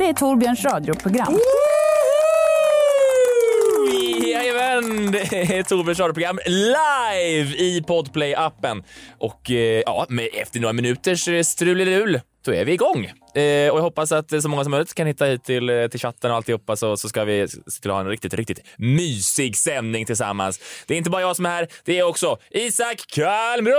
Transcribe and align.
Det 0.00 0.08
är 0.08 0.12
Torbjörns 0.12 0.64
radioprogram. 0.64 1.38
Jajamän, 4.22 5.10
det 5.12 5.56
är 5.58 5.62
Torbjörns 5.62 6.00
radioprogram 6.00 6.38
live 6.46 7.56
i 7.56 7.84
Podplay-appen. 7.86 8.84
Och 9.18 9.50
eh, 9.50 9.82
ja, 9.86 10.06
med, 10.08 10.28
efter 10.32 10.60
några 10.60 10.72
minuters 10.72 11.28
eh, 11.28 11.42
strulelul, 11.42 12.20
då 12.44 12.54
är 12.54 12.64
vi 12.64 12.72
igång. 12.72 13.10
Eh, 13.34 13.70
och 13.72 13.78
jag 13.78 13.82
hoppas 13.82 14.12
att 14.12 14.42
så 14.42 14.48
många 14.48 14.64
som 14.64 14.70
möjligt 14.70 14.94
kan 14.94 15.06
hitta 15.06 15.24
hit 15.24 15.44
till, 15.44 15.70
eh, 15.70 15.86
till 15.86 16.00
chatten 16.00 16.30
och 16.30 16.36
alltihopa 16.36 16.76
så, 16.76 16.96
så 16.96 17.08
ska 17.08 17.24
vi 17.24 17.48
se 17.48 17.80
till 17.82 17.90
att 17.90 17.94
ha 17.94 18.00
en 18.00 18.08
riktigt, 18.08 18.34
riktigt 18.34 18.60
mysig 18.78 19.56
sändning 19.56 20.06
tillsammans. 20.06 20.60
Det 20.86 20.94
är 20.94 20.98
inte 20.98 21.10
bara 21.10 21.22
jag 21.22 21.36
som 21.36 21.46
är 21.46 21.50
här, 21.50 21.68
det 21.84 21.98
är 21.98 22.02
också 22.02 22.38
Isak 22.50 23.04
Kalmroth! 23.14 23.76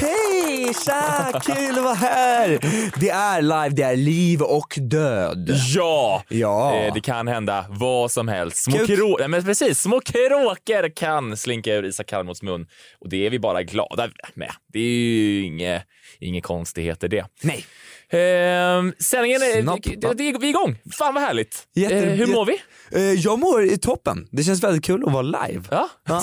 Hej! 0.00 0.74
Tja! 0.86 1.40
Kul 1.44 1.78
att 1.78 1.84
vara 1.84 1.94
här! 1.94 2.58
Det 3.00 3.10
är 3.10 3.42
live, 3.42 3.68
det 3.68 3.82
är 3.82 3.96
liv 3.96 4.42
och 4.42 4.78
död. 4.80 5.50
Ja! 5.74 6.22
Ja. 6.28 6.74
Eh, 6.76 6.94
det 6.94 7.00
kan 7.00 7.28
hända 7.28 7.66
vad 7.68 8.10
som 8.10 8.28
helst. 8.28 8.64
Små, 8.64 8.76
krå- 8.76 9.16
Nej, 9.18 9.28
men 9.28 9.44
precis, 9.44 9.80
små 9.80 10.00
kråkor 10.00 10.96
kan 10.96 11.36
slinka 11.36 11.74
ur 11.74 11.84
Isak 11.84 12.06
Kalmroths 12.06 12.42
mun 12.42 12.66
och 13.00 13.08
det 13.08 13.26
är 13.26 13.30
vi 13.30 13.38
bara 13.38 13.62
glada 13.62 14.08
med. 14.34 14.50
Det 14.72 14.78
är 14.78 14.82
ju 14.82 15.44
inga, 15.44 15.82
inga 16.20 16.40
konstigheter 16.40 17.08
det. 17.08 17.24
Nej. 17.44 17.66
Ehm, 18.10 18.92
sändningen 18.98 19.42
är, 19.42 20.38
vi 20.38 20.46
är 20.46 20.50
igång. 20.50 20.78
Fan 20.92 21.14
vad 21.14 21.22
härligt. 21.22 21.62
Jätte- 21.74 21.94
Eh, 21.96 22.04
hur 22.12 22.26
mår 22.26 22.46
vi? 22.46 22.60
Eh, 22.92 23.02
Jag 23.20 23.38
mår 23.38 23.64
i 23.64 23.78
toppen. 23.78 24.28
Det 24.30 24.42
känns 24.42 24.62
väldigt 24.62 24.84
kul 24.84 25.04
att 25.06 25.12
vara 25.12 25.22
live. 25.22 25.62
Ja. 25.70 25.88
Ja. 26.08 26.22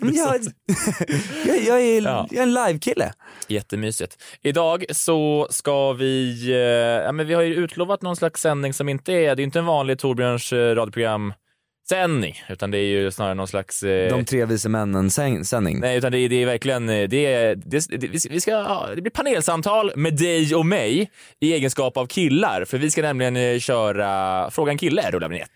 Jag, 0.00 0.40
jag, 1.46 1.62
jag, 1.64 1.80
är, 1.82 2.02
Ja. 2.02 2.26
jag 2.30 2.38
är 2.38 2.42
en 2.42 2.54
live-kille. 2.54 3.12
Jättemysigt. 3.48 4.16
Idag 4.42 4.84
så 4.90 5.46
ska 5.50 5.92
vi, 5.92 6.44
eh, 6.50 6.56
ja 7.04 7.12
men 7.12 7.26
vi 7.26 7.34
har 7.34 7.42
ju 7.42 7.54
utlovat 7.54 8.02
någon 8.02 8.16
slags 8.16 8.40
sändning 8.40 8.72
som 8.74 8.88
inte 8.88 9.12
är, 9.12 9.36
det 9.36 9.42
är 9.42 9.44
inte 9.44 9.58
en 9.58 9.66
vanlig 9.66 9.98
Torbjörns 9.98 10.52
eh, 10.52 10.74
radioprogram 10.74 11.32
sändning, 11.90 12.42
utan 12.48 12.70
det 12.70 12.78
är 12.78 12.82
ju 12.86 13.10
snarare 13.10 13.34
någon 13.34 13.48
slags 13.48 13.82
eh, 13.82 14.10
De 14.10 14.24
tre 14.24 14.44
vise 14.44 14.68
männen 14.68 15.08
säng- 15.10 15.44
sändning. 15.44 15.80
Nej, 15.80 15.96
utan 15.98 16.12
det 16.12 16.18
är, 16.18 16.28
det 16.28 16.42
är 16.42 16.46
verkligen, 16.46 16.88
eh, 16.88 17.08
det 17.08 17.26
är, 17.26 17.54
det, 17.56 17.86
det, 18.00 18.26
vi 18.30 18.40
ska, 18.40 18.50
ja, 18.50 18.88
det 18.94 19.02
blir 19.02 19.10
panelsamtal 19.12 19.92
med 19.96 20.16
dig 20.16 20.54
och 20.54 20.66
mig 20.66 21.10
i 21.40 21.52
egenskap 21.52 21.96
av 21.96 22.06
killar, 22.06 22.64
för 22.64 22.78
vi 22.78 22.90
ska 22.90 23.02
nämligen 23.02 23.36
eh, 23.36 23.58
köra 23.58 24.50
Fråga 24.50 24.72
en 24.72 24.78
kille, 24.78 25.10
rullar 25.10 25.28
vinjett. 25.28 25.50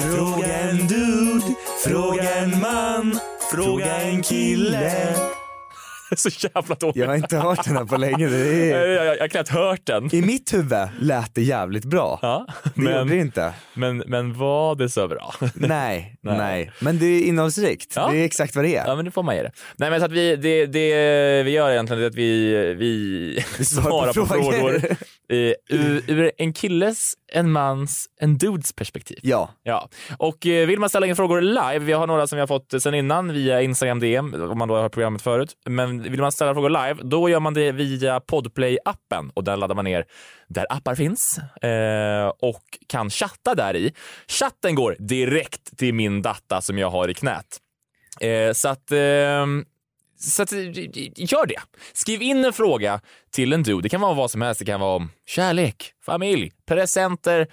Fråga 0.00 0.46
en 0.46 0.76
dude, 0.86 1.44
fråga 1.86 2.34
en 2.34 2.60
man, 2.60 3.18
fråga 3.54 3.96
en 4.00 4.22
kille. 4.22 4.92
Så 6.16 6.28
jävla 6.54 6.74
dåligt. 6.74 6.96
Jag 6.96 7.06
har 7.06 7.14
inte 7.14 7.36
hört 7.36 7.64
den 7.64 7.76
här 7.76 7.84
på 7.84 7.96
länge. 7.96 8.28
Det 8.28 8.38
Jag, 8.66 8.80
är... 8.80 8.88
jag, 8.88 9.16
jag 9.16 9.20
har 9.20 9.28
knappt 9.28 9.48
hört 9.48 9.86
den. 9.86 10.14
I 10.14 10.22
mitt 10.22 10.54
huvud 10.54 10.88
lät 11.00 11.34
det 11.34 11.42
jävligt 11.42 11.84
bra. 11.84 12.18
Ja, 12.22 12.46
Det 12.74 12.82
gjorde 12.82 13.04
det 13.04 13.16
inte. 13.16 13.52
men, 13.74 13.98
men 14.06 14.38
var 14.38 14.74
det 14.74 14.88
så 14.88 15.08
bra? 15.08 15.34
Nej, 15.54 16.16
Nej. 16.20 16.36
nej, 16.38 16.72
Men 16.80 16.98
det 16.98 17.06
är 17.06 17.22
innehållsrikt. 17.24 17.92
Ja. 17.96 18.08
Det 18.12 18.18
är 18.18 18.24
exakt 18.24 18.56
vad 18.56 18.64
det 18.64 18.76
är. 18.76 18.86
Ja 18.86 18.96
men 18.96 19.04
det 19.04 19.10
får 19.10 19.22
man 19.22 19.36
ge 19.36 19.42
det. 19.42 19.52
Nej 19.76 19.90
men 19.90 20.00
så 20.00 20.06
att 20.06 20.12
vi, 20.12 20.36
det, 20.36 20.66
det 20.66 21.42
vi 21.42 21.50
gör 21.50 21.70
egentligen 21.70 22.02
är 22.02 22.06
att 22.06 22.14
vi, 22.14 22.54
vi 22.74 23.44
Vi 23.58 23.64
svarar 23.64 24.12
på 24.12 24.26
frågor 24.26 24.82
eh, 25.28 25.52
ur, 25.68 26.10
ur 26.10 26.32
en 26.38 26.52
killes, 26.52 27.14
en 27.32 27.52
mans, 27.52 28.06
en 28.20 28.38
dudes 28.38 28.72
perspektiv. 28.72 29.18
Ja. 29.22 29.50
Ja, 29.62 29.88
och 30.18 30.46
eh, 30.46 30.66
vill 30.66 30.78
man 30.78 30.88
ställa 30.88 31.06
in 31.06 31.16
frågor 31.16 31.40
live, 31.40 31.78
vi 31.78 31.92
har 31.92 32.06
några 32.06 32.26
som 32.26 32.36
vi 32.36 32.40
har 32.40 32.46
fått 32.46 32.74
sen 32.82 32.94
innan 32.94 33.32
via 33.32 33.62
Instagram 33.62 34.00
DM, 34.00 34.34
om 34.34 34.58
man 34.58 34.68
då 34.68 34.76
har 34.76 34.88
programmet 34.88 35.22
förut. 35.22 35.56
Men 35.66 36.02
vill 36.02 36.20
man 36.20 36.32
ställa 36.32 36.54
frågor 36.54 36.70
live, 36.70 36.96
då 37.02 37.28
gör 37.28 37.40
man 37.40 37.54
det 37.54 37.72
via 37.72 38.18
Podplay-appen 38.18 39.30
och 39.34 39.44
där 39.44 39.56
laddar 39.56 39.74
man 39.74 39.84
ner 39.84 40.04
där 40.48 40.66
appar 40.70 40.94
finns 40.94 41.38
eh, 41.62 42.28
och 42.28 42.64
kan 42.86 43.10
chatta 43.10 43.54
där 43.54 43.76
i. 43.76 43.92
Chatten 44.28 44.74
går 44.74 44.96
direkt 44.98 45.78
till 45.78 45.94
min 45.94 46.22
data 46.22 46.60
som 46.60 46.78
jag 46.78 46.90
har 46.90 47.08
i 47.08 47.14
knät. 47.14 47.58
Så 48.52 48.68
att 48.68 48.92
ehm, 48.92 49.64
så 50.18 50.42
att, 50.42 50.52
eh, 50.52 50.58
gör 51.16 51.46
det. 51.46 51.60
Skriv 51.92 52.22
in 52.22 52.44
en 52.44 52.52
fråga 52.52 53.00
till 53.30 53.52
en 53.52 53.62
du. 53.62 53.80
Det 53.80 53.88
kan 53.88 54.00
vara 54.00 54.14
vad 54.14 54.30
som 54.30 54.42
helst. 54.42 54.58
Det 54.58 54.64
kan 54.64 54.80
vara 54.80 54.96
om 54.96 55.10
kärlek, 55.26 55.92
familj, 56.04 56.52
presenter, 56.66 57.46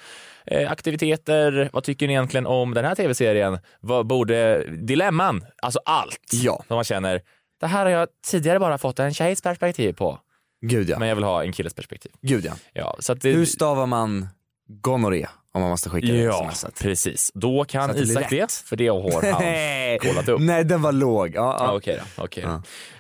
eh, 0.46 0.72
aktiviteter. 0.72 1.70
Vad 1.74 1.84
tycker 1.84 2.08
ni 2.08 2.14
egentligen 2.14 2.46
om 2.46 2.74
den 2.74 2.86
här 2.86 2.96
tv-serien? 2.96 3.60
Vad 3.82 4.08
borde, 4.08 4.64
dilemman, 4.72 5.46
alltså 5.62 5.80
allt 5.86 6.30
Ja. 6.32 6.64
som 6.68 6.76
man 6.76 6.84
känner. 6.84 7.22
Det 7.60 7.68
här 7.68 7.86
har 7.86 7.92
jag 7.92 8.08
tidigare 8.28 8.60
bara 8.60 8.78
fått 8.78 9.00
en 9.00 9.14
tjejs 9.14 9.42
perspektiv 9.42 9.94
på, 9.94 10.20
Gud 10.62 10.90
ja. 10.90 11.00
men 11.00 11.08
jag 11.08 11.16
vill 11.16 11.24
ha 11.24 11.44
en 11.44 11.54
killes 11.54 11.74
perspektiv. 11.74 12.12
Gud 12.22 12.46
ja. 12.46 12.54
Ja, 12.74 12.96
så 13.00 13.14
att 13.14 13.22
det, 13.22 13.32
Hur 13.32 13.46
stavar 13.46 13.86
man 13.86 14.28
gonorré 14.68 15.28
om 15.56 15.62
man 15.62 15.70
måste 15.70 15.90
skicka 15.90 16.08
det 16.08 16.18
ja, 16.18 16.52
precis. 16.82 17.32
Då 17.34 17.66
kan 17.66 17.90
det 17.90 18.00
Isak 18.00 18.30
det, 18.30 18.52
för 18.66 18.76
det 18.76 18.88
har 18.88 19.32
han 19.32 20.00
kollat 20.00 20.30
upp. 20.30 20.42
Nej, 20.42 20.64
den 20.64 20.82
var 20.82 20.92
låg. 20.92 21.36
Ja, 21.36 21.58
Ja, 21.60 21.66
ja. 21.66 21.76
okej 21.76 22.00
då. 22.16 22.24
Okej 22.24 22.46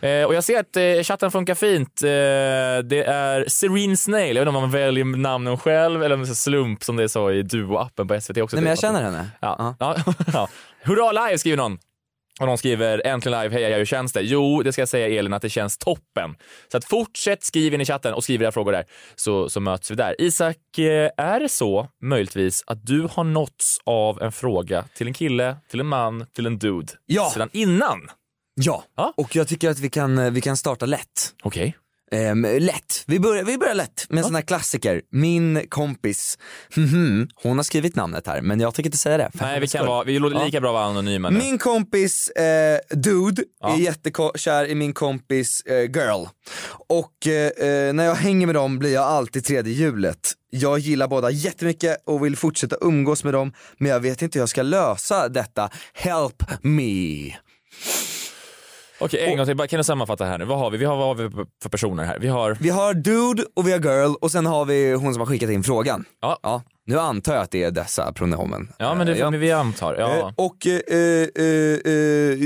då. 0.01 0.07
Eh, 0.07 0.25
och 0.25 0.35
jag 0.35 0.43
ser 0.43 0.59
att 0.59 0.77
eh, 0.77 1.03
chatten 1.03 1.31
funkar 1.31 1.55
fint. 1.55 2.01
Eh, 2.03 2.07
det 2.89 3.03
är 3.07 3.45
Serene 3.47 3.97
Snail. 3.97 4.35
Jag 4.35 4.41
vet 4.45 4.47
inte 4.47 4.57
om 4.57 4.61
man 4.63 4.71
väljer 4.71 5.05
namnen 5.05 5.57
själv 5.57 6.03
eller 6.03 6.15
om 6.15 6.23
det 6.23 6.29
är 6.29 6.33
slump 6.33 6.83
som 6.83 6.95
det 6.95 7.03
är 7.03 7.07
så 7.07 7.31
i 7.31 7.43
Duo-appen 7.43 8.07
på 8.07 8.21
SVT 8.21 8.37
också. 8.37 8.55
Nej, 8.55 8.63
men 8.63 8.69
jag 8.69 8.79
känner 8.79 9.01
henne. 9.03 9.29
Ja. 9.41 9.75
Ja. 9.79 9.95
Ja. 10.33 10.47
Hurra 10.83 11.11
live 11.11 11.37
skriver 11.37 11.57
någon. 11.57 11.77
Och 12.39 12.47
någon 12.47 12.57
skriver 12.57 13.01
äntligen 13.07 13.41
live, 13.41 13.53
hej 13.61 13.73
hur 13.77 13.85
känns 13.85 14.13
det? 14.13 14.21
Jo, 14.21 14.63
det 14.63 14.71
ska 14.73 14.81
jag 14.81 14.89
säga 14.89 15.19
Elin 15.19 15.33
att 15.33 15.41
det 15.41 15.49
känns 15.49 15.77
toppen. 15.77 16.35
Så 16.71 16.77
att 16.77 16.85
fortsätt 16.85 17.43
skriv 17.43 17.73
in 17.73 17.81
i 17.81 17.85
chatten 17.85 18.13
och 18.13 18.23
skriv 18.23 18.41
era 18.41 18.51
frågor 18.51 18.71
där 18.71 18.85
så, 19.15 19.49
så 19.49 19.59
möts 19.59 19.91
vi 19.91 19.95
där. 19.95 20.15
Isak, 20.21 20.57
eh, 20.77 21.09
är 21.17 21.39
det 21.39 21.49
så 21.49 21.87
möjligtvis 22.03 22.63
att 22.67 22.85
du 22.85 23.07
har 23.11 23.23
nåtts 23.23 23.79
av 23.83 24.21
en 24.21 24.31
fråga 24.31 24.85
till 24.95 25.07
en 25.07 25.13
kille, 25.13 25.55
till 25.69 25.79
en 25.79 25.85
man, 25.87 26.25
till 26.35 26.45
en 26.45 26.59
dude 26.59 26.93
Ja. 27.05 27.29
sedan 27.33 27.49
innan? 27.53 27.99
Ja. 28.61 28.83
Ja. 28.97 29.13
och 29.17 29.35
jag 29.35 29.47
tycker 29.47 29.69
att 29.69 29.79
vi 29.79 29.89
kan, 29.89 30.17
eh, 30.17 30.31
vi 30.31 30.41
kan 30.41 30.57
starta 30.57 30.85
lätt. 30.85 31.33
Okej. 31.43 31.75
Ehm, 32.15 32.41
lätt, 32.59 33.03
vi 33.07 33.19
börjar, 33.19 33.43
vi 33.43 33.57
börjar 33.57 33.75
lätt 33.75 34.05
med 34.09 34.17
en 34.17 34.23
sån 34.23 34.35
här 34.35 34.41
klassiker. 34.41 35.01
Min 35.11 35.67
kompis, 35.69 36.37
mhm, 36.75 37.27
hon 37.35 37.57
har 37.57 37.63
skrivit 37.63 37.95
namnet 37.95 38.27
här 38.27 38.41
men 38.41 38.59
jag 38.59 38.73
tänker 38.73 38.87
inte 38.87 38.97
säga 38.97 39.17
det. 39.17 39.29
för 39.33 39.39
Nej, 39.45 39.47
vi 39.49 39.53
hennes 39.55 39.71
kan 39.71 39.79
skull. 39.79 39.87
vara, 39.87 40.03
vi 40.03 40.19
låter 40.19 40.45
lika 40.45 40.61
bra 40.61 40.71
vara 40.71 40.83
anonyma 40.83 41.29
nu. 41.29 41.37
Min 41.37 41.57
kompis 41.57 42.29
eh, 42.29 42.79
dude 42.89 43.43
är 43.63 43.75
jättekär 43.77 44.67
i 44.67 44.75
min 44.75 44.93
kompis 44.93 45.61
eh, 45.61 45.81
girl. 45.81 46.25
Och 46.87 47.27
eh, 47.27 47.67
eh, 47.67 47.93
när 47.93 48.05
jag 48.05 48.15
hänger 48.15 48.45
med 48.45 48.55
dem 48.55 48.79
blir 48.79 48.93
jag 48.93 49.03
alltid 49.03 49.45
tredje 49.45 49.73
hjulet. 49.73 50.31
Jag 50.49 50.79
gillar 50.79 51.07
båda 51.07 51.29
jättemycket 51.31 51.97
och 52.05 52.25
vill 52.25 52.35
fortsätta 52.37 52.75
umgås 52.81 53.23
med 53.23 53.33
dem 53.33 53.53
men 53.77 53.91
jag 53.91 53.99
vet 53.99 54.21
inte 54.21 54.39
hur 54.39 54.41
jag 54.41 54.49
ska 54.49 54.61
lösa 54.61 55.29
detta. 55.29 55.69
Help 55.93 56.43
me. 56.61 57.33
Okej, 58.99 59.25
en 59.25 59.37
gång 59.37 59.45
till. 59.45 59.55
Bara, 59.57 59.67
Kan 59.67 59.77
du 59.77 59.83
sammanfatta 59.83 60.25
här 60.25 60.37
nu? 60.37 60.45
Vad 60.45 60.59
har 60.59 60.71
vi? 60.71 60.77
vi 60.77 60.85
har, 60.85 60.95
vad 60.97 61.05
har 61.07 61.15
vi 61.15 61.29
för 61.63 61.69
personer 61.69 62.03
här? 62.03 62.19
Vi 62.19 62.27
har... 62.27 62.57
Vi 62.59 62.69
har 62.69 62.93
dude 62.93 63.45
och 63.55 63.67
vi 63.67 63.71
har 63.71 63.79
girl 63.79 64.13
och 64.21 64.31
sen 64.31 64.45
har 64.45 64.65
vi 64.65 64.93
hon 64.93 65.13
som 65.13 65.19
har 65.19 65.27
skickat 65.27 65.49
in 65.49 65.63
frågan. 65.63 66.05
Ja, 66.21 66.39
Ja, 66.43 66.61
nu 66.85 66.99
antar 66.99 67.33
jag 67.33 67.41
att 67.43 67.51
det 67.51 67.63
är 67.63 67.71
dessa 67.71 68.13
pronomen. 68.13 68.73
ja 68.77 68.95
men 68.95 69.07
det 69.07 69.13
Eh, 69.19 69.25
får 69.31 69.37
vi 69.37 69.51
antar. 69.51 69.95
Ja. 69.99 70.17
Eh, 70.17 70.31
Och, 70.35 70.67
eh, 70.67 70.81
eh, 70.95 71.29
eh, 71.35 71.93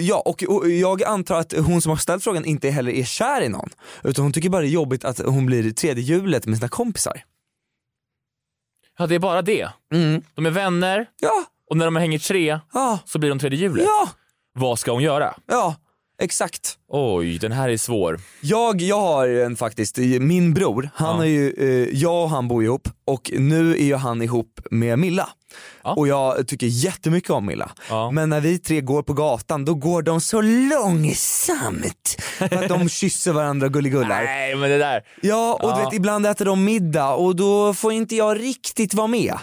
ja, 0.08 0.22
och, 0.26 0.44
och 0.44 0.70
jag 0.70 1.04
antar 1.04 1.40
att 1.40 1.54
hon 1.58 1.82
som 1.82 1.90
har 1.90 1.98
ställt 1.98 2.24
frågan 2.24 2.46
inte 2.46 2.70
heller 2.70 2.92
är 2.92 3.04
kär 3.04 3.42
i 3.42 3.50
någon. 3.50 3.70
Utan 4.04 4.24
hon 4.26 4.32
tycker 4.34 4.50
bara 4.50 4.62
det 4.62 4.68
är 4.68 4.70
jobbigt 4.72 5.06
att 5.06 5.20
hon 5.26 5.46
blir 5.46 5.72
tredje 5.72 6.04
hjulet 6.04 6.46
med 6.46 6.58
sina 6.58 6.70
kompisar. 6.70 7.24
ja, 8.98 9.08
det 9.08 9.16
är 9.16 9.20
bara 9.20 9.42
det. 9.42 9.70
Mm. 9.94 10.22
De 10.36 10.46
är 10.46 10.50
vänner 10.52 11.06
Ja, 11.22 11.44
och 11.70 11.78
när 11.78 11.86
de 11.86 11.96
hänger 11.96 12.20
tre 12.20 12.60
ja, 12.74 13.00
så 13.06 13.20
blir 13.20 13.30
de 13.30 13.40
tredje 13.40 13.60
hjulet. 13.60 13.86
ja, 13.86 14.10
Vad 14.54 14.80
ska 14.80 14.92
hon 14.92 15.04
göra? 15.04 15.34
ja, 15.46 15.76
exakt. 16.20 16.79
Oj, 16.92 17.38
den 17.38 17.52
här 17.52 17.70
är 17.70 17.78
svår. 17.78 18.20
Jag, 18.42 18.82
jag 18.82 19.00
har 19.02 19.28
en 19.28 19.56
faktiskt, 19.56 19.98
min 20.20 20.54
bror, 20.54 20.90
han 20.96 21.08
Ja. 21.10 21.16
har 21.16 21.26
ju, 21.26 21.54
eh, 21.58 21.96
jag 22.00 22.24
och 22.24 22.30
han 22.30 22.48
bor 22.48 22.64
ihop 22.64 22.88
och 23.06 23.32
nu 23.38 23.72
är 23.72 23.84
ju 23.84 23.96
han 23.96 24.22
ihop 24.22 24.60
med 24.72 25.00
Milla. 25.00 25.30
Ja. 25.84 25.94
Och 25.94 26.08
jag 26.08 26.48
tycker 26.48 26.68
jättemycket 26.68 27.30
om 27.30 27.46
Milla. 27.46 27.72
Ja. 27.90 28.12
Men 28.12 28.30
när 28.30 28.42
vi 28.42 28.60
tre 28.60 28.82
går 28.82 29.04
på 29.04 29.14
gatan 29.14 29.66
då 29.66 29.74
går 29.76 30.02
de 30.02 30.22
så 30.22 30.42
långsamt. 30.42 32.16
För 32.38 32.56
att 32.64 32.70
de 32.70 32.90
kysser 32.90 33.32
varandra 33.34 33.68
och 33.68 33.74
gulligullar. 33.74 34.24
Nej, 34.24 34.56
men 34.56 34.70
det 34.70 34.78
där. 34.78 35.02
Ja 35.22 35.60
och 35.64 35.70
Ja. 35.70 35.76
vet 35.86 35.94
ibland 35.94 36.26
äter 36.28 36.46
de 36.46 36.64
middag 36.66 37.14
och 37.14 37.36
då 37.36 37.74
får 37.74 37.94
inte 37.94 38.16
jag 38.16 38.40
riktigt 38.40 38.94
vara 38.94 39.08
med. 39.08 39.34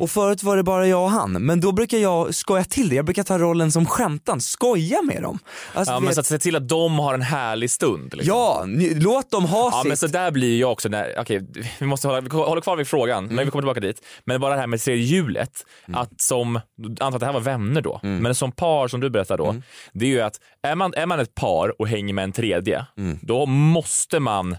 Och 0.00 0.10
förut 0.10 0.42
var 0.42 0.56
det 0.56 0.62
bara 0.62 0.86
jag 0.86 1.02
och 1.02 1.10
han, 1.10 1.32
men 1.32 1.60
då 1.60 1.72
brukar 1.72 1.98
jag 1.98 2.34
skoja 2.34 2.64
till 2.64 2.88
det, 2.88 2.94
jag 2.94 3.04
brukar 3.04 3.22
ta 3.22 3.38
rollen 3.38 3.72
som 3.72 3.86
skämtan, 3.86 4.40
skoja 4.40 5.02
med 5.02 5.22
dem. 5.22 5.38
Alltså, 5.74 5.92
Ja, 5.92 5.96
du 5.98 6.00
men 6.00 6.06
vet, 6.08 6.14
så 6.14 6.20
att 6.20 6.26
se 6.26 6.38
till 6.38 6.56
att 6.56 6.68
de 6.68 6.89
har 6.98 7.14
en 7.14 7.22
härlig 7.22 7.70
stund. 7.70 8.14
Liksom. 8.14 8.36
ja 8.36 8.64
låt 8.94 9.30
dem 9.30 9.44
ha 9.44 9.70
Ja 9.72 9.80
sitt. 9.82 9.88
men 9.88 9.96
så 9.96 10.06
där 10.06 10.30
blir 10.30 10.60
jag 10.60 10.72
också 10.72 10.88
när, 10.88 11.14
okej 11.18 11.46
vi 11.80 11.86
måste 11.86 12.08
hålla, 12.08 12.20
vi 12.20 12.28
håller 12.30 12.60
kvar 12.60 12.76
vid 12.76 12.86
frågan, 12.88 13.26
men 13.26 13.44
vi 13.44 13.50
kommer 13.50 13.62
tillbaka 13.62 13.80
dit. 13.80 14.06
Men 14.24 14.40
bara 14.40 14.54
det 14.54 14.60
här 14.60 14.66
med 14.66 14.80
tredje 14.80 15.02
hjulet, 15.02 15.66
att 15.92 16.20
som, 16.20 16.60
antar 16.88 17.06
att 17.06 17.20
det 17.20 17.26
här 17.26 17.32
var 17.32 17.40
vänner 17.40 17.80
då, 17.80 18.00
men 18.02 18.34
som 18.34 18.52
par 18.52 18.88
som 18.88 19.00
du 19.00 19.10
berättar 19.10 19.38
då, 19.38 19.54
det 19.92 20.04
är 20.04 20.10
ju 20.10 20.20
att 20.20 20.40
är 20.62 20.74
man, 20.74 20.94
är 20.94 21.06
man 21.06 21.20
ett 21.20 21.34
par 21.34 21.80
och 21.80 21.88
hänger 21.88 22.14
med 22.14 22.24
en 22.24 22.32
tredje, 22.32 22.86
då 23.22 23.46
måste 23.46 24.20
man 24.20 24.52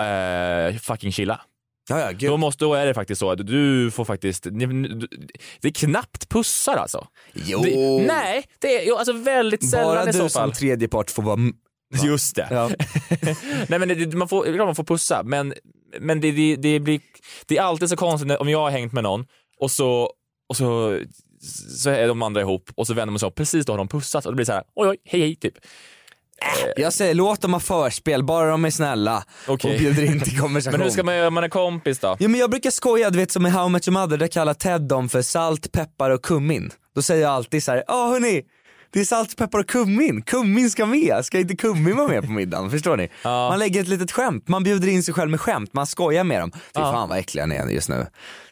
eh, 0.00 0.76
fucking 0.80 1.12
chilla. 1.12 1.40
Ja. 1.90 2.12
Då, 2.12 2.36
måste, 2.36 2.64
då 2.64 2.74
är 2.74 2.86
det 2.86 2.94
faktiskt 2.94 3.18
så 3.18 3.30
att 3.30 3.46
du 3.46 3.90
får 3.90 4.04
faktiskt, 4.04 4.42
det 5.60 5.68
är 5.68 5.72
knappt 5.72 6.28
pussar 6.28 6.76
alltså. 6.76 7.06
Jo. 7.34 7.62
Det, 7.62 8.04
nej, 8.06 8.44
det 8.58 8.88
är 8.88 8.98
alltså 8.98 9.12
väldigt 9.12 9.70
sällan 9.70 9.86
Bara 9.86 10.10
i 10.10 10.12
så 10.12 10.22
du 10.22 10.28
fall. 10.30 10.30
som 10.30 10.52
tredje 10.52 10.88
part 10.88 11.10
får 11.10 11.22
vara... 11.22 11.34
m- 11.34 11.54
Just 12.04 12.36
det. 12.36 12.48
Ja. 12.50 12.70
Nej 13.68 13.78
men 13.78 13.88
det, 13.88 14.14
man 14.16 14.28
får, 14.28 14.66
man 14.66 14.74
får 14.74 14.84
pussa, 14.84 15.22
men, 15.24 15.54
men 16.00 16.20
det, 16.20 16.32
det, 16.32 16.56
det, 16.56 16.80
blir, 16.80 17.00
det 17.46 17.56
är 17.58 17.62
alltid 17.62 17.88
så 17.88 17.96
konstigt 17.96 18.28
när, 18.28 18.40
om 18.40 18.48
jag 18.48 18.58
har 18.60 18.70
hängt 18.70 18.92
med 18.92 19.02
någon 19.04 19.26
och 19.60 19.70
så, 19.70 20.10
och 20.48 20.56
så, 20.56 20.98
så 21.78 21.90
är 21.90 22.08
de 22.08 22.22
andra 22.22 22.40
ihop 22.40 22.70
och 22.74 22.86
så 22.86 22.94
vänder 22.94 23.10
man 23.12 23.18
sig 23.18 23.26
om, 23.26 23.32
precis 23.32 23.66
då 23.66 23.72
har 23.72 23.78
de 23.78 23.88
pussat 23.88 24.26
och 24.26 24.32
det 24.32 24.36
blir 24.36 24.46
så 24.46 24.52
här, 24.52 24.62
oj 24.74 24.88
oj, 24.88 24.96
hej 25.04 25.20
hej 25.20 25.36
typ. 25.36 25.54
Jag 26.76 26.92
säger 26.92 27.14
låt 27.14 27.40
dem 27.40 27.52
ha 27.52 27.60
förspel, 27.60 28.24
bara 28.24 28.50
de 28.50 28.64
är 28.64 28.70
snälla 28.70 29.24
Okej. 29.48 29.72
och 29.74 29.78
bjuder 29.78 30.02
in 30.04 30.20
till 30.20 30.38
konversation. 30.40 30.78
Men 30.78 30.84
hur 30.86 30.90
ska 30.90 31.02
man 31.02 31.16
göra 31.16 31.28
om 31.28 31.34
man 31.34 31.44
är 31.44 31.48
kompis 31.48 31.98
då? 31.98 32.16
Ja, 32.18 32.28
men 32.28 32.40
jag 32.40 32.50
brukar 32.50 32.70
skoja, 32.70 33.10
du 33.10 33.18
vet 33.18 33.32
som 33.32 33.46
i 33.46 33.50
How 33.50 33.66
I 33.66 33.70
Met 33.70 33.88
Your 33.88 34.00
Mother, 34.00 34.16
där 34.16 34.26
kallar 34.26 34.54
Ted 34.54 34.82
dem 34.82 35.08
för 35.08 35.22
salt, 35.22 35.72
peppar 35.72 36.10
och 36.10 36.22
kummin. 36.22 36.70
Då 36.94 37.02
säger 37.02 37.22
jag 37.22 37.30
alltid 37.30 37.62
så 37.62 37.70
här, 37.72 37.84
ja 37.86 38.08
hörni, 38.08 38.42
det 38.92 39.00
är 39.00 39.04
salt, 39.04 39.36
peppar 39.36 39.58
och 39.58 39.68
kummin, 39.68 40.22
kummin 40.22 40.70
ska 40.70 40.86
med, 40.86 41.24
ska 41.24 41.38
inte 41.38 41.56
kummin 41.56 41.96
vara 41.96 42.08
med 42.08 42.24
på 42.24 42.30
middagen? 42.30 42.70
Förstår 42.70 42.96
ni? 42.96 43.08
Ja. 43.24 43.48
Man 43.48 43.58
lägger 43.58 43.80
ett 43.80 43.88
litet 43.88 44.12
skämt, 44.12 44.48
man 44.48 44.62
bjuder 44.62 44.88
in 44.88 45.02
sig 45.02 45.14
själv 45.14 45.30
med 45.30 45.40
skämt, 45.40 45.72
man 45.74 45.86
skojar 45.86 46.24
med 46.24 46.40
dem. 46.40 46.50
Fy 46.52 46.58
fan 46.74 47.08
vad 47.08 47.18
äckliga 47.18 47.46
ni 47.46 47.54
är 47.56 47.66
just 47.66 47.88
nu. 47.88 48.06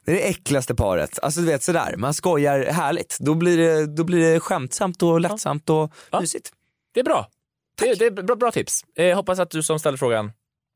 Det 0.04 0.10
är 0.12 0.14
det 0.16 0.28
äckligaste 0.28 0.74
paret, 0.74 1.18
alltså 1.22 1.40
du 1.40 1.46
vet 1.46 1.62
sådär, 1.62 1.94
man 1.96 2.14
skojar 2.14 2.64
härligt. 2.72 3.16
Då 3.20 3.34
blir 3.34 3.56
det, 3.58 3.86
då 3.86 4.04
blir 4.04 4.32
det 4.32 4.40
skämtsamt 4.40 5.02
och 5.02 5.20
lättsamt 5.20 5.70
och 5.70 5.92
Ja. 6.10 6.20
mysigt. 6.20 6.50
Det 6.94 7.00
är 7.00 7.04
bra. 7.04 7.28
Det, 7.78 7.94
det 7.98 8.06
är 8.06 8.10
bra, 8.10 8.36
bra 8.36 8.50
tips. 8.50 8.84
Eh, 8.96 9.16
hoppas 9.16 9.38
att 9.38 9.50
du 9.50 9.62
som 9.62 9.78
ställde 9.78 9.98
frågan 9.98 10.32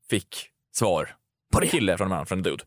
fick 0.09 0.49
svar 0.75 1.15
på 1.53 1.61
en 1.61 1.67
kille 1.67 1.97
från 1.97 2.05
en 2.05 2.09
man, 2.09 2.25
från 2.25 2.37
en 2.37 2.43
dude. 2.43 2.63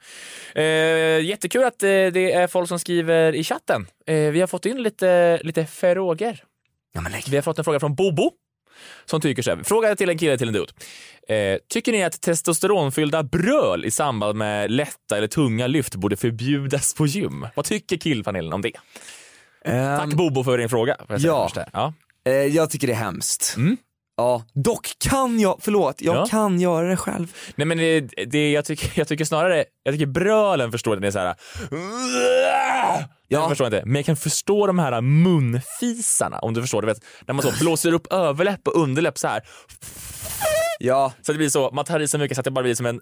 Eh, 0.54 1.24
jättekul 1.24 1.64
att 1.64 1.82
eh, 1.82 1.88
det 1.88 2.32
är 2.32 2.46
folk 2.46 2.68
som 2.68 2.78
skriver 2.78 3.34
i 3.34 3.44
chatten. 3.44 3.86
Eh, 4.06 4.14
vi 4.16 4.40
har 4.40 4.46
fått 4.46 4.66
in 4.66 4.82
lite, 4.82 5.40
lite 5.42 5.66
frågor. 5.66 6.38
Ja, 6.92 7.00
men 7.00 7.12
lägg. 7.12 7.24
Vi 7.28 7.36
har 7.36 7.42
fått 7.42 7.58
en 7.58 7.64
fråga 7.64 7.80
från 7.80 7.94
Bobo 7.94 8.32
som 9.04 9.20
tycker 9.20 9.42
så 9.42 9.50
här. 9.50 9.62
Fråga 9.62 9.96
till 9.96 10.10
en 10.10 10.18
kille 10.18 10.38
till 10.38 10.48
en 10.48 10.54
dude. 10.54 10.72
Eh, 11.28 11.58
tycker 11.68 11.92
ni 11.92 12.04
att 12.04 12.20
testosteronfyllda 12.20 13.22
bröl 13.22 13.84
i 13.84 13.90
samband 13.90 14.38
med 14.38 14.70
lätta 14.70 15.16
eller 15.16 15.28
tunga 15.28 15.66
lyft 15.66 15.94
borde 15.94 16.16
förbjudas 16.16 16.94
på 16.94 17.06
gym? 17.06 17.46
Vad 17.54 17.64
tycker 17.64 17.96
killpanelen 17.96 18.52
om 18.52 18.62
det? 18.62 18.72
Ehm, 19.64 19.98
Tack 19.98 20.14
Bobo 20.14 20.44
för 20.44 20.58
din 20.58 20.68
fråga. 20.68 20.96
ja. 21.08 21.50
ja. 21.72 21.92
Eh, 22.24 22.32
jag 22.32 22.70
tycker 22.70 22.86
det 22.86 22.92
är 22.92 22.96
hemskt. 22.96 23.54
Mm. 23.56 23.76
Ja, 24.16 24.44
dock 24.54 24.88
kan 24.98 25.40
jag, 25.40 25.56
förlåt, 25.60 26.00
jag 26.02 26.16
Ja. 26.16 26.26
kan 26.26 26.60
göra 26.60 26.88
det 26.88 26.96
själv. 26.96 27.32
Nej 27.56 27.66
men 27.66 27.78
det, 27.78 28.00
det, 28.26 28.50
jag, 28.52 28.64
tycker, 28.64 28.90
jag 28.94 29.08
tycker 29.08 29.24
snarare, 29.24 29.64
jag 29.82 29.94
tycker 29.94 30.06
brölen 30.06 30.72
förstår 30.72 30.92
att 30.92 31.00
den 31.00 31.08
är 31.08 31.10
så 31.10 31.18
här. 31.18 31.34
Ja. 32.50 33.04
Jag 33.28 33.48
förstår 33.48 33.66
inte, 33.66 33.82
men 33.84 33.94
jag 33.96 34.04
kan 34.04 34.16
förstå 34.16 34.66
de 34.66 34.78
här 34.78 35.00
munfisarna 35.00 36.38
om 36.38 36.54
du 36.54 36.60
förstår. 36.60 36.82
Du 36.82 36.86
vet, 36.86 37.04
när 37.26 37.34
man 37.34 37.42
så 37.42 37.52
blåser 37.60 37.92
upp 37.92 38.12
överläpp 38.12 38.68
och 38.68 38.76
underläpp 38.82 39.18
så 39.18 39.28
här. 39.28 39.42
Ja, 40.78 41.12
Så 41.22 41.32
det 41.32 41.38
blir 41.38 41.48
så, 41.48 41.70
man 41.70 41.84
tar 41.84 42.00
i 42.00 42.08
så 42.08 42.18
mycket 42.18 42.36
så 42.36 42.40
att 42.40 42.44
det 42.44 42.50
bara 42.50 42.62
blir 42.62 42.74
som 42.74 42.86
en... 42.86 43.00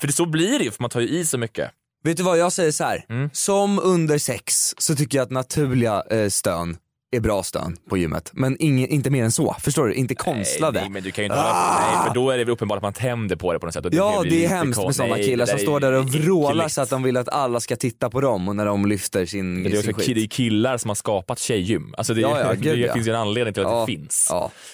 För 0.00 0.06
det 0.06 0.12
så 0.12 0.26
blir 0.26 0.58
det 0.58 0.64
ju, 0.64 0.70
för 0.70 0.82
man 0.82 0.90
tar 0.90 1.00
ju 1.00 1.08
i 1.08 1.24
så 1.26 1.38
mycket. 1.38 1.70
vet 2.04 2.16
du 2.16 2.22
vad 2.22 2.38
jag 2.38 2.52
säger 2.52 2.72
så 2.72 2.84
här. 2.84 3.04
Mm. 3.08 3.30
som 3.32 3.78
under 3.78 4.18
sex 4.18 4.74
så 4.78 4.94
tycker 4.96 5.18
jag 5.18 5.24
att 5.24 5.30
naturliga 5.30 6.02
eh, 6.10 6.28
stön 6.28 6.76
är 7.16 7.20
bra 7.20 7.42
stön 7.42 7.76
på 7.88 7.96
gymmet. 7.98 8.30
Men 8.34 8.56
ingen, 8.60 8.88
inte 8.88 9.10
mer 9.10 9.24
än 9.24 9.32
så, 9.32 9.56
förstår 9.60 9.86
du? 9.88 9.94
Inte 9.94 10.14
konstlade. 10.14 10.80
Nej, 10.80 10.90
men 10.90 11.02
du 11.02 11.10
kan 11.10 11.22
ju 11.24 11.26
inte 11.26 11.36
hålla, 11.38 11.80
nej, 11.80 12.06
för 12.08 12.14
då 12.14 12.30
är 12.30 12.38
det 12.38 12.52
uppenbart 12.52 12.76
att 12.76 12.82
man 12.82 12.92
tänder 12.92 13.36
på 13.36 13.52
det 13.52 13.58
på 13.58 13.66
något 13.66 13.74
sätt. 13.74 13.86
Ja 13.92 14.18
blir 14.22 14.30
det 14.30 14.44
är 14.44 14.48
hemskt 14.48 14.84
med 14.84 14.96
sådana 14.96 15.16
killar 15.16 15.46
det 15.46 15.50
som 15.50 15.58
står 15.60 15.80
där 15.80 15.92
och 15.92 16.04
vrålar 16.14 16.68
så 16.68 16.80
att 16.80 16.90
de 16.90 17.02
vill 17.02 17.16
att 17.16 17.28
alla 17.28 17.60
ska 17.60 17.76
titta 17.76 18.10
på 18.10 18.20
dem 18.20 18.48
och 18.48 18.56
när 18.56 18.66
de 18.66 18.86
lyfter 18.86 19.26
sin, 19.26 19.62
Men 19.62 19.72
det 19.72 19.78
är 19.78 19.82
sin 19.82 19.94
ki- 19.94 19.96
det 20.06 20.10
är 20.12 20.14
skit. 20.14 20.32
killar 20.32 20.76
som 20.78 20.88
har 20.90 20.94
skapat 20.94 21.38
tjejgym. 21.38 21.94
Alltså 21.98 22.14
det, 22.14 22.20
Ja, 22.20 22.40
ja, 22.40 22.48
det, 22.54 22.56
gud, 22.76 22.92
finns 22.92 23.06
ju 23.06 23.10
en 23.10 23.16
anledning 23.20 23.54
till 23.54 23.64
att 23.66 23.86
det 23.86 23.92
finns. 23.92 24.32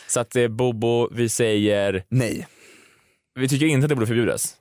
Så 0.09 0.21
att 0.21 0.37
eh, 0.37 0.49
Bobo, 0.49 1.09
vi 1.15 1.29
säger, 1.29 2.05
Nej. 2.09 2.47
vi 3.41 3.49
tycker 3.49 3.67
inte 3.67 3.85
att 3.85 3.89
det 3.89 3.95
borde 3.95 4.07
förbjudas. 4.07 4.55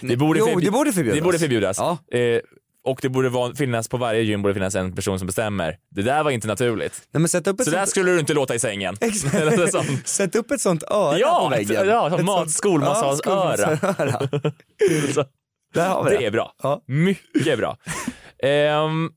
Det 0.00 0.16
borde, 0.16 0.38
jo, 0.40 0.46
förbi- 0.46 0.64
det 0.64 0.70
borde 0.70 0.92
förbjudas. 0.92 1.18
det 1.18 1.22
borde 1.24 1.38
förbjudas. 1.38 1.78
Ja. 1.78 1.98
Eh, 2.18 2.40
och 2.84 2.98
det 3.02 3.08
borde 3.08 3.28
vara, 3.28 3.54
finnas 3.54 3.88
på 3.88 3.96
varje 3.96 4.22
gym 4.22 4.42
borde 4.42 4.54
finnas 4.54 4.74
en 4.74 4.92
person 4.94 5.18
som 5.18 5.26
bestämmer. 5.26 5.76
Det 5.90 6.02
där 6.02 6.22
var 6.22 6.30
inte 6.30 6.46
naturligt. 6.48 7.02
Nej, 7.12 7.20
men 7.20 7.28
sätt 7.28 7.46
upp 7.46 7.60
ett 7.60 7.64
Så 7.64 7.70
där 7.70 7.78
sånt... 7.78 7.90
skulle 7.90 8.10
du 8.12 8.20
inte 8.20 8.34
låta 8.34 8.54
i 8.54 8.58
sängen. 8.58 8.96
Sätt 10.04 10.36
upp 10.36 10.50
ett 10.50 10.60
sånt 10.60 10.82
öra 10.82 11.18
Ja, 11.18 11.40
på 11.44 11.56
väggen. 11.56 11.88
ja, 11.88 12.06
Ett 12.18 12.24
mat- 12.24 12.38
sånt- 12.38 12.50
skolmassageöra. 12.56 13.78
Ja, 13.82 15.24
Där 15.74 16.04
vi 16.10 16.16
det 16.16 16.26
är 16.26 16.30
bra. 16.30 16.52
Ja. 16.62 16.82
Mycket 16.86 17.58
bra. 17.58 17.76
Ehm, 18.42 19.10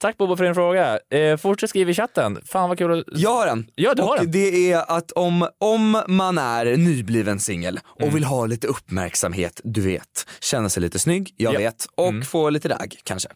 tack 0.00 0.16
Bobo 0.16 0.36
för 0.36 0.44
din 0.44 0.54
fråga. 0.54 0.98
Eh, 1.10 1.36
fortsätt 1.36 1.70
skriva 1.70 1.90
i 1.90 1.94
chatten. 1.94 2.38
Fan 2.46 2.68
vad 2.68 2.78
kul 2.78 2.98
att... 3.00 3.04
Jag 3.20 3.30
har 3.30 3.46
en. 3.46 3.66
Ja, 3.74 3.94
du 3.94 4.02
har 4.02 4.10
och 4.10 4.18
den. 4.22 4.30
det 4.30 4.72
är 4.72 4.90
att 4.96 5.12
om, 5.12 5.48
om 5.58 6.02
man 6.08 6.38
är 6.38 6.76
nybliven 6.76 7.40
singel 7.40 7.80
och 7.84 8.02
Mm. 8.02 8.14
vill 8.14 8.24
ha 8.24 8.46
lite 8.46 8.66
uppmärksamhet, 8.66 9.60
du 9.64 9.80
vet, 9.80 10.26
känna 10.40 10.68
sig 10.68 10.80
lite 10.82 10.98
snygg, 10.98 11.34
jag 11.36 11.54
Ja. 11.54 11.58
vet, 11.58 11.86
och 11.94 12.08
Mm. 12.08 12.22
få 12.24 12.50
lite 12.50 12.68
ragg 12.68 12.94
kanske. 13.04 13.28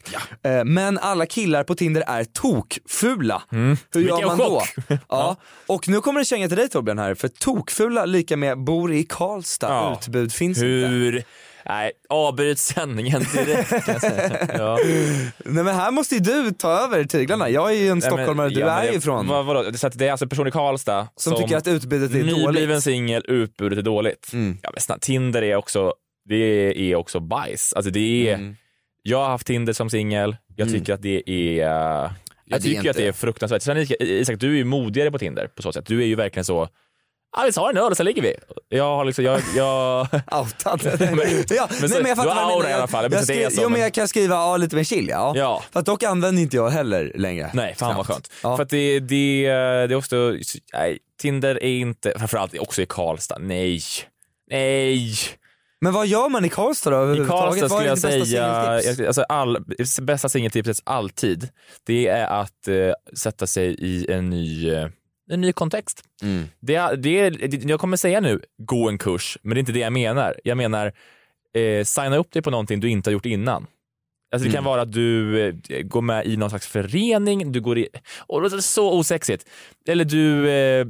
Eh, 0.45 0.65
Men 0.65 0.99
alla 0.99 1.27
killar 1.27 1.65
på 1.65 1.75
Tinder 1.75 2.05
är 2.07 2.25
tokfula. 2.25 3.43
Hur 3.51 4.01
gör 4.01 4.17
Mm. 4.17 4.27
Man 4.27 4.39
då? 4.39 4.45
chock. 4.61 4.99
Ja. 5.09 5.37
Och 5.67 5.89
nu 5.89 6.01
kommer 6.01 6.21
det 6.21 6.25
känga 6.27 6.49
till 6.49 6.57
dig 6.57 6.69
Torbjörn 6.69 6.99
här, 6.99 7.15
för 7.15 7.29
tokfula 7.29 8.05
lika 8.05 8.37
med 8.37 8.59
bor 8.65 8.93
i 8.93 9.05
Karlstad, 9.05 9.69
Ja. 9.69 9.99
utbud 10.03 10.33
finns 10.33 10.59
inte. 10.59 11.25
Nej, 11.69 11.93
avbryt 12.09 12.59
sändningen 12.59 13.23
direkt 13.35 13.69
kan 13.69 13.81
jag 13.87 14.01
säga. 14.01 14.49
Ja. 14.59 14.79
Nej 15.45 15.65
men 15.65 15.75
här 15.75 15.91
måste 15.91 16.15
ju 16.15 16.21
du 16.21 16.51
ta 16.51 16.71
över 16.85 17.05
tyglarna, 17.05 17.49
jag 17.51 17.71
är 17.71 17.75
ju 17.77 17.81
en 17.81 17.85
Nej, 17.87 17.95
men- 17.95 18.03
stockholmare, 18.03 18.49
du 18.49 18.61
ja, 18.61 18.67
är 18.69 18.91
ju 18.93 18.99
ifrån. 18.99 19.29
Vad, 19.29 19.45
vadå? 19.47 19.73
Så 19.73 19.89
det 19.89 20.07
är 20.07 20.11
alltså 20.11 20.25
en 20.25 20.29
person 20.29 20.47
i 20.47 20.51
Karlstad 20.51 21.09
som, 21.17 21.35
tycker 21.37 21.57
att 21.57 21.67
utbudet 21.69 22.11
är 22.11 22.15
nybliven 22.15 22.55
dåligt. 22.69 22.83
singel, 22.83 23.25
utbudet 23.29 23.79
är 23.79 23.83
dåligt. 23.83 24.31
Mm. 24.33 24.59
Ja, 24.63 24.71
men 24.73 24.81
snart, 24.81 25.01
Tinder 25.01 25.43
är 25.43 25.57
också, 25.57 25.93
det 26.29 26.35
är 26.91 26.95
också 26.97 27.21
bajs. 27.21 27.73
Alltså 27.73 27.91
det 27.91 28.29
är, 28.31 28.35
Mm. 28.35 28.57
jag 29.03 29.19
har 29.19 29.29
haft 29.29 29.47
Tinder 29.47 29.73
som 29.73 29.91
singel, 29.91 30.37
jag 30.57 30.69
Mm. 30.69 30.81
tycker 30.81 30.95
att 30.95 31.03
det 31.03 31.31
är, 31.31 32.11
jag 32.45 32.63
tycker 32.63 32.91
att 32.91 32.97
det 32.97 33.07
är 33.07 33.13
fruktansvärt. 33.13 33.63
Sen 33.63 33.87
Isak, 34.01 34.41
du 34.41 34.53
är 34.53 34.57
ju 34.57 34.65
modigare 34.65 35.11
på 35.11 35.19
Tinder 35.19 35.47
på 35.47 35.63
så 35.63 35.73
sätt. 35.73 35.87
Du 35.87 36.03
är 36.03 36.07
ju 36.07 36.15
verkligen 36.15 36.45
så, 36.45 36.69
vi 37.47 37.53
tar 37.53 37.71
en 37.71 37.77
öl 37.77 37.91
och 37.91 37.97
sen 37.97 38.07
ligger 38.07 38.23
vi. 38.23 38.35
Jag 38.69 38.97
har 38.97 39.05
liksom, 39.05 39.25
jag, 39.25 39.41
jag 39.57 40.01
Outad. 40.33 40.81
Men- 41.01 41.45
ja, 41.51 41.69
men 41.81 41.89
så- 41.89 41.97
jag 41.97 42.05
du 42.05 42.17
fattar 42.17 42.35
har 42.35 42.35
vad 42.35 42.37
du 42.37 42.55
aura 42.55 42.59
menar. 42.59 42.71
i 42.71 42.73
alla 42.73 42.87
fall, 42.87 43.05
jag 43.05 43.13
Jag 43.13 43.25
skri- 43.25 43.51
så, 43.51 43.57
jo 43.57 43.63
men 43.63 43.73
men- 43.73 43.81
jag 43.81 43.95
kan 43.95 44.09
skriva 44.09 44.35
ja, 44.35 44.57
lite 44.57 44.77
mer 44.77 44.85
chill 44.85 45.09
ja. 45.09 45.33
Ja. 45.37 45.63
Fast 45.73 45.87
dock 45.87 46.03
använder 46.03 46.43
inte 46.43 46.57
jag 46.57 46.71
heller 46.71 47.13
längre. 47.15 47.51
Nej, 47.55 47.75
fan 47.79 47.97
vad 47.97 48.07
Knappt. 48.07 48.09
skönt. 48.27 48.31
Ja. 48.43 48.57
För 48.57 48.63
att 48.63 48.71
det, 48.71 49.01
det, 49.01 49.43
det 49.89 49.95
är 49.95 49.95
också, 49.95 50.17
nej, 50.73 50.99
Tinder 51.21 51.55
är 51.63 51.69
inte, 51.79 52.13
framförallt 52.19 52.59
också 52.59 52.83
i 52.83 52.87
Karlstad, 52.89 53.39
nej. 53.41 53.81
Nej. 54.51 55.15
Men 55.81 55.93
vad 55.93 56.07
gör 56.07 56.29
man 56.29 56.45
i 56.45 56.49
Karlstad 56.49 56.91
då 56.91 57.15
I? 57.15 57.17
Karlstad 57.17 57.69
Vad 57.69 57.71
skulle 57.71 57.89
jag 57.89 57.95
bästa 57.99 58.27
säga, 58.27 58.83
jag- 58.99 59.07
alltså 59.07 59.23
all, 59.23 59.59
bästa 60.03 60.29
singeltipset 60.29 60.77
alltid, 60.85 61.49
det 61.87 62.07
är 62.09 62.27
att 62.27 62.69
eh, 62.69 62.75
sätta 63.19 63.47
sig 63.47 63.67
i 63.79 64.13
en 64.13 64.31
ny, 64.31 64.71
eh, 64.75 64.89
en 65.31 65.41
ny 65.41 65.53
kontext. 65.53 66.05
Mm. 66.23 66.45
Det, 66.61 66.97
det, 66.97 67.31
det, 67.31 67.65
jag 67.65 67.81
kommer 67.81 67.97
säga 67.97 68.21
nu, 68.21 68.41
gå 68.59 68.89
en 68.89 68.99
kurs, 68.99 69.39
men 69.43 69.55
det 69.55 69.59
är 69.59 69.61
inte 69.61 69.73
det 69.73 69.81
jag 69.81 69.93
menar. 69.93 70.41
Jag 70.45 70.57
menar, 70.57 70.93
eh, 71.55 71.85
signa 71.85 72.17
upp 72.17 72.33
dig 72.33 72.43
på 72.43 72.51
någonting 72.51 72.81
du 72.81 72.89
inte 72.91 73.11
har 73.11 73.13
gjort 73.13 73.27
innan. 73.27 73.67
Alltså 74.33 74.49
det 74.49 74.55
kan 74.55 74.65
vara 74.65 74.83
att 74.83 74.93
du 74.93 75.41
eh, 75.49 75.83
går 75.83 76.01
med 76.01 76.27
i 76.27 76.37
någon 76.37 76.51
slags 76.51 76.67
förening, 76.67 77.53
du 77.53 77.61
går 77.61 77.79
i... 77.79 77.89
Och 78.19 78.43
det 78.43 78.57
är 78.57 78.61
så 78.61 78.99
osexigt. 78.99 79.47
Eller 79.89 80.05
du 80.05 80.51
eh, 80.51 80.87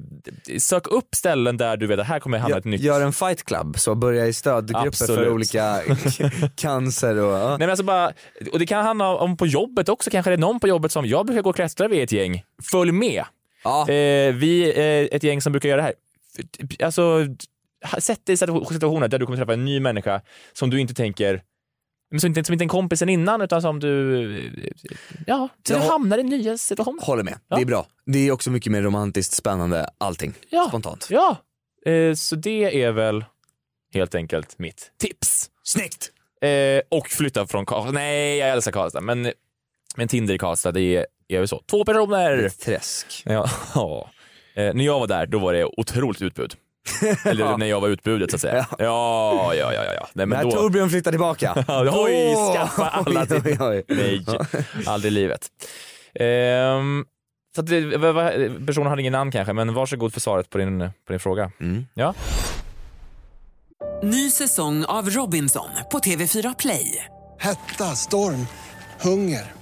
sök 0.58 0.86
upp 0.86 1.14
ställen 1.14 1.56
där 1.56 1.76
du 1.76 1.86
vet 1.86 1.98
att 1.98 2.06
här 2.06 2.20
kommer 2.20 2.38
jag 2.38 2.42
hamna 2.42 2.56
i 2.56 2.58
ett 2.58 2.64
Gör, 2.64 2.70
nytt... 2.70 2.80
gör 2.80 3.00
en 3.00 3.12
fight 3.12 3.44
club, 3.44 3.78
så 3.78 3.94
börja 3.94 4.26
i 4.26 4.32
stödgrupper 4.32 4.80
för 4.80 5.04
Absolut. 5.04 5.28
olika 5.28 5.80
cancer 6.56 7.16
och... 7.16 7.32
Ja. 7.32 7.48
Nej, 7.48 7.58
men 7.58 7.70
alltså 7.70 7.84
bara, 7.84 8.12
och 8.52 8.58
det 8.58 8.66
kan 8.66 8.84
handla 8.84 9.16
om 9.16 9.36
på 9.36 9.46
jobbet 9.46 9.88
också, 9.88 10.10
kanske 10.10 10.30
det 10.30 10.34
är 10.34 10.38
någon 10.38 10.60
på 10.60 10.68
jobbet 10.68 10.92
som, 10.92 11.06
jag 11.06 11.26
brukar 11.26 11.42
gå 11.42 11.50
och 11.50 11.56
klättra 11.56 11.88
vid 11.88 12.02
ett 12.02 12.12
gäng, 12.12 12.44
följ 12.62 12.92
med. 12.92 13.24
Ja. 13.64 13.88
Eh, 13.88 14.34
vi 14.34 14.72
är 14.76 15.08
ett 15.14 15.22
gäng 15.22 15.40
som 15.42 15.52
brukar 15.52 15.68
göra 15.68 15.76
det 15.80 15.82
här. 15.82 15.94
Alltså, 16.86 17.26
sätt 17.98 18.26
dig 18.26 18.32
i 18.32 18.36
situationer 18.36 19.08
där 19.08 19.18
du 19.18 19.26
kommer 19.26 19.38
träffa 19.38 19.52
en 19.52 19.64
ny 19.64 19.80
människa 19.80 20.20
som 20.52 20.70
du 20.70 20.80
inte 20.80 20.94
tänker 20.94 21.42
men 22.10 22.20
som 22.20 22.28
inte, 22.28 22.44
som 22.44 22.52
inte 22.52 22.64
en 22.64 22.68
kompis 22.68 22.98
sen 22.98 23.08
innan 23.08 23.42
utan 23.42 23.62
som 23.62 23.80
du, 23.80 24.68
ja, 25.26 25.48
så 25.68 25.74
du 25.74 25.80
hamnar 25.80 26.18
i 26.18 26.22
nya 26.22 26.58
situationer. 26.58 27.02
Håller 27.02 27.22
med, 27.22 27.38
Ja. 27.48 27.56
det 27.56 27.62
är 27.62 27.66
bra. 27.66 27.86
Det 28.06 28.18
är 28.28 28.32
också 28.32 28.50
mycket 28.50 28.72
mer 28.72 28.82
romantiskt, 28.82 29.34
spännande, 29.34 29.88
allting. 29.98 30.34
Ja. 30.50 30.66
Spontant. 30.68 31.06
Ja, 31.10 31.36
eh, 31.86 32.14
så 32.14 32.36
det 32.36 32.82
är 32.82 32.92
väl 32.92 33.24
helt 33.94 34.14
enkelt 34.14 34.58
mitt 34.58 34.92
tips. 34.98 35.50
Snyggt! 35.62 36.10
Eh, 36.42 36.80
och 36.88 37.08
flytta 37.08 37.46
från 37.46 37.66
Karlstad. 37.66 37.92
Nej, 37.92 38.38
jag 38.38 38.50
älskar 38.50 38.72
Karlstad, 38.72 39.00
men, 39.00 39.32
men 39.96 40.08
Tinder 40.08 40.34
i 40.34 40.38
Karlstad, 40.38 40.72
det 40.72 40.96
är, 40.96 41.06
är 41.36 41.38
väl 41.38 41.48
så. 41.48 41.62
Två 41.70 41.84
personer! 41.84 42.48
Träsk. 42.48 43.22
Ja, 43.26 43.50
ja. 43.74 44.10
Eh, 44.54 44.74
när 44.74 44.84
jag 44.84 45.00
var 45.00 45.06
där, 45.06 45.26
då 45.26 45.38
var 45.38 45.52
det 45.52 45.64
otroligt 45.64 46.22
utbud. 46.22 46.54
Eller 47.24 47.56
när 47.56 47.66
jag 47.66 47.80
var 47.80 47.88
utbudet 47.88 48.30
så 48.30 48.34
att 48.34 48.40
säga. 48.40 48.66
Ja, 48.78 49.54
ja, 49.54 49.54
ja. 49.54 49.84
ja, 49.84 49.94
ja. 49.94 50.08
Nej, 50.12 50.26
men 50.26 50.38
När 50.38 50.44
då... 50.44 50.50
Torbjörn 50.50 50.90
flyttar 50.90 51.10
tillbaka. 51.10 51.54
Oj, 51.92 52.34
skaffa 52.54 52.88
alla 52.88 53.26
till... 53.26 53.36
Oj, 53.36 53.56
oj, 53.60 53.84
oj. 53.88 53.96
Nej, 54.24 54.24
aldrig 54.86 55.12
i 55.12 55.14
livet. 55.14 55.48
Ehm, 56.14 57.04
så 57.54 57.60
att 57.60 57.66
det, 57.66 58.66
personen 58.66 58.86
hade 58.86 59.02
ingen 59.02 59.12
namn 59.12 59.30
kanske, 59.30 59.52
men 59.52 59.74
varsågod 59.74 60.12
för 60.12 60.20
svaret 60.20 60.50
på 60.50 60.58
din, 60.58 60.78
på 61.06 61.12
din 61.12 61.20
fråga. 61.20 61.50
Mm. 61.60 61.86
Ja. 61.94 62.14
Ny 64.02 64.30
säsong 64.30 64.84
av 64.84 65.10
Robinson 65.10 65.68
på 65.92 65.98
TV4 65.98 66.54
Play. 66.58 67.04
Hetta, 67.38 67.84
storm, 67.84 68.46
hunger. 69.00 69.61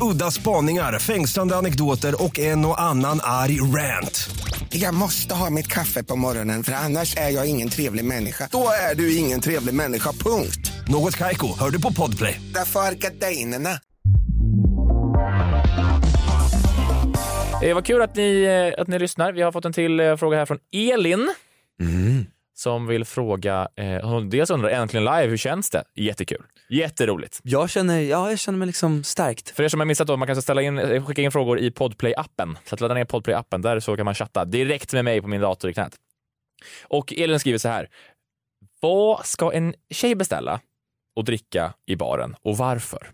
Udda 0.00 0.30
spaningar, 0.30 0.98
fängslande 0.98 1.56
anekdoter 1.56 2.22
och 2.24 2.38
en 2.38 2.64
och 2.64 2.80
annan 2.80 3.20
arg 3.22 3.60
rant. 3.60 4.30
Jag 4.68 4.94
måste 4.94 5.34
ha 5.34 5.50
mitt 5.50 5.66
kaffe 5.66 6.04
på 6.04 6.16
morgonen 6.16 6.62
för 6.62 6.72
annars 6.72 7.16
är 7.16 7.30
jag 7.30 7.46
ingen 7.46 7.68
trevlig 7.68 8.04
människa. 8.04 8.48
Då 8.52 8.68
är 8.90 8.94
du 8.94 9.16
ingen 9.16 9.40
trevlig 9.40 9.74
människa, 9.74 10.12
punkt. 10.12 10.72
Något 10.88 11.16
Kaiko, 11.16 11.58
hör 11.58 11.70
du 11.70 11.82
på 11.82 11.92
Podplay. 11.92 12.40
Därför 12.54 12.80
är 12.80 12.94
gardinerna. 12.94 13.70
Eh, 17.62 17.74
vad 17.74 17.86
kul 17.86 18.02
att 18.02 18.16
ni, 18.16 18.42
eh, 18.42 18.80
att 18.82 18.88
ni 18.88 18.98
lyssnar. 18.98 19.32
Vi 19.32 19.42
har 19.42 19.52
fått 19.52 19.64
en 19.64 19.72
till 19.72 20.00
eh, 20.00 20.16
fråga 20.16 20.38
här 20.38 20.46
från 20.46 20.58
Elin. 20.72 21.28
Mm. 21.80 22.26
Som 22.58 22.86
vill 22.86 23.04
fråga, 23.04 23.68
eh, 23.76 24.08
hon 24.08 24.30
dels 24.30 24.50
undrar 24.50 24.68
äntligen 24.70 25.04
live, 25.04 25.26
hur 25.26 25.36
känns 25.36 25.70
det? 25.70 25.84
Jättekul. 25.94 26.42
Jätteroligt. 26.68 27.40
Jag 27.42 27.70
känner, 27.70 28.00
ja, 28.00 28.30
jag 28.30 28.38
känner 28.38 28.58
mig 28.58 28.66
liksom 28.66 29.04
stärkt. 29.04 29.50
För 29.50 29.62
er 29.62 29.68
som 29.68 29.80
har 29.80 29.86
missat 29.86 30.06
då, 30.06 30.16
man 30.16 30.26
kan 30.26 30.42
ställa 30.42 30.62
in, 30.62 30.78
eh, 30.78 31.04
skicka 31.04 31.22
in 31.22 31.32
frågor 31.32 31.58
i 31.58 31.70
Podplay-appen. 31.70 32.56
Så 32.64 32.74
att 32.74 32.80
ladda 32.80 32.94
ner 32.94 33.04
Podplay-appen, 33.04 33.62
där 33.62 33.80
så 33.80 33.96
kan 33.96 34.04
man 34.04 34.14
chatta 34.14 34.44
direkt 34.44 34.92
med 34.92 35.04
mig 35.04 35.22
på 35.22 35.28
min 35.28 35.40
dator 35.40 35.70
i 35.70 35.74
knät. 35.74 35.96
Och 36.82 37.12
Elin 37.12 37.40
skriver 37.40 37.58
så 37.58 37.68
här. 37.68 37.88
Vad 38.80 39.26
ska 39.26 39.52
en 39.52 39.74
tjej 39.90 40.14
beställa 40.14 40.60
och 41.16 41.24
dricka 41.24 41.74
i 41.86 41.96
baren 41.96 42.36
och 42.42 42.56
varför? 42.56 43.10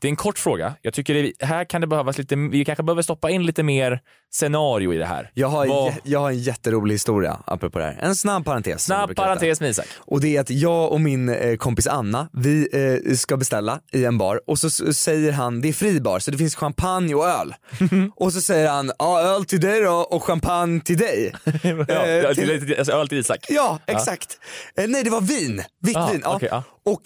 Det 0.00 0.08
är 0.08 0.10
en 0.10 0.16
kort 0.16 0.38
fråga. 0.38 0.74
Jag 0.82 0.94
tycker 0.94 1.14
det, 1.14 1.32
här 1.46 1.64
kan 1.64 1.80
det 1.80 1.86
behövas 1.86 2.18
lite, 2.18 2.36
vi 2.36 2.64
kanske 2.64 2.82
behöver 2.82 3.02
stoppa 3.02 3.30
in 3.30 3.46
lite 3.46 3.62
mer 3.62 4.00
scenario 4.34 4.92
i 4.94 4.96
det 4.98 5.06
här. 5.06 5.30
Jag 5.34 5.48
har, 5.48 5.66
Vad- 5.66 5.92
jä- 5.92 5.98
jag 6.02 6.20
har 6.20 6.30
en 6.30 6.38
jätterolig 6.38 6.94
historia 6.94 7.38
apropå 7.46 7.78
det 7.78 7.84
här. 7.84 7.98
En 8.02 8.16
snabb 8.16 8.44
parentes. 8.44 8.84
Snabb 8.84 9.16
parentes 9.16 9.60
med 9.60 9.70
Isak. 9.70 9.86
Och 9.98 10.20
det 10.20 10.36
är 10.36 10.40
att 10.40 10.50
jag 10.50 10.92
och 10.92 11.00
min 11.00 11.28
eh, 11.28 11.56
kompis 11.56 11.86
Anna, 11.86 12.28
vi 12.32 12.68
eh, 13.06 13.14
ska 13.14 13.36
beställa 13.36 13.80
i 13.92 14.04
en 14.04 14.18
bar 14.18 14.40
och 14.46 14.58
så 14.58 14.66
s- 14.66 14.98
säger 14.98 15.32
han, 15.32 15.60
det 15.60 15.68
är 15.68 15.72
fri 15.72 16.00
bar 16.00 16.18
så 16.18 16.30
det 16.30 16.38
finns 16.38 16.54
champagne 16.56 17.14
och 17.14 17.26
öl. 17.26 17.54
och 18.16 18.32
så 18.32 18.40
säger 18.40 18.68
han, 18.68 18.92
ja 18.98 19.20
öl 19.20 19.44
till 19.44 19.60
dig 19.60 19.80
då 19.82 19.92
och 19.94 20.24
champagne 20.24 20.80
till 20.80 20.98
dig. 20.98 21.32
Ja, 21.88 22.06
Eh, 22.06 22.34
till, 22.34 22.74
alltså 22.78 22.92
öl 22.92 23.08
till 23.08 23.18
Isak. 23.18 23.46
Ja, 23.48 23.78
exakt. 23.86 24.38
Eh, 24.78 24.88
nej 24.88 25.04
det 25.04 25.10
var 25.10 25.20
vin, 25.20 25.62
vitt 25.82 25.96
Ah, 25.96 26.08
vin. 26.12 26.20
Ja. 26.24 26.36
okej, 26.36 26.48
ja. 26.52 26.62
och, 26.84 27.00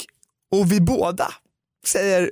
och 0.61 0.73
vi 0.73 0.81
båda 0.81 1.27
säger, 1.87 2.31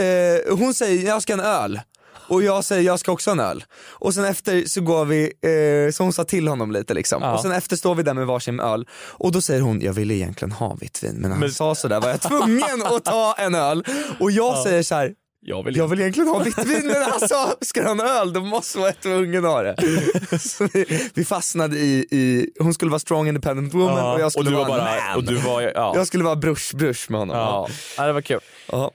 eh, 0.00 0.56
hon 0.58 0.74
säger 0.74 1.06
jag 1.06 1.22
ska 1.22 1.34
ha 1.36 1.40
en 1.42 1.46
öl. 1.62 1.80
Och 2.28 2.42
jag 2.42 2.64
säger 2.64 2.82
jag 2.82 3.00
ska 3.00 3.12
också 3.12 3.30
ha 3.30 3.32
en 3.32 3.40
öl. 3.40 3.64
Och 3.88 4.14
sen 4.14 4.24
efter 4.24 4.64
så 4.66 4.80
går 4.80 5.04
vi, 5.04 5.22
eh, 5.24 5.92
så 5.92 6.02
hon 6.02 6.12
sa 6.12 6.24
till 6.24 6.48
honom 6.48 6.72
lite 6.72 6.94
liksom. 6.94 7.22
Ja. 7.22 7.34
Och 7.34 7.40
sen 7.42 7.52
efter 7.52 7.76
står 7.76 7.94
vi 7.94 8.02
där 8.02 8.14
med 8.14 8.26
varsin 8.26 8.60
öl 8.60 8.86
och 8.92 9.32
då 9.32 9.40
säger 9.40 9.60
hon, 9.60 9.80
jag 9.80 9.92
ville 9.92 10.14
egentligen 10.14 10.52
ha 10.52 10.74
vitt 10.80 11.02
vin 11.02 11.14
men 11.16 11.30
han 11.30 11.40
Men- 11.40 11.50
sa 11.50 11.74
sådär 11.74 12.00
var 12.00 12.08
jag 12.08 12.20
tvungen 12.20 12.82
att 12.84 13.04
ta 13.04 13.34
en 13.38 13.54
öl. 13.54 13.84
Och 14.20 14.30
jag 14.30 14.58
säger 14.58 14.82
så 14.82 14.94
här. 14.94 15.12
Jag 15.48 15.62
vill 15.64 15.76
Jag 15.76 15.88
vill 15.88 16.00
egentligen 16.00 16.28
ha 16.28 16.38
vitt 16.38 16.58
vin 16.58 16.86
men 16.86 17.28
sa 17.28 17.54
ska 17.60 17.80
du 17.80 17.86
ha 17.86 17.92
en 17.92 18.00
öl 18.00 18.32
då 18.32 18.40
måste 18.40 18.78
vara 18.78 18.92
tvungen 18.92 19.44
att 19.44 19.50
ha 19.50 19.62
det. 19.62 19.76
Vi, 20.72 21.10
vi 21.14 21.24
fastnade 21.24 21.76
i, 21.78 22.06
i, 22.10 22.50
hon 22.58 22.74
skulle 22.74 22.90
vara 22.90 22.98
strong 22.98 23.28
independent 23.28 23.74
woman 23.74 23.96
Ja, 23.96 24.14
och 24.14 24.20
jag 24.20 24.32
skulle 24.32 24.50
du 24.50 24.56
var 24.56 24.64
vara 24.68 24.78
bara, 24.78 25.00
man. 25.08 25.16
och 25.16 25.24
du 25.24 25.34
var, 25.34 25.60
ja. 25.62 25.92
Jag 25.96 26.06
skulle 26.06 26.24
vara 26.24 26.36
brush 26.36 26.76
brush 26.76 27.10
med 27.10 27.20
honom. 27.20 27.36
Ja, 27.36 27.68
ja 27.96 28.06
det 28.06 28.12
var 28.12 28.20
kul. 28.20 28.40
Ja. 28.72 28.90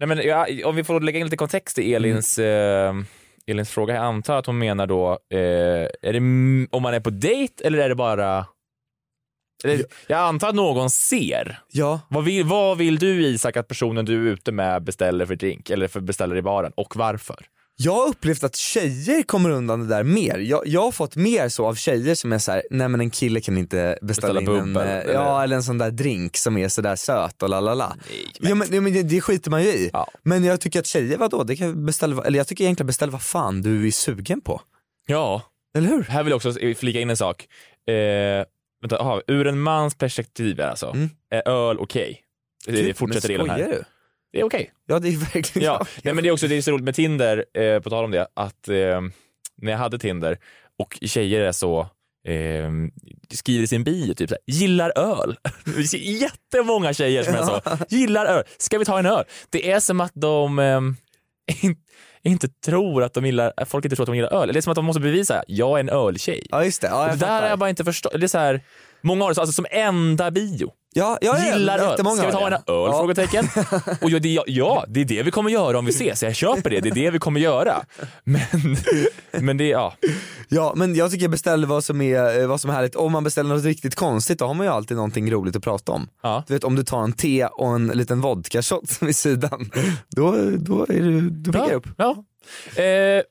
Nej, 0.00 0.08
men, 0.08 0.26
ja, 0.26 0.46
om 0.64 0.76
vi 0.76 0.84
får 0.84 1.00
lägga 1.00 1.18
in 1.18 1.26
lite 1.26 1.36
kontext 1.36 1.78
i 1.78 1.94
Elins, 1.94 2.38
eh, 2.38 2.94
Elins 3.46 3.70
fråga. 3.70 3.94
Jag 3.94 4.04
antar 4.04 4.36
att 4.36 4.46
hon 4.46 4.58
menar 4.58 4.86
då, 4.86 5.18
eh, 5.30 5.38
är 6.02 6.12
det 6.12 6.18
om 6.70 6.82
man 6.82 6.94
är 6.94 7.00
på 7.00 7.10
dejt 7.10 7.64
eller 7.64 7.78
är 7.78 7.88
det 7.88 7.94
bara... 7.94 8.46
Eller, 9.64 9.84
jag 10.06 10.18
antar 10.18 10.48
att 10.48 10.54
någon 10.54 10.90
ser. 10.90 11.58
Ja. 11.72 12.00
Vad 12.08 12.24
vill, 12.24 12.44
vad 12.44 12.78
vill 12.78 12.98
du 12.98 13.26
Isak 13.26 13.56
att 13.56 13.68
personen 13.68 14.04
du 14.04 14.28
är 14.28 14.32
ute 14.32 14.52
med 14.52 14.82
beställer 14.82 15.26
för 15.26 15.34
drink 15.34 15.70
eller 15.70 15.88
för 15.88 16.00
beställer 16.00 16.36
i 16.36 16.42
baren 16.42 16.72
och 16.76 16.96
varför? 16.96 17.46
Jag 17.82 17.92
har 17.94 18.08
upplevt 18.08 18.44
att 18.44 18.56
tjejer 18.56 19.22
kommer 19.22 19.50
undan 19.50 19.80
det 19.80 19.86
där 19.96 20.02
mer. 20.02 20.38
Jag, 20.38 20.66
jag 20.66 20.82
har 20.82 20.92
fått 20.92 21.16
mer 21.16 21.48
så 21.48 21.66
av 21.66 21.74
tjejer 21.74 22.14
som 22.14 22.32
är 22.32 22.38
såhär, 22.38 22.62
nej 22.70 22.88
men 22.88 23.00
en 23.00 23.10
kille 23.10 23.40
kan 23.40 23.58
inte 23.58 23.98
beställa, 24.02 24.40
Beställa 24.40 24.52
in 24.56 24.60
en, 24.62 24.72
bubbel, 24.74 24.88
eh, 24.88 24.96
eller? 24.98 25.12
ja 25.14 25.42
eller 25.42 25.56
en 25.56 25.62
sån 25.62 25.78
där 25.78 25.90
drink 25.90 26.36
som 26.36 26.56
är 26.56 26.68
sådär 26.68 26.96
söt 26.96 27.42
och 27.42 27.48
lalala. 27.48 27.96
Ja, 28.40 28.54
men, 28.54 28.68
ja, 28.74 28.80
men 28.80 28.92
det, 28.92 29.02
det 29.02 29.20
skiter 29.20 29.50
man 29.50 29.62
ju 29.62 29.68
i. 29.68 29.90
Ja. 29.92 30.08
Men 30.22 30.44
jag 30.44 30.60
tycker 30.60 30.80
att 30.80 30.86
tjejer, 30.86 31.18
vadå, 31.18 31.44
det 31.44 31.56
kan 31.56 31.86
beställa, 31.86 32.24
eller 32.24 32.38
jag 32.38 32.46
tycker 32.46 32.64
egentligen 32.64 32.86
beställa 32.86 33.12
vad 33.12 33.22
fan 33.22 33.62
du 33.62 33.86
är 33.86 33.90
sugen 33.90 34.40
på. 34.40 34.60
Ja, 35.06 35.42
Eller 35.76 35.88
hur? 35.88 36.02
här 36.02 36.22
vill 36.22 36.30
jag 36.30 36.36
också 36.36 36.52
flika 36.76 37.00
in 37.00 37.10
en 37.10 37.16
sak. 37.16 37.46
Eh, 37.88 38.44
vänta, 38.82 38.98
aha, 39.00 39.22
ur 39.26 39.46
en 39.46 39.60
mans 39.60 39.94
perspektiv 39.94 40.60
alltså, 40.60 40.86
Mm. 40.90 41.10
är 41.30 41.48
öl 41.48 41.78
okej? 41.78 42.20
Det 42.66 42.94
fortsätter 42.98 43.28
men 43.28 43.38
delen 43.46 43.50
här. 43.50 43.58
du? 43.68 43.84
Det 44.32 44.40
är 44.40 44.44
okej. 44.44 44.72
Ja 44.86 44.98
det 44.98 45.08
är 45.08 45.16
verkligen 45.16 45.66
Ja, 45.66 45.86
nej, 46.02 46.14
men 46.14 46.22
det 46.24 46.28
är 46.28 46.32
också 46.32 46.48
det 46.48 46.56
är 46.56 46.62
så 46.62 46.70
roligt 46.70 46.84
med 46.84 46.94
Tinder, 46.94 47.44
eh, 47.54 47.80
på 47.80 47.90
tal 47.90 48.04
om 48.04 48.10
det, 48.10 48.26
att 48.34 48.68
eh, 48.68 49.00
när 49.56 49.72
jag 49.72 49.78
hade 49.78 49.98
Tinder 49.98 50.38
och 50.78 50.98
tjejer 51.02 51.40
är 51.40 51.52
så 51.52 51.80
eh, 52.26 52.70
skriver 53.34 53.64
i 53.64 53.66
sin 53.66 53.84
bio 53.84 54.14
typ 54.14 54.28
såhär, 54.28 54.42
gillar 54.46 54.98
öl. 54.98 55.36
Jättemånga 55.94 56.92
tjejer 56.92 57.22
som 57.22 57.34
är 57.34 57.42
så, 57.42 57.60
gillar 57.88 58.26
öl, 58.26 58.44
ska 58.58 58.78
vi 58.78 58.84
ta 58.84 58.98
en 58.98 59.06
öl? 59.06 59.24
Det 59.50 59.70
är 59.70 59.80
som 59.80 60.00
att 60.00 60.12
de 60.14 60.58
eh, 60.58 60.80
in, 61.62 61.76
inte 62.22 62.48
tror 62.48 63.02
att 63.02 63.14
de 63.14 63.26
gillar, 63.26 63.64
folk 63.64 63.84
inte 63.84 63.96
tror 63.96 64.04
att 64.04 64.08
de 64.08 64.16
gillar 64.16 64.32
öl. 64.42 64.52
Det 64.52 64.58
är 64.58 64.60
som 64.60 64.70
att 64.70 64.76
de 64.76 64.84
måste 64.84 65.00
bevisa, 65.00 65.44
jag 65.46 65.76
är 65.76 65.80
en 65.80 65.88
öltjej. 65.88 66.46
Ja 66.50 66.64
just 66.64 66.80
det, 66.80 66.88
ja, 66.88 67.06
det 67.06 67.16
där 67.16 67.42
har 67.42 67.48
jag 67.48 67.58
bara 67.58 67.70
inte 67.70 67.84
förstått. 67.84 68.12
Det 68.12 68.26
är 68.26 68.28
så 68.28 68.38
här, 68.38 68.60
många 69.02 69.24
har 69.24 69.30
det 69.30 69.34
så, 69.34 69.40
alltså 69.40 69.52
som 69.52 69.66
enda 69.70 70.30
bio. 70.30 70.72
Ja, 70.94 71.18
ja, 71.20 71.38
ja, 71.38 71.58
Gillar 71.58 71.78
öl. 71.78 71.98
Ska 71.98 72.26
vi 72.26 72.32
ta 72.32 72.46
en 72.46 72.52
öl? 72.52 72.60
Ja. 72.66 72.98
Frågetecken. 72.98 73.48
Och 74.02 74.10
ja 74.10 74.18
det, 74.18 74.38
ja, 74.46 74.84
det 74.88 75.00
är 75.00 75.04
det 75.04 75.22
vi 75.22 75.30
kommer 75.30 75.50
göra 75.50 75.78
om 75.78 75.84
vi 75.84 75.90
ses. 75.90 76.22
Jag 76.22 76.34
köper 76.34 76.70
det. 76.70 76.80
Det 76.80 76.88
är 76.88 76.94
det 76.94 77.10
vi 77.10 77.18
kommer 77.18 77.40
göra. 77.40 77.84
Men, 78.24 78.76
men 79.32 79.56
det, 79.56 79.64
ja. 79.64 79.94
Ja 80.48 80.72
men 80.76 80.94
jag 80.94 81.10
tycker 81.10 81.28
beställ 81.28 81.66
vad 81.66 81.84
som 81.84 82.00
är, 82.00 82.40
eh, 82.40 82.46
vad 82.46 82.60
som 82.60 82.70
är 82.70 82.74
härligt. 82.74 82.94
Om 82.94 83.12
man 83.12 83.24
beställer 83.24 83.54
något 83.54 83.64
riktigt 83.64 83.94
konstigt 83.94 84.38
då 84.38 84.46
har 84.46 84.54
man 84.54 84.66
ju 84.66 84.72
alltid 84.72 84.96
någonting 84.96 85.30
roligt 85.30 85.56
att 85.56 85.62
prata 85.62 85.92
om. 85.92 86.08
Ja. 86.22 86.44
Du 86.46 86.54
vet 86.54 86.64
om 86.64 86.76
du 86.76 86.84
tar 86.84 87.02
en 87.04 87.12
te 87.12 87.46
och 87.46 87.74
en 87.74 87.86
liten 87.86 88.20
vodka 88.20 88.62
shot 88.62 88.90
vid 89.02 89.16
sidan, 89.16 89.70
då, 90.08 90.32
då 90.58 90.82
är 90.82 91.02
du, 91.02 91.30
då 91.30 91.52
piggar 91.52 91.68
jag 91.68 91.76
upp. 91.76 91.86
Ja. 91.96 92.24
Eh, 92.82 93.22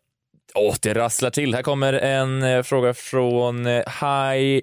åh, 0.56 0.76
det 0.82 0.94
rasslar 0.94 1.30
till. 1.30 1.56
Här 1.56 1.64
kommer 1.64 1.94
en 1.94 2.44
eh, 2.44 2.64
fråga 2.64 2.94
från 2.94 3.68
eh, 3.68 3.84
Hi 4.02 4.62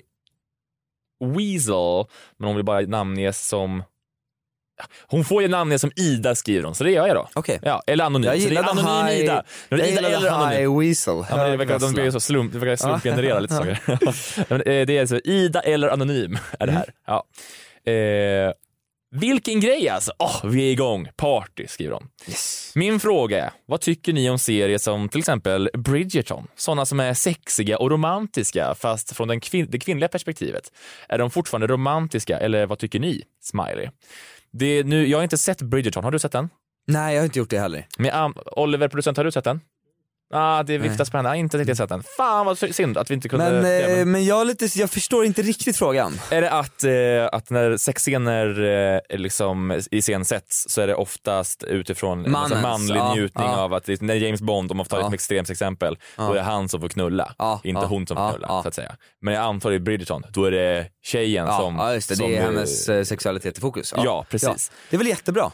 Weasel, 1.24 2.04
men 2.38 2.46
hon 2.46 2.56
vill 2.56 2.64
bara 2.64 2.80
namnges 2.80 3.48
som 3.48 3.82
hon 5.06 5.24
får 5.24 5.42
ju 5.42 5.48
namnges 5.48 5.80
som 5.80 5.90
Ida 5.96 6.34
skriver 6.34 6.64
hon, 6.64 6.74
så 6.74 6.84
det 6.84 6.90
gör 6.90 7.06
jag 7.06 7.16
då. 7.16 7.28
Okej. 7.34 7.58
Ja, 7.62 7.82
eller 7.86 8.04
anonym. 8.04 8.30
Jag 8.30 8.34
så 8.34 8.38
det 8.40 8.44
är 8.46 8.48
gillade 8.48 8.70
anonym 8.70 9.06
Hi- 9.06 9.22
Ida. 9.22 9.44
Jag 9.68 9.78
Ida 9.78 9.88
gillade 9.88 10.30
anonym. 10.30 10.58
High 10.58 10.78
Weasel. 10.80 11.24
Ja, 11.30 11.36
men 11.36 11.50
det 11.50 11.56
verkar, 11.56 11.78
de 11.78 11.92
blir 11.92 12.10
så 12.10 12.20
slump, 12.20 12.52
det 12.52 12.58
verkar 12.58 12.76
slumpgenerera 12.76 13.38
lite 13.40 13.54
saker. 13.56 13.78
Eh, 14.68 14.86
det 14.86 14.96
är 14.96 15.00
alltså 15.00 15.20
Ida 15.24 15.60
eller 15.60 15.88
anonym 15.88 16.38
är 16.58 16.66
det 16.66 16.72
här. 16.72 16.92
Ja. 17.06 17.24
Eh, 17.92 18.52
vilken 19.20 19.60
grej 19.60 19.88
alltså! 19.88 20.12
Åh, 20.18 20.46
vi 20.46 20.68
är 20.68 20.72
igång. 20.72 21.08
Party, 21.16 21.66
skriver 21.66 21.90
de. 21.92 22.08
Min 22.74 23.00
fråga 23.00 23.44
är, 23.44 23.50
vad 23.66 23.80
tycker 23.80 24.12
ni 24.12 24.30
om 24.30 24.38
serier 24.38 24.78
som 24.78 25.08
till 25.08 25.18
exempel 25.18 25.70
Bridgerton? 25.74 26.46
Sådana 26.56 26.86
som 26.86 27.00
är 27.00 27.14
sexiga 27.14 27.78
och 27.78 27.90
romantiska 27.90 28.74
fast 28.74 29.16
från 29.16 29.28
den 29.28 29.40
kvin- 29.40 29.66
det 29.70 29.78
kvinnliga 29.78 30.08
perspektivet. 30.08 30.72
Är 31.08 31.18
de 31.18 31.30
fortfarande 31.30 31.66
romantiska 31.66 32.38
eller 32.38 32.66
vad 32.66 32.78
tycker 32.78 33.00
ni? 33.00 33.22
Smiley. 33.42 33.88
Det 34.52 34.82
nu, 34.84 35.06
jag 35.06 35.18
har 35.18 35.22
inte 35.22 35.38
sett 35.38 35.62
Bridgerton, 35.62 36.04
har 36.04 36.10
du 36.10 36.18
sett 36.18 36.32
den? 36.32 36.48
Nej 36.88 37.14
jag 37.14 37.20
har 37.22 37.24
inte 37.24 37.38
gjort 37.38 37.50
det 37.50 37.58
heller. 37.58 37.86
Men 37.98 38.24
um, 38.24 38.34
Oliver, 38.46 38.88
producent, 38.88 39.16
har 39.16 39.24
du 39.24 39.32
sett 39.32 39.44
den? 39.44 39.60
Ah, 40.34 40.62
det 40.62 40.78
viftas 40.78 41.10
på 41.10 41.16
henne. 41.16 41.28
Ah, 41.28 41.36
inte 41.36 41.58
riktigt 41.58 41.76
sett 41.76 41.88
den. 41.88 42.02
Fan 42.16 42.46
vad 42.46 42.58
synd 42.58 42.98
att 42.98 43.10
vi 43.10 43.14
inte 43.14 43.28
kunde... 43.28 43.50
Men, 43.50 43.64
Ja, 43.64 43.78
eh, 43.88 43.96
men- 43.96 44.10
men 44.10 44.24
jag, 44.24 44.46
lite, 44.46 44.64
jag 44.78 44.90
förstår 44.90 45.24
inte 45.24 45.42
riktigt 45.42 45.76
frågan. 45.76 46.20
Är 46.30 46.40
det 46.40 46.50
att, 46.50 46.84
eh, 46.84 47.38
att 47.38 47.50
när 47.50 47.76
sexscener 47.76 48.62
eh, 49.10 49.18
liksom 49.18 49.80
iscensätts 49.90 50.66
så 50.68 50.80
är 50.80 50.86
det 50.86 50.94
oftast 50.94 51.62
utifrån 51.62 52.24
en 52.24 52.30
Mannens, 52.32 52.62
manlig 52.62 52.96
ja, 52.96 53.14
njutning 53.14 53.46
ja. 53.46 53.56
av 53.60 53.74
att 53.74 53.84
det, 53.84 54.00
när 54.02 54.14
James 54.14 54.40
Bond, 54.42 54.70
om 54.70 54.76
man 54.76 54.86
får 54.86 54.90
ta 54.96 55.00
Ja. 55.02 55.08
ett 55.08 55.14
extremt 55.14 55.50
exempel, 55.50 55.98
då 56.16 56.30
är 56.30 56.34
det 56.34 56.42
han 56.42 56.68
som 56.68 56.80
får 56.80 56.88
knulla, 56.88 57.34
Ja, 57.38 57.60
inte 57.64 57.80
ja, 57.80 57.86
hon 57.86 58.06
som 58.06 58.16
får 58.16 58.24
ja, 58.24 58.30
knulla 58.30 58.46
ja. 58.50 58.62
så 58.62 58.68
att 58.68 58.74
säga. 58.74 58.96
Men 59.22 59.34
jag 59.34 59.42
antar 59.42 59.72
i 59.72 59.78
Bridgerton, 59.80 60.22
då 60.30 60.44
är 60.44 60.50
det 60.50 60.86
tjejen 61.02 61.46
Ja, 61.46 61.58
som... 61.58 61.76
ja 61.76 61.94
just 61.94 62.08
det, 62.08 62.16
som, 62.16 62.30
det 62.30 62.36
är 62.36 62.42
hennes 62.42 62.88
eh, 62.88 63.04
sexualitet 63.04 63.58
i 63.58 63.60
fokus. 63.60 63.94
Ja, 63.96 64.26
precis. 64.30 64.70
Det 64.90 64.96
är 64.96 64.98
väl 64.98 65.06
jättebra. 65.08 65.50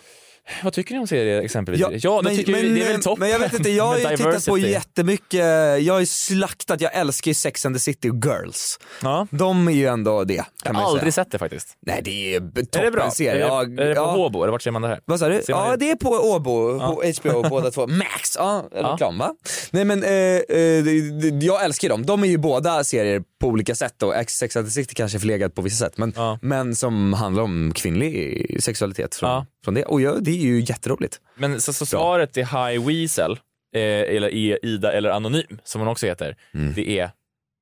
Vad 0.62 0.72
tycker 0.72 0.94
ni 0.94 1.00
om 1.00 1.06
serier 1.06 1.42
exempelvis? 1.42 1.80
Ja, 1.80 1.88
då 2.16 2.22
men, 2.22 2.36
tycker 2.36 2.52
vi, 2.54 2.62
men, 2.62 2.74
det 2.74 2.82
är 2.86 2.92
väl 2.92 3.02
toppen 3.02 3.20
Men 3.20 3.28
jag 3.30 3.38
vet 3.38 3.52
inte, 3.54 3.70
jag 3.70 3.84
har 3.84 3.98
ju 3.98 4.04
tittat 4.16 4.46
på 4.46 4.58
jättemycket, 4.58 5.40
jag 5.84 5.92
har 5.94 6.00
ju 6.00 6.06
slaktat, 6.06 6.80
jag 6.80 6.94
älskar 6.94 7.28
ju 7.30 7.34
Sex 7.34 7.66
and 7.66 7.74
the 7.76 7.80
City 7.80 8.10
och 8.10 8.14
Girls. 8.24 8.78
Ja. 9.02 9.26
De 9.30 9.68
är 9.68 9.72
ju 9.72 9.86
ändå 9.86 10.24
det, 10.24 10.44
Jag 10.64 10.74
har 10.74 10.80
ju 10.80 10.86
aldrig 10.86 11.12
säga. 11.14 11.24
sett 11.24 11.32
det 11.32 11.38
faktiskt. 11.38 11.68
Nej 11.86 12.00
det 12.04 12.34
är 12.34 12.40
b- 12.40 12.60
Är 12.72 12.82
det 12.84 12.90
bra? 12.90 13.00
toppen 13.00 13.10
serie. 13.12 13.32
Är 13.44 13.48
Ja, 13.48 13.64
det, 13.64 13.82
är 13.82 13.88
det 13.88 13.94
på 13.94 14.00
ja. 14.00 14.10
Håbo, 14.12 14.42
eller 14.42 14.52
vart 14.52 14.62
ser 14.62 14.70
man 14.70 14.82
det 14.82 14.88
här? 14.88 15.00
Vad 15.04 15.18
sa 15.18 15.28
du? 15.28 15.42
Ser 15.42 15.52
Ja 15.52 15.76
det? 15.78 15.90
är 15.90 15.96
på 15.96 16.08
Åbo, 16.08 16.80
HBO 17.20 17.42
båda 17.50 17.70
två. 17.70 17.86
Max, 17.86 18.36
ja, 18.38 18.68
Ja. 18.74 18.92
reklam 18.92 19.18
va? 19.18 19.34
Nej 19.70 19.84
men 19.84 20.02
eh, 20.04 20.10
eh, 20.10 21.38
jag 21.42 21.64
älskar 21.64 21.88
dem, 21.88 22.06
de 22.06 22.22
är 22.22 22.28
ju 22.28 22.38
båda 22.38 22.84
serier 22.84 23.22
på 23.40 23.46
olika 23.48 23.74
sätt 23.74 24.02
och 24.02 24.14
Sex 24.28 24.56
and 24.56 24.66
the 24.66 24.70
City 24.70 24.94
kanske 24.94 25.18
är 25.18 25.20
förlegat 25.20 25.54
på 25.54 25.62
vissa 25.62 25.84
sätt 25.84 25.98
men, 25.98 26.12
Ja. 26.16 26.38
men 26.42 26.74
som 26.74 27.12
handlar 27.12 27.42
om 27.42 27.72
kvinnlig 27.74 28.56
sexualitet 28.60 29.14
från, 29.14 29.30
Ja. 29.30 29.46
från 29.64 29.74
det. 29.74 29.84
Och 29.84 30.00
ja, 30.00 30.14
det 30.20 30.30
är 30.34 30.42
ju 30.42 30.60
jätteroligt. 30.60 31.20
Men 31.34 31.60
så, 31.60 31.72
så 31.72 31.86
svaret 31.86 32.32
till 32.32 32.46
High 32.46 32.86
Weasel, 32.86 33.32
eh, 33.32 33.80
eller 34.16 34.34
E- 34.34 34.58
Ida 34.62 34.92
eller 34.92 35.10
Anonym, 35.10 35.58
som 35.64 35.80
hon 35.80 35.88
också 35.88 36.06
heter, 36.06 36.36
Mm. 36.54 36.72
det, 36.74 36.98
är, 36.98 37.10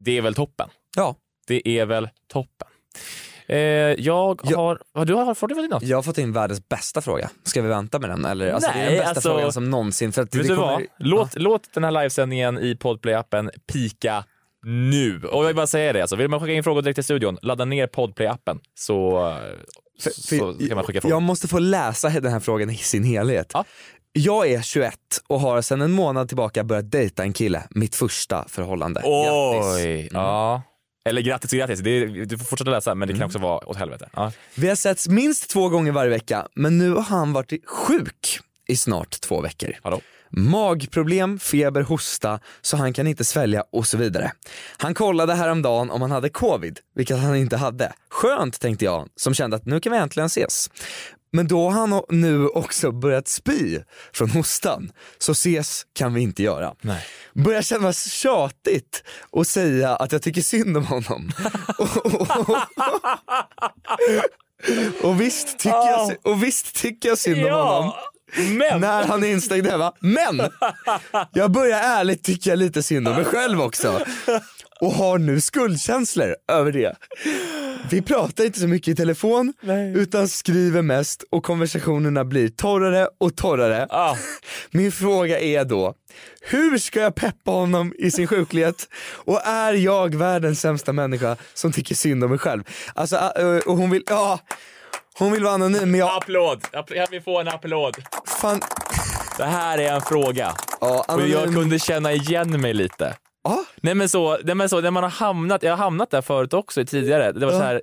det 0.05 0.19
är 0.19 0.23
väl 0.23 0.35
toppen. 0.35 0.69
Ja. 0.97 1.15
Det 1.47 1.69
är 1.69 1.87
väl 1.87 2.09
toppen. 2.33 2.69
Eh, 3.47 3.59
jag 3.59 4.41
Ja. 4.45 4.57
har... 4.57 4.81
Vad 4.93 5.07
du 5.07 5.15
har 5.15 5.35
fått 5.35 5.49
du 5.50 5.69
något? 5.69 5.83
Jag 5.83 5.97
har 5.99 6.03
fått 6.03 6.19
in 6.19 6.33
världens 6.33 6.69
bästa 6.69 7.00
fråga. 7.00 7.31
Ska 7.45 7.62
vi 7.62 7.69
vänta 7.69 7.99
med 7.99 8.11
den 8.11 8.25
eller? 8.25 8.53
Alltså, 8.53 8.71
det 8.75 8.79
är 8.79 8.85
Nej, 8.85 8.89
den 8.95 8.99
bästa 8.99 9.11
alltså- 9.11 9.29
frågan 9.31 9.53
som 9.53 9.71
någonsin. 9.71 10.12
För 10.12 10.23
att 10.23 10.35
Vet 10.35 10.43
det 10.43 10.49
du 10.49 10.57
kommer... 10.57 10.73
vad? 10.73 10.83
Låt, 10.99 11.35
låt 11.39 11.73
den 11.75 11.85
här 11.85 11.91
livesändningen 11.91 12.59
i 12.59 12.75
Podplay-appen 12.75 13.50
pika 13.73 14.25
nu. 14.67 15.23
Och 15.25 15.43
jag 15.43 15.47
vill 15.47 15.57
bara 15.57 15.67
säga 15.67 15.93
det, 15.93 16.00
alltså, 16.00 16.17
vill 16.17 16.29
man 16.29 16.40
skicka 16.40 16.52
in 16.52 16.64
frågor 16.64 16.83
direkt 16.83 16.97
till 16.97 17.05
studion, 17.05 17.38
ladda 17.43 17.64
ner 17.64 17.87
Podplay-appen 17.87 18.59
så, 18.75 19.11
För, 20.00 20.11
så 20.11 20.55
kan 20.69 20.75
man 20.75 20.85
skicka 20.85 21.00
frågor. 21.00 21.14
jag 21.17 21.23
måste 21.23 21.49
få 21.49 21.59
läsa 21.59 22.09
den 22.09 22.33
här 22.33 22.40
frågan 22.40 22.71
i 22.71 22.76
sin 22.76 23.05
helhet. 23.05 23.50
Ja. 23.55 23.64
Jag 24.12 24.50
är 24.50 24.62
21 24.62 24.95
och 25.29 25.40
har 25.40 25.62
sedan 25.62 25.81
en 25.81 25.90
månad 25.93 26.29
tillbaka 26.29 26.64
börjat 26.64 26.90
dejta 26.90 27.23
en 27.23 27.33
kille, 27.33 27.62
mitt 27.71 27.95
första 27.97 28.45
förhållande. 28.49 29.00
Oj! 29.05 30.09
Ja. 30.12 30.62
Eller 31.09 31.23
grattis 31.23 31.50
grattis, 31.50 31.81
det 31.81 31.90
är, 31.90 32.07
du 32.07 32.38
får 32.38 32.45
fortsätta 32.45 32.71
läsa 32.71 32.95
men 32.95 33.09
det 33.09 33.14
kan 33.14 33.23
också 33.23 33.38
vara 33.38 33.69
åt 33.69 33.76
helvete. 33.76 34.09
Ja. 34.12 34.33
Vi 34.55 34.69
har 34.69 34.75
setts 34.75 35.09
minst 35.09 35.50
två 35.50 35.69
gånger 35.69 35.93
varje 35.93 36.11
vecka, 36.11 36.49
men 36.55 36.79
nu 36.79 36.90
har 36.93 37.02
han 37.02 37.33
varit 37.33 37.69
sjuk 37.69 38.40
i 38.69 38.76
snart 38.76 39.21
två 39.21 39.40
veckor. 39.40 39.73
Hallå? 39.83 40.00
Magproblem, 40.31 41.38
feber, 41.38 41.83
hosta, 41.83 42.40
så 42.61 42.76
han 42.76 42.93
kan 42.93 43.06
inte 43.06 43.25
svälja 43.25 43.65
och 43.73 43.87
så 43.87 43.97
vidare. 43.97 44.32
Han 44.76 44.95
kollade 44.95 45.34
häromdagen 45.34 45.91
om 45.91 46.02
han 46.02 46.11
hade 46.11 46.28
covid, 46.28 46.78
vilket 46.95 47.19
han 47.19 47.37
inte 47.37 47.56
hade. 47.56 47.93
Skönt 48.11 48.61
tänkte 48.61 48.84
jag, 48.84 49.08
som 49.17 49.34
kände 49.34 49.56
att 49.56 49.67
nu 49.67 49.80
kan 49.80 49.93
vi 49.93 49.99
äntligen 49.99 50.26
ses. 50.26 50.71
Men 51.32 51.49
då 51.49 51.71
har 51.71 51.80
han 51.80 52.02
nu 52.08 52.47
också 52.47 52.93
börjat 52.93 53.28
spy 53.28 53.78
från 54.13 54.30
hostan, 54.30 54.93
så 55.19 55.32
ses 55.32 55.87
kan 55.93 56.15
vi 56.15 56.21
inte 56.21 56.43
göra. 56.43 56.75
Nej. 56.80 57.06
Börjar 57.34 57.63
kännas 57.63 58.13
tjatigt 58.13 59.04
att 59.32 59.47
säga 59.47 59.97
att 59.97 60.13
jag 60.13 60.23
tycker 60.23 60.43
synd 60.43 60.76
om 60.76 60.87
honom. 60.87 61.32
och, 61.78 61.97
och, 62.06 62.21
och, 62.21 62.56
och, 65.02 65.21
visst 65.21 65.58
tycker 65.58 65.91
jag, 65.91 66.17
och 66.23 66.43
visst 66.43 66.75
tycker 66.75 67.08
jag 67.08 67.19
synd 67.19 67.47
om 67.47 67.52
honom 67.52 67.93
Men! 68.36 68.80
när 68.80 69.04
han 69.04 69.25
är 69.25 69.28
instängd 69.28 69.66
hemma. 69.66 69.93
Men 70.00 70.40
jag 71.32 71.50
börjar 71.50 71.78
ärligt 71.78 72.25
tycka 72.25 72.54
lite 72.54 72.82
synd 72.82 73.08
om 73.08 73.14
mig 73.14 73.25
själv 73.25 73.60
också. 73.60 74.00
Och 74.80 74.93
har 74.93 75.19
nu 75.19 75.40
skuldkänslor 75.40 76.36
över 76.49 76.73
det. 76.73 76.97
Vi 77.90 78.02
pratar 78.02 78.45
inte 78.45 78.60
så 78.60 78.66
mycket 78.66 78.88
i 78.88 78.95
telefon 78.95 79.52
utan 79.97 80.28
skriver 80.28 80.82
mest 80.82 81.25
och 81.30 81.45
konversationerna 81.45 82.25
blir 82.25 82.49
torrare 82.49 83.08
och 83.19 83.36
torrare. 83.36 83.86
Ah. 83.90 84.16
Min 84.71 84.93
fråga 84.93 85.40
är 85.40 85.64
då, 85.64 85.95
hur 86.40 86.78
ska 86.78 87.00
jag 87.00 87.14
peppa 87.14 87.50
honom 87.50 87.95
i 87.99 88.10
sin 88.10 88.26
sjuklighet? 88.26 88.88
Och 89.12 89.47
är 89.47 89.73
jag 89.73 90.14
världens 90.14 90.60
sämsta 90.60 90.93
människa 90.93 91.36
som 91.54 91.73
tycker 91.73 91.95
synd 91.95 92.25
om 92.25 92.30
mig 92.30 92.38
själv? 92.38 92.62
Alltså, 92.95 93.16
äh, 93.16 93.56
och 93.66 93.76
hon 93.76 93.90
vill, 93.90 94.02
ja, 94.06 94.40
hon 95.19 95.32
vill 95.32 95.43
vara 95.45 95.54
anonym 95.54 95.90
men 95.90 96.00
jag, 96.00 96.16
Applåd! 96.16 96.62
Kan 96.73 97.06
vi 97.10 97.21
få 97.21 97.40
en 97.40 97.49
applåd? 97.49 97.97
Fan, 98.41 98.61
Det 99.37 99.45
här 99.45 99.79
är 99.79 99.93
en 99.95 100.00
fråga. 100.00 100.55
ja, 100.81 101.05
Och 101.09 101.29
jag 101.29 101.55
kunde 101.55 101.79
känna 101.79 102.13
igen 102.13 102.61
mig 102.61 102.75
lite. 102.75 103.17
Ja. 103.45 103.65
Nej 103.83 103.95
men 103.95 104.09
så, 104.09 104.39
nej, 104.45 104.55
men 104.55 104.69
så 104.69 104.81
när 104.81 104.91
man 104.91 105.03
har 105.03 105.11
hamnat, 105.11 105.63
jag 105.63 105.73
har 105.73 105.76
hamnat 105.85 106.11
där 106.11 106.23
förut 106.23 106.55
också 106.55 106.85
tidigare. 106.85 107.33
Det 107.33 107.47
var 107.47 107.53
så 107.53 107.59
här, 107.63 107.81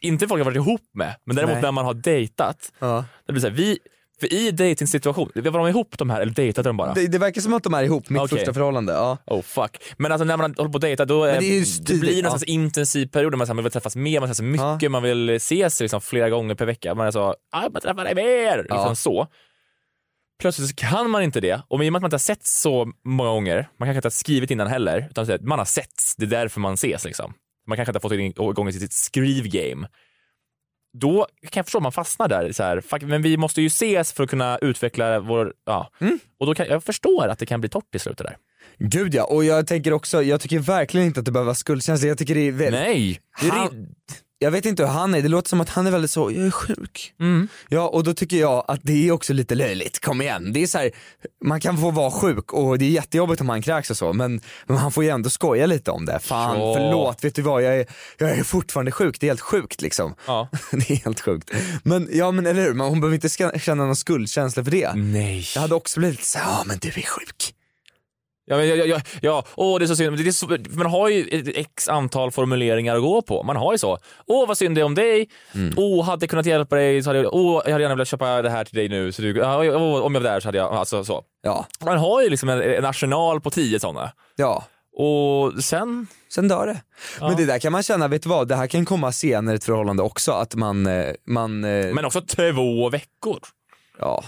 inte 0.00 0.28
folk 0.28 0.40
jag 0.40 0.44
varit 0.44 0.56
ihop 0.56 0.80
med, 0.94 1.14
men 1.26 1.36
däremot 1.36 1.54
Nej. 1.54 1.62
när 1.62 1.72
man 1.72 1.84
har 1.84 1.94
dejtat. 1.94 2.72
Ja. 2.78 3.04
Det 3.26 3.32
blir 3.32 3.40
så 3.42 3.48
här, 3.48 3.54
vi, 3.54 3.78
för 4.20 4.32
i 4.32 4.50
dejtingsituation, 4.50 5.30
var 5.34 5.50
de 5.58 5.68
ihop 5.68 5.98
de 5.98 6.10
här 6.10 6.20
eller 6.20 6.32
dejtade 6.32 6.68
de 6.68 6.76
bara? 6.76 6.94
Det, 6.94 7.06
det 7.06 7.18
verkar 7.18 7.40
som 7.40 7.54
att 7.54 7.62
de 7.62 7.74
är 7.74 7.82
ihop, 7.82 8.08
mitt 8.08 8.22
Okej. 8.22 8.38
första 8.38 8.54
förhållande. 8.54 8.92
Ja. 8.92 9.18
Oh 9.26 9.42
fuck. 9.42 9.76
Men 9.96 10.12
alltså 10.12 10.24
när 10.24 10.36
man 10.36 10.54
håller 10.58 10.70
på 10.70 10.76
att 10.76 10.82
dejta 10.82 11.04
då 11.04 11.24
är, 11.24 11.40
det 11.40 11.64
det 11.94 11.94
blir 12.00 12.12
en 12.18 12.24
ja. 12.24 12.30
slags 12.30 12.42
intensiv 12.44 13.06
period 13.06 13.32
där 13.32 13.36
man, 13.38 13.46
så 13.46 13.50
här, 13.50 13.54
man 13.54 13.64
vill 13.64 13.72
träffas 13.72 13.96
mer, 13.96 14.20
man 14.20 14.28
träffas 14.28 14.40
mycket, 14.40 14.82
Ja. 14.82 14.88
man 14.88 15.02
vill 15.02 15.30
ses 15.30 15.80
liksom 15.80 16.00
flera 16.00 16.30
gånger 16.30 16.54
per 16.54 16.66
vecka. 16.66 16.94
Man 16.94 17.06
är 17.06 17.10
så, 17.10 17.20
ah, 17.52 17.62
jag 17.62 17.72
vill 17.72 17.82
träffa 17.82 18.04
dig 18.04 18.14
mer! 18.14 18.56
Liksom 18.58 18.76
Ja. 18.78 18.94
så. 18.94 19.26
Plötsligt 20.40 20.68
så 20.68 20.74
kan 20.74 21.10
man 21.10 21.22
inte 21.22 21.40
det. 21.40 21.62
Och 21.68 21.84
i 21.84 21.88
och 21.88 21.92
med 21.92 21.98
att 21.98 22.02
man 22.02 22.08
inte 22.08 22.14
har 22.14 22.18
sett 22.18 22.46
så 22.46 22.92
många 23.04 23.30
gånger, 23.30 23.68
man 23.78 23.86
kanske 23.86 23.98
inte 23.98 24.06
har 24.06 24.10
skrivit 24.10 24.50
innan 24.50 24.66
heller, 24.66 25.06
utan 25.10 25.38
man 25.40 25.58
har 25.58 25.66
setts, 25.66 26.16
det 26.16 26.24
är 26.24 26.30
därför 26.30 26.60
man 26.60 26.74
ses 26.74 27.04
liksom. 27.04 27.34
Man 27.66 27.76
kanske 27.76 27.90
inte 27.90 27.96
har 27.96 28.00
fått 28.00 28.52
igång 28.52 28.72
sitt 28.72 28.92
skrivgame. 28.92 29.88
Då 30.92 31.26
kan 31.42 31.60
jag 31.60 31.66
förstå 31.66 31.78
att 31.78 31.82
man 31.82 31.92
fastnar 31.92 32.28
där. 32.28 32.52
Så 32.52 32.62
här, 32.62 32.80
fuck, 32.80 33.02
men 33.02 33.22
vi 33.22 33.36
måste 33.36 33.62
ju 33.62 33.66
ses 33.66 34.12
för 34.12 34.24
att 34.24 34.30
kunna 34.30 34.58
utveckla 34.58 35.20
vår... 35.20 35.52
Ja. 35.66 35.90
Mm. 36.00 36.18
Och 36.40 36.46
då 36.46 36.54
kan, 36.54 36.66
jag 36.66 36.84
förstår 36.84 37.28
att 37.28 37.38
det 37.38 37.46
kan 37.46 37.60
bli 37.60 37.70
torrt 37.70 37.94
i 37.94 37.98
slutet 37.98 38.26
där. 38.26 38.36
Gud 38.78 39.14
ja, 39.14 39.24
och 39.24 39.44
jag 39.44 39.66
tänker 39.66 39.92
också, 39.92 40.22
jag 40.22 40.40
tycker 40.40 40.58
verkligen 40.58 41.06
inte 41.06 41.20
att 41.20 41.26
det 41.26 41.32
behöver 41.32 41.46
vara 41.46 41.54
skuldkänsla, 41.54 42.08
jag 42.08 42.18
tycker 42.18 42.34
det 42.34 42.48
är 42.48 42.52
väl... 42.52 42.72
Nej! 42.72 43.20
Det 43.40 43.46
är 43.46 43.70
jag 44.42 44.50
vet 44.50 44.66
inte 44.66 44.82
hur 44.82 44.90
han 44.90 45.14
är, 45.14 45.22
det 45.22 45.28
låter 45.28 45.48
som 45.48 45.60
att 45.60 45.68
han 45.68 45.86
är 45.86 45.90
väldigt 45.90 46.10
så, 46.10 46.30
jag 46.30 46.46
är 46.46 46.50
sjuk. 46.50 47.12
Mm. 47.20 47.48
Ja 47.68 47.88
och 47.88 48.04
då 48.04 48.14
tycker 48.14 48.36
jag 48.36 48.64
att 48.68 48.80
det 48.82 49.08
är 49.08 49.12
också 49.12 49.32
lite 49.32 49.54
löjligt, 49.54 50.00
kom 50.00 50.22
igen. 50.22 50.52
Det 50.52 50.62
är 50.62 50.66
så 50.66 50.78
här, 50.78 50.90
man 51.44 51.60
kan 51.60 51.78
få 51.78 51.90
vara 51.90 52.10
sjuk 52.10 52.52
och 52.52 52.78
det 52.78 52.84
är 52.84 52.90
jättejobbigt 52.90 53.40
om 53.40 53.48
han 53.48 53.62
kräks 53.62 53.90
och 53.90 53.96
så 53.96 54.12
men, 54.12 54.40
men 54.66 54.76
han 54.76 54.92
får 54.92 55.04
ju 55.04 55.10
ändå 55.10 55.30
skoja 55.30 55.66
lite 55.66 55.90
om 55.90 56.06
det. 56.06 56.18
Fan 56.22 56.58
Ja. 56.60 56.74
förlåt, 56.76 57.24
vet 57.24 57.34
du 57.34 57.42
vad 57.42 57.62
jag 57.62 57.76
är, 57.76 57.86
jag 58.18 58.30
är 58.30 58.44
fortfarande 58.44 58.92
sjuk, 58.92 59.16
det 59.20 59.26
är 59.26 59.30
helt 59.30 59.40
sjukt 59.40 59.82
liksom. 59.82 60.14
Ja. 60.26 60.48
det 60.72 60.90
är 60.90 60.96
helt 61.04 61.20
sjukt. 61.20 61.50
Men 61.82 62.08
ja 62.12 62.30
men 62.30 62.46
eller 62.46 62.62
hur, 62.62 62.74
hon 62.74 63.00
behöver 63.00 63.14
inte 63.14 63.58
känna 63.58 63.84
någon 63.84 63.96
skuldkänsla 63.96 64.64
för 64.64 64.70
det. 64.70 64.92
Nej. 64.94 65.46
Jag 65.54 65.62
hade 65.62 65.74
också 65.74 66.00
blivit 66.00 66.24
så 66.24 66.38
ja 66.38 66.62
men 66.66 66.78
du 66.78 66.88
är 66.88 66.92
sjuk. 66.92 67.54
Ja, 68.50 68.56
men, 68.56 68.68
ja, 68.68 68.74
ja, 68.74 68.84
ja, 68.86 69.00
ja. 69.22 69.44
Åh, 69.54 69.78
det 69.78 69.84
är 69.84 69.86
så 69.86 69.96
synd. 69.96 70.16
Det 70.16 70.26
är 70.28 70.32
så, 70.32 70.58
man 70.70 70.86
har 70.86 71.08
ju 71.08 71.28
ett 71.28 71.56
x 71.56 71.88
antal 71.88 72.30
formuleringar 72.30 72.96
att 72.96 73.02
gå 73.02 73.22
på. 73.22 73.42
Man 73.42 73.56
har 73.56 73.72
ju 73.72 73.78
så. 73.78 73.98
Åh, 74.26 74.48
vad 74.48 74.58
synd 74.58 74.74
det 74.74 74.80
är 74.80 74.84
om 74.84 74.94
dig. 74.94 75.28
Mm. 75.54 75.74
Åh, 75.76 76.04
hade 76.04 76.22
jag 76.24 76.30
kunnat 76.30 76.46
hjälpa 76.46 76.76
dig 76.76 77.02
så 77.02 77.08
hade 77.10 77.18
jag, 77.20 77.34
åh, 77.34 77.62
jag 77.64 77.72
hade 77.72 77.82
gärna 77.82 77.94
velat 77.94 78.08
köpa 78.08 78.42
det 78.42 78.50
här 78.50 78.64
till 78.64 78.74
dig 78.76 78.88
nu. 78.88 79.12
Så 79.12 79.22
du, 79.22 79.36
ja, 79.36 79.58
åh, 79.76 80.00
om 80.02 80.14
jag 80.14 80.20
var 80.20 80.30
där 80.30 80.40
så 80.40 80.48
hade 80.48 80.58
jag, 80.58 80.72
alltså 80.72 81.04
så. 81.04 81.22
Ja, 81.42 81.66
Man 81.84 81.98
har 81.98 82.22
ju 82.22 82.30
liksom 82.30 82.48
en, 82.48 82.62
en 82.62 82.84
arsenal 82.84 83.40
på 83.40 83.50
tio 83.50 83.80
sådana. 83.80 84.12
ja. 84.36 84.64
Och 84.96 85.64
sen, 85.64 86.06
Sen 86.34 86.48
dör 86.48 86.66
det. 86.66 86.82
Men 87.20 87.36
det 87.36 87.44
där 87.46 87.58
kan 87.58 87.72
man 87.72 87.82
känna, 87.82 88.08
vet 88.08 88.22
du 88.22 88.28
vad, 88.28 88.48
det 88.48 88.56
här 88.56 88.66
kan 88.66 88.84
komma 88.84 89.12
senare 89.12 89.54
i 89.54 89.56
ett 89.56 89.64
förhållande 89.64 90.02
också, 90.02 90.32
att 90.32 90.54
man, 90.54 90.86
eh, 90.86 91.06
man, 91.26 91.64
eh, 91.64 91.94
men 91.94 92.04
också 92.04 92.20
två 92.20 92.88
veckor. 92.88 93.38
ja, 93.98 94.24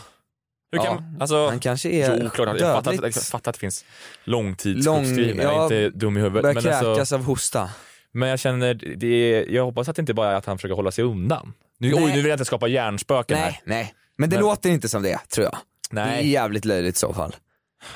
Hur 0.73 0.79
Ja, 0.79 0.85
kan, 0.85 1.17
alltså, 1.21 1.47
han 1.49 1.61
kanske 1.61 1.89
är 1.89 2.19
jo, 2.23 2.31
klart, 2.31 2.49
jag 2.61 2.75
fattar, 2.85 2.93
jag 3.03 3.15
fattar 3.15 3.51
att 3.51 3.55
det 3.55 3.61
finns 3.61 3.85
långtidssjukskrivna. 4.25 5.43
Lång- 5.43 5.53
jag 5.53 5.73
är 5.73 5.85
inte 5.87 5.99
dum 5.99 6.17
i 6.17 6.21
huvudet. 6.21 6.43
börjar 6.43 6.55
Men, 6.55 6.63
kräkas 6.63 6.83
alltså, 6.99 7.15
av 7.15 7.25
hosta. 7.25 7.71
men 8.13 8.29
jag 8.29 8.39
känner, 8.39 8.75
det 8.97 9.07
är, 9.07 9.51
jag 9.51 9.65
hoppas 9.65 9.89
att 9.89 9.97
det 9.97 10.03
inte 10.03 10.15
bara 10.15 10.31
är 10.31 10.35
att 10.35 10.47
han 10.47 10.59
försöker 10.59 10.75
hålla 10.75 10.91
sig 10.91 11.05
undan. 11.05 11.53
Nu, 11.79 11.91
Nej. 11.93 12.05
oj, 12.05 12.11
nu 12.11 12.17
vill 12.17 12.27
jag 12.27 12.35
inte 12.35 12.45
skapa 12.45 12.69
hjärnspöken 12.69 13.39
här. 13.39 13.47
Nej, 13.47 13.61
nej. 13.65 13.95
Men 14.17 14.31
det 14.31 14.37
Men- 14.37 14.45
låter 14.45 14.71
inte 14.71 14.89
som 14.89 15.03
det, 15.03 15.19
tror 15.29 15.45
jag. 15.45 15.57
Det 15.91 16.01
är 16.01 16.07
Nej. 16.07 16.29
jävligt 16.31 16.65
löjligt 16.65 16.97
i 16.97 16.99
så 16.99 17.13
fall. 17.15 17.35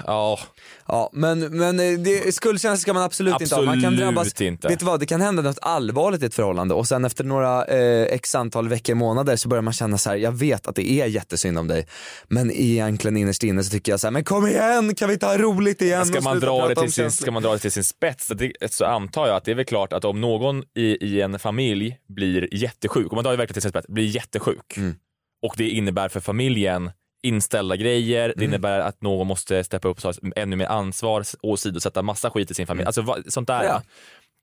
Ja, 0.07 0.38
Ja, 0.88 1.11
men, 1.12 1.38
men 1.40 1.81
eh, 1.81 1.99
det, 1.99 2.35
skuldkänsla 2.35 2.77
ska 2.77 2.92
man 2.92 3.03
absolut, 3.03 3.40
inte 3.40 3.55
ha. 3.55 3.62
Man 3.62 3.75
kan 3.81 3.85
Absolut 3.92 4.14
drabbas, 4.14 4.40
inte. 4.40 4.68
vet 4.68 4.79
du 4.79 4.85
vad, 4.85 5.01
det 5.01 5.07
kan 5.07 5.20
hända 5.20 5.42
något 5.42 5.59
allvarligt 5.62 6.22
i 6.22 6.27
ett 6.27 6.35
förhållande 6.35 6.75
och 6.75 6.88
sen 6.88 7.05
efter 7.05 7.25
några 7.25 7.64
eh, 7.64 8.03
x 8.03 8.35
antal 8.35 8.68
veckor, 8.68 8.94
månader 8.94 9.37
så 9.37 9.49
börjar 9.49 9.62
man 9.62 9.72
känna 9.72 9.99
så 9.99 10.11
här: 10.11 10.16
jag 10.16 10.33
vet 10.33 10.66
att 10.66 10.77
det 10.77 10.90
är 10.90 11.07
jättesynd 11.07 11.59
om 11.59 11.68
dig, 11.68 11.87
men 12.29 12.51
egentligen 12.51 13.16
innerst 13.16 13.42
inne 13.42 13.64
så 13.64 13.70
tycker 13.70 13.92
jag 13.92 14.01
så 14.01 14.07
här, 14.07 14.12
men 14.12 14.25
kom 14.25 14.46
igen, 14.46 14.94
kan 14.94 15.09
vi 15.09 15.14
inte 15.14 15.27
ha 15.27 15.38
roligt 15.38 15.83
igen 15.83 16.07
ska 16.07 16.20
man, 16.20 16.40
dra 16.40 16.68
det 16.68 16.75
till 16.75 16.92
sin, 16.92 17.05
känslor?" 17.05 17.25
ska 17.25 17.31
man 17.31 17.42
dra 17.42 17.53
det 17.53 17.59
till 17.59 17.72
sin 17.72 17.85
spets 17.85 18.27
så, 18.27 18.35
det, 18.35 18.53
så 18.70 18.85
antar 18.85 19.27
jag 19.27 19.37
att 19.37 19.44
det 19.44 19.51
är 19.51 19.55
väl 19.55 19.64
klart 19.64 19.92
att 19.92 20.05
om 20.05 20.20
någon 20.20 20.62
i, 20.77 21.07
i 21.07 21.20
en 21.20 21.38
familj 21.38 21.99
blir 22.09 22.55
jättesjuk, 22.55 23.12
om 23.12 23.16
man 23.16 23.25
drar 23.25 23.33
det 23.33 23.37
verkligen 23.37 23.55
till 23.55 23.62
sin 23.62 23.70
spets, 23.70 23.88
blir 23.88 24.07
jättesjuk 24.07 24.77
Mm. 24.77 24.94
och 25.42 25.55
det 25.57 25.68
innebär 25.68 26.09
för 26.09 26.20
familjen 26.20 26.90
inställda 27.22 27.76
grejer, 27.76 28.35
det 28.37 28.44
innebär 28.44 28.81
att 28.81 29.02
någon 29.02 29.26
måste 29.26 29.64
steppa 29.64 29.88
upp 29.88 29.96
och 29.96 30.02
ta 30.02 30.12
ännu 30.37 30.57
mer 30.57 30.66
ansvar 30.66 31.20
och 31.40 31.48
åsidosätta 31.50 32.02
massa 32.02 32.31
skit 32.31 32.50
i 32.50 32.55
sin 32.55 32.66
familj. 32.66 32.87
Alltså 32.87 33.02
vad- 33.02 33.33
sånt 33.33 33.48
där. 33.48 33.64
Ja. 33.64 33.83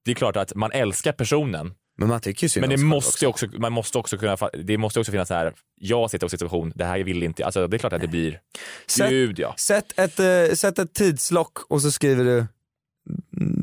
Det 0.05 0.11
är 0.11 0.15
klart 0.15 0.35
att 0.35 0.55
man 0.55 0.71
älskar 0.71 1.11
personen, 1.11 1.73
Men 1.97 2.07
man 2.07 2.21
tycker 2.21 2.47
synd 2.47 2.61
men 2.67 2.69
det 2.77 2.83
måste 2.83 3.25
ju 3.25 3.29
också, 3.29 3.47
man 3.57 3.71
måste 3.73 3.97
också 3.97 4.17
kunna, 4.17 4.37
det 4.63 4.77
måste 4.77 4.99
också 4.99 5.11
finnas 5.11 5.27
så 5.27 5.33
här, 5.33 5.53
jag 5.75 6.11
sitter 6.11 6.25
i 6.25 6.27
en 6.27 6.29
situation, 6.29 6.73
det 6.75 6.85
här 6.85 6.99
vill 6.99 7.23
inte. 7.23 7.45
Alltså 7.45 7.67
det 7.67 7.77
är 7.77 7.79
klart 7.79 7.93
att 7.93 8.01
det 8.01 8.07
blir, 8.07 8.39
Sätt- 8.87 9.09
gud 9.09 9.39
ja. 9.39 9.53
Sätt 9.57 9.99
ett, 9.99 10.19
eh, 10.19 10.55
sätt 10.55 10.79
ett 10.79 10.93
tidslock 10.93 11.57
och 11.71 11.81
så 11.81 11.91
skriver 11.91 12.23
du 12.23 12.45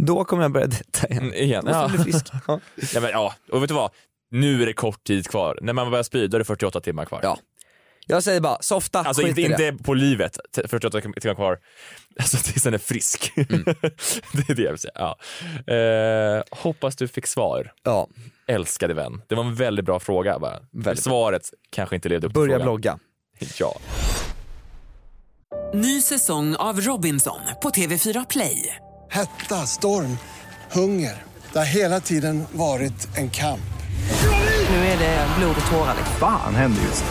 då 0.06 0.24
kommer 0.24 0.42
jag 0.42 0.52
börja 0.52 0.66
dejta 0.66 1.06
igen. 1.08 1.22
Mm, 1.22 1.34
igen. 1.34 1.64
Måste 1.64 1.78
Ja. 1.78 1.88
bli 1.88 1.98
frisk. 2.12 2.26
Ja. 2.46 2.60
Ja, 2.94 3.00
men, 3.00 3.10
ja, 3.10 3.34
och 3.52 3.62
vet 3.62 3.68
du 3.68 3.74
vad? 3.74 3.90
Nu 4.30 4.62
är 4.62 4.66
det 4.66 4.72
kort 4.72 5.04
tid 5.04 5.26
kvar. 5.28 5.58
När 5.62 5.72
man 5.72 5.90
börjar 5.90 6.02
spy, 6.02 6.26
då 6.26 6.36
är 6.36 6.38
det 6.38 6.44
48 6.44 6.80
timmar 6.80 7.04
kvar. 7.04 7.20
Ja. 7.22 7.38
Jag 8.06 8.22
säger 8.22 8.40
bara, 8.40 8.58
softa, 8.62 8.98
Alltså 8.98 9.22
skit 9.22 9.28
inte, 9.28 9.40
i 9.40 9.48
det. 9.48 9.68
inte 9.68 9.84
på 9.84 9.94
livet, 9.94 10.38
t- 10.56 10.62
48 10.68 11.00
timmar 11.00 11.34
kvar. 11.34 11.58
Alltså 12.20 12.36
tills 12.52 12.62
den 12.62 12.74
är 12.74 12.78
frisk. 12.78 13.32
Mm. 13.36 13.64
det 14.32 14.48
är 14.50 14.54
det 14.54 14.62
jag 14.62 14.70
vill 14.70 14.78
säga. 14.80 14.92
Ja. 14.94 15.18
Eh, 15.74 16.42
hoppas 16.50 16.96
du 16.96 17.08
fick 17.08 17.26
svar, 17.26 17.72
Ja, 17.82 18.08
älskade 18.46 18.94
vän. 18.94 19.22
Det 19.28 19.34
var 19.34 19.44
en 19.44 19.54
väldigt 19.54 19.84
bra 19.84 20.00
fråga. 20.00 20.38
Bara. 20.38 20.58
Väldigt 20.72 21.04
Svaret 21.04 21.42
kanske 21.70 21.96
inte 21.96 22.08
levde 22.08 22.26
upp 22.26 22.32
till 22.32 22.40
börja 22.40 22.52
frågan. 22.58 22.66
blogga. 22.66 22.98
Ja. 23.58 23.78
Ny 25.74 26.00
säsong 26.00 26.56
av 26.56 26.80
Robinson 26.80 27.40
på 27.62 27.70
TV4 27.70 28.26
Play. 28.30 28.76
Hetta, 29.10 29.54
storm, 29.66 30.18
hunger. 30.72 31.22
Det 31.52 31.58
har 31.58 31.66
hela 31.66 32.00
tiden 32.00 32.44
varit 32.52 33.16
en 33.16 33.30
kamp. 33.30 33.60
Nu 34.70 34.76
är 34.76 34.98
det 34.98 35.26
blod 35.38 35.56
och 35.64 35.70
tårar. 35.70 35.94
liksom. 35.96 36.14
Fan 36.20 36.54
händer 36.54 36.82
just 36.82 37.04
nu. 37.04 37.10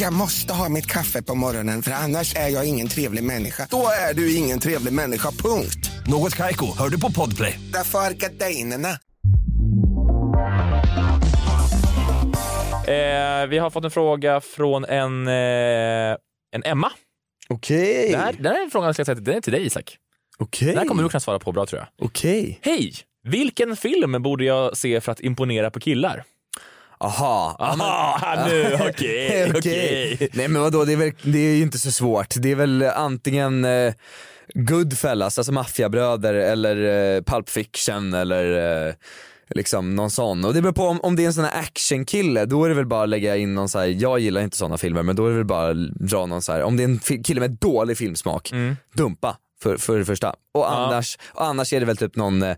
Jag 0.00 0.12
måste 0.12 0.52
ha 0.52 0.68
mitt 0.68 0.86
kaffe 0.86 1.22
på 1.22 1.34
morgonen 1.34 1.82
för 1.82 1.90
annars 1.90 2.36
är 2.36 2.48
jag 2.48 2.68
ingen 2.68 2.88
trevlig 2.88 3.24
människa. 3.24 3.66
Då 3.70 3.86
är 4.10 4.14
du 4.14 4.34
ingen 4.34 4.60
trevlig 4.60 4.92
människa, 4.92 5.30
punkt. 5.30 5.90
Något 6.06 6.34
Kaiko, 6.36 6.66
hör 6.78 6.88
du 6.88 7.00
på 7.00 7.12
Podplay. 7.12 7.60
Därför 7.72 7.98
är 7.98 8.10
gardinerna. 8.10 8.88
Eh, 12.88 13.46
vi 13.48 13.58
har 13.58 13.70
fått 13.70 13.84
en 13.84 13.90
fråga 13.90 14.40
från 14.40 14.84
en, 14.84 15.28
eh, 15.28 16.16
en 16.52 16.62
Emma. 16.64 16.90
Okej, 17.48 18.10
Det 18.10 18.16
här, 18.16 18.32
den 18.32 18.52
här 18.52 18.68
frågan 18.70 18.94
ska 18.94 19.00
jag 19.00 19.06
säga 19.06 19.14
till, 19.16 19.24
den 19.24 19.36
är 19.36 19.40
till 19.40 19.52
dig 19.52 19.66
Isak. 19.66 19.96
okej, 20.38 20.68
Den 20.68 20.78
här 20.78 20.84
kommer 20.86 21.02
du 21.02 21.08
kunna 21.08 21.20
svara 21.20 21.38
på 21.38 21.52
bra 21.52 21.66
tror 21.66 21.80
jag. 21.80 22.06
okej. 22.06 22.58
Hej! 22.62 22.92
Vilken 23.28 23.76
film 23.76 24.22
borde 24.22 24.44
jag 24.44 24.76
se 24.76 25.00
för 25.00 25.12
att 25.12 25.20
imponera 25.20 25.70
på 25.70 25.80
killar? 25.80 26.24
Aha. 27.04 27.56
Ja, 27.58 27.76
Aha, 27.80 28.44
nu, 28.48 28.78
okej, 28.88 29.52
okej. 29.56 30.28
Nej 30.32 30.48
men 30.48 30.62
vadå, 30.62 30.84
det 30.84 30.92
är, 30.92 30.96
väl, 30.96 31.12
det 31.22 31.38
är 31.38 31.54
ju 31.56 31.62
inte 31.62 31.78
så 31.78 31.92
svårt. 31.92 32.34
Det 32.36 32.50
är 32.50 32.54
väl 32.54 32.82
antingen 32.82 33.64
eh, 33.64 33.94
Goodfellas, 34.54 35.38
alltså 35.38 35.52
maffiabröder 35.52 36.34
eller 36.34 36.76
eh, 37.16 37.22
Pulp 37.22 37.48
Fiction 37.48 38.14
eller 38.14 38.86
eh, 38.88 38.94
liksom 39.50 39.94
någon 39.96 40.10
sån. 40.10 40.44
Och 40.44 40.54
det 40.54 40.62
beror 40.62 40.72
på 40.72 40.84
om, 40.86 41.00
om 41.00 41.16
det 41.16 41.22
är 41.22 41.26
en 41.26 41.34
sån 41.34 41.44
här 41.44 41.60
actionkille, 41.60 42.44
då 42.44 42.64
är 42.64 42.68
det 42.68 42.74
väl 42.74 42.86
bara 42.86 43.02
att 43.02 43.08
lägga 43.08 43.36
in 43.36 43.54
någon 43.54 43.68
så 43.68 43.78
här, 43.78 43.86
jag 43.86 44.18
gillar 44.20 44.40
inte 44.40 44.56
såna 44.56 44.78
filmer, 44.78 45.02
men 45.02 45.16
då 45.16 45.26
är 45.26 45.30
det 45.30 45.36
väl 45.36 45.44
bara 45.44 45.70
att 45.70 45.94
dra 45.94 46.26
någon 46.26 46.42
så 46.42 46.52
här, 46.52 46.62
om 46.62 46.76
det 46.76 46.82
är 46.82 46.88
en 46.88 47.22
kille 47.22 47.40
med 47.40 47.50
dålig 47.50 47.98
filmsmak, 47.98 48.52
dumpa. 48.94 49.36
För, 49.62 49.76
för 49.76 49.98
det 49.98 50.04
första. 50.04 50.34
Och 50.54 50.72
annars, 50.72 51.18
och 51.32 51.44
annars 51.44 51.72
är 51.72 51.80
det 51.80 51.86
väl 51.86 51.96
typ 51.96 52.16
någon 52.16 52.42
eh, 52.42 52.56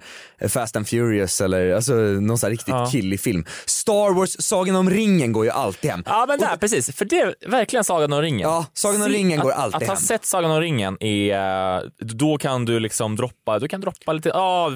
Fast 0.49 0.77
and 0.77 0.88
Furious 0.88 1.40
eller 1.40 1.75
alltså, 1.75 1.92
någon 1.94 2.38
så 2.38 2.46
här 2.46 2.51
riktigt 2.51 2.68
Ja. 2.75 2.87
killig 2.92 3.20
film. 3.20 3.44
Star 3.66 4.14
Wars, 4.14 4.37
Sagan 4.38 4.77
om 4.77 4.90
ringen 4.90 5.33
går 5.33 5.44
ju 5.44 5.51
alltid 5.51 5.90
hem. 5.90 6.03
Ja 6.07 6.25
men 6.29 6.38
där, 6.38 6.57
precis. 6.57 6.96
För 6.96 7.05
det 7.05 7.20
är 7.20 7.35
verkligen 7.49 7.85
Sagan 7.85 8.12
om 8.12 8.22
ringen. 8.22 8.40
Ja, 8.51 8.66
Sagan 8.72 9.03
om 9.03 9.09
ringen 9.09 9.40
går 9.40 9.51
att, 9.53 9.59
alltid 9.59 9.77
Att 9.77 9.87
ha 9.88 9.94
hem. 9.94 10.03
sett 10.03 10.25
Sagan 10.25 10.51
om 10.51 10.61
ringen 10.61 10.96
är, 11.01 11.77
eh, 11.77 11.83
då 11.99 12.38
kan 12.38 12.64
du 12.64 12.81
liksom 12.81 13.16
droppa, 13.16 13.59
du 13.59 13.68
kan 13.68 13.81
droppa 13.81 14.12
lite, 14.12 14.29
ja, 14.29 14.70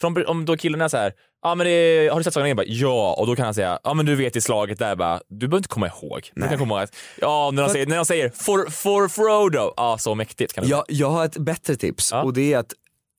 från, 0.00 0.26
om 0.26 0.44
då 0.44 0.56
killen 0.56 0.80
är 0.80 0.88
så 0.88 0.96
här, 0.96 1.12
ja 1.42 1.54
men 1.54 1.66
det 1.66 2.08
har 2.12 2.18
du 2.20 2.24
sett 2.24 2.34
Sagan 2.34 2.50
om 2.50 2.58
ringen? 2.58 2.78
Ja, 2.78 3.14
och 3.18 3.26
då 3.26 3.36
kan 3.36 3.44
han 3.44 3.54
säga, 3.54 3.78
ja 3.84 3.94
men 3.94 4.06
du 4.06 4.14
vet 4.14 4.36
i 4.36 4.40
slaget 4.40 4.78
där 4.78 4.96
bara, 4.96 5.20
du 5.28 5.38
behöver 5.48 5.56
inte 5.56 5.68
komma 5.68 5.86
ihåg. 5.86 6.30
Du 6.34 6.48
kan 6.48 6.58
komma 6.58 6.74
ihåg 6.74 6.82
att, 6.84 6.94
ja 7.20 7.50
när 7.52 7.62
de 7.62 7.68
säger, 7.68 7.86
när 7.86 7.96
de 7.96 8.04
säger 8.04 8.28
for, 8.30 8.70
for 8.70 9.08
Frodo, 9.08 9.74
ja 9.76 9.98
så 9.98 10.14
mäktigt 10.14 10.52
kan 10.52 10.64
det 10.64 10.70
Jag, 10.70 10.84
jag 10.88 11.10
har 11.10 11.24
ett 11.24 11.36
bättre 11.36 11.76
tips 11.76 12.12
och 12.12 12.32
det 12.32 12.52
är 12.52 12.58
att 12.58 12.72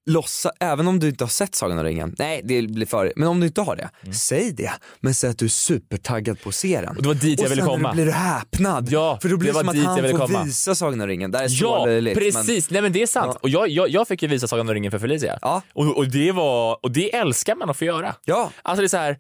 låtsa, 0.10 0.52
även 0.60 0.88
om 0.88 1.00
du 1.00 1.10
inte 1.10 1.24
har 1.24 1.30
sett 1.30 1.56
Sagan 1.56 1.78
om 1.78 1.84
ringen, 1.84 2.16
nej 2.20 2.42
det 2.44 2.62
blir 2.62 2.86
för 2.86 3.14
men 3.16 3.28
om 3.28 3.40
du 3.40 3.48
inte 3.48 3.62
har 3.62 3.76
det, 3.76 4.14
säg 4.14 4.52
det. 4.54 4.72
Men 5.00 5.14
säg 5.14 5.30
att 5.30 5.38
du 5.38 5.46
är 5.46 5.50
supertaggad 5.50 6.42
på 6.42 6.50
att 6.50 6.56
se 6.56 6.76
den. 6.76 6.84
Mm. 6.84 6.96
Och 6.98 7.02
det 7.02 7.08
var 7.08 7.16
dit 7.16 7.40
jag 7.40 7.46
och 7.46 7.52
ville 7.52 7.62
sen 7.62 7.70
komma. 7.70 7.94
blir 7.94 8.06
du 8.06 8.12
häpnad. 8.12 8.88
Ja, 8.92 9.20
för 9.22 9.30
då 9.30 9.38
blir 9.38 9.54
det 9.54 9.60
som 9.60 9.70
att 9.70 9.76
jag 9.76 9.84
han 9.84 9.96
ville 9.96 10.10
får 10.10 10.18
komma. 10.28 10.44
visa 10.44 10.76
Sagan 10.76 11.02
om 11.02 11.08
ringen. 11.08 11.32
Det 11.32 11.38
är 11.40 11.48
Ja, 11.50 11.86
löjligt. 11.86 12.18
precis. 12.18 12.70
Nej 12.70 12.82
men 12.82 12.92
det 12.92 13.02
är 13.02 13.08
sant. 13.08 13.32
Ja. 13.34 13.40
Och 13.42 13.50
jag, 13.50 13.68
jag, 13.70 13.90
jag 13.90 14.08
fick 14.08 14.22
ju 14.22 14.28
visa 14.28 14.48
Sagan 14.48 14.68
om 14.70 14.74
ringen 14.74 14.92
för 14.92 15.00
Felicia. 15.00 15.40
Ja. 15.42 15.62
Och, 15.74 15.98
och, 15.98 16.08
det 16.08 16.32
var, 16.32 16.80
och 16.86 16.92
det 16.92 17.16
älskar 17.16 17.56
man 17.56 17.70
att 17.70 17.78
få 17.78 17.86
göra. 17.86 18.16
Ja. 18.26 18.52
Alltså 18.62 18.82
det 18.82 18.86
är 18.86 18.90
så 18.90 18.98
här. 18.98 19.18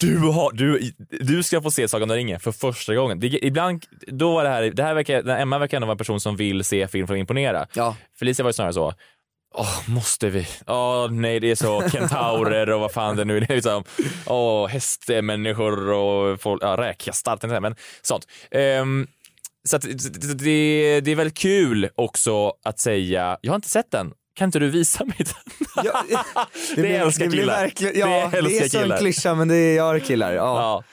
Du, 0.00 0.18
har, 0.18 0.52
du, 0.52 0.92
du 1.20 1.42
ska 1.42 1.62
få 1.62 1.70
se 1.70 1.88
Sagan 1.88 2.10
om 2.10 2.16
ringen 2.16 2.40
för 2.40 2.52
första 2.52 2.94
gången. 2.94 3.20
Det, 3.20 3.26
ibland, 3.26 3.84
då 4.06 4.34
var 4.34 4.44
det 4.44 4.50
här, 4.50 4.62
det 4.62 4.82
här 4.82 4.94
verkar, 4.94 5.28
Emma 5.28 5.58
verkar 5.58 5.76
ändå 5.76 5.86
vara 5.86 5.92
en 5.94 5.98
person 5.98 6.20
som 6.20 6.36
vill 6.36 6.64
se 6.64 6.88
film 6.88 7.06
för 7.06 7.14
att 7.14 7.18
imponera. 7.20 7.66
Ja. 7.74 7.96
Felicia 8.18 8.42
var 8.42 8.48
ju 8.48 8.52
snarare 8.52 8.72
så. 8.72 8.92
Åh, 9.54 9.80
måste 9.88 10.28
vi? 10.30 10.46
Åh 10.66 11.10
nej, 11.10 11.40
det 11.40 11.50
är 11.50 11.54
så 11.54 11.88
kentaurer 11.88 12.70
och 12.70 12.80
vad 12.80 12.92
fan 12.92 13.16
det 13.16 13.24
nu 13.24 13.36
är. 13.36 13.46
Liksom. 13.54 13.84
Åh, 14.26 14.68
hästmänniskor 14.68 15.90
och 15.92 16.40
folk, 16.40 16.62
ja, 16.62 16.76
räkhästar, 16.76 17.36
tänkte 17.36 17.54
jag 17.54 17.62
men 17.62 17.76
sånt. 18.02 18.26
Ehm, 18.50 19.06
så 19.68 19.76
att, 19.76 19.82
det, 19.82 20.34
det, 20.34 21.00
det 21.00 21.10
är 21.10 21.16
väldigt 21.16 21.38
kul 21.38 21.88
också 21.94 22.52
att 22.64 22.78
säga, 22.80 23.38
jag 23.40 23.50
har 23.52 23.56
inte 23.56 23.68
sett 23.68 23.90
den, 23.90 24.12
kan 24.34 24.48
inte 24.48 24.58
du 24.58 24.70
visa 24.70 25.04
mig 25.04 25.16
den? 25.18 25.66
Ja, 25.84 26.02
Det 26.76 26.82
blir- 26.82 26.90
älskar 26.90 27.24
det 27.26 27.30
killar. 27.36 27.60
verkligen- 27.62 27.98
Ja, 27.98 28.28
Det 28.32 28.40
det, 28.40 28.74
är 28.74 28.92
en 28.92 28.98
klyscha 28.98 29.34
men 29.34 29.48
det 29.48 29.56
är 29.56 29.76
jag 29.76 30.04
killar. 30.04 30.32
Ja. 30.32 30.42
Ja. 30.60 30.84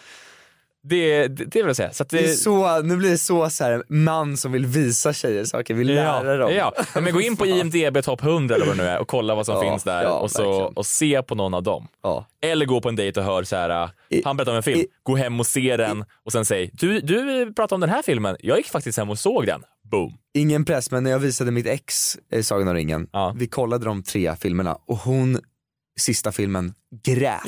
Det, 0.88 1.28
det, 1.28 1.46
det 1.46 1.56
vill 1.60 1.68
jag 1.68 1.76
säga. 1.76 1.94
Så 1.94 2.04
att 2.04 2.10
Det 2.10 2.20
är 2.20 2.28
så, 2.34 2.82
nu 2.82 2.96
blir 2.98 3.10
det 3.10 3.18
så, 3.18 3.50
så 3.50 3.64
här, 3.64 3.84
man 3.90 4.38
som 4.38 4.52
vill 4.52 4.66
visa 4.66 5.14
tjejer 5.14 5.46
saker, 5.46 5.74
vill 5.74 5.88
lära 5.88 6.38
dem. 6.38 6.54
Ja. 6.54 6.74
Men 7.02 7.14
gå 7.14 7.22
in 7.22 7.38
på 7.38 7.46
IMDB 7.48 8.04
topp 8.04 8.24
100 8.24 8.56
eller 8.56 8.66
vad 8.66 8.78
det 8.78 8.84
nu 8.84 8.90
är 8.90 9.00
och 9.00 9.08
kolla 9.08 9.36
vad 9.36 9.46
som 9.46 9.56
Ja, 9.56 9.62
finns 9.72 9.84
där 9.84 10.04
ja, 10.04 10.10
och, 10.20 10.32
så, 10.32 10.44
verkligen. 10.52 10.74
och 10.74 10.86
se 10.86 11.22
på 11.24 11.36
någon 11.36 11.54
av 11.54 11.64
dem. 11.64 11.88
Eller 12.42 12.66
gå 12.66 12.82
på 12.82 12.90
en 12.90 12.96
dejt 12.96 13.20
och 13.20 13.26
hör 13.26 13.44
så 13.44 13.56
här, 13.56 13.90
I- 14.10 14.22
han 14.26 14.38
berättar 14.38 14.52
om 14.52 14.58
en 14.58 14.64
film, 14.64 14.80
i- 14.80 14.88
gå 15.04 15.16
hem 15.16 15.40
och 15.40 15.48
se 15.48 15.78
den 15.78 16.06
och 16.26 16.32
sen 16.32 16.46
säg, 16.46 16.70
du, 16.74 17.00
du 17.00 17.46
pratade 17.54 17.76
om 17.76 17.82
den 17.82 17.90
här 17.90 18.02
filmen, 18.02 18.36
jag 18.40 18.58
gick 18.58 18.68
faktiskt 18.70 18.98
hem 18.98 19.10
och 19.10 19.20
såg 19.20 19.46
den. 19.46 19.64
Boom. 19.92 20.14
Ingen 20.34 20.66
press 20.66 20.92
men 20.92 21.04
när 21.04 21.12
jag 21.12 21.20
visade 21.20 21.52
mitt 21.52 21.68
ex 21.68 22.18
eh, 22.32 22.42
Sagan 22.42 22.68
om 22.68 22.74
ringen, 22.74 23.08
vi 23.36 23.48
kollade 23.48 23.86
de 23.86 24.04
tre 24.04 24.36
filmerna 24.36 24.78
och 24.88 24.98
hon, 24.98 25.40
sista 26.00 26.32
filmen, 26.32 26.74
grät 27.04 27.42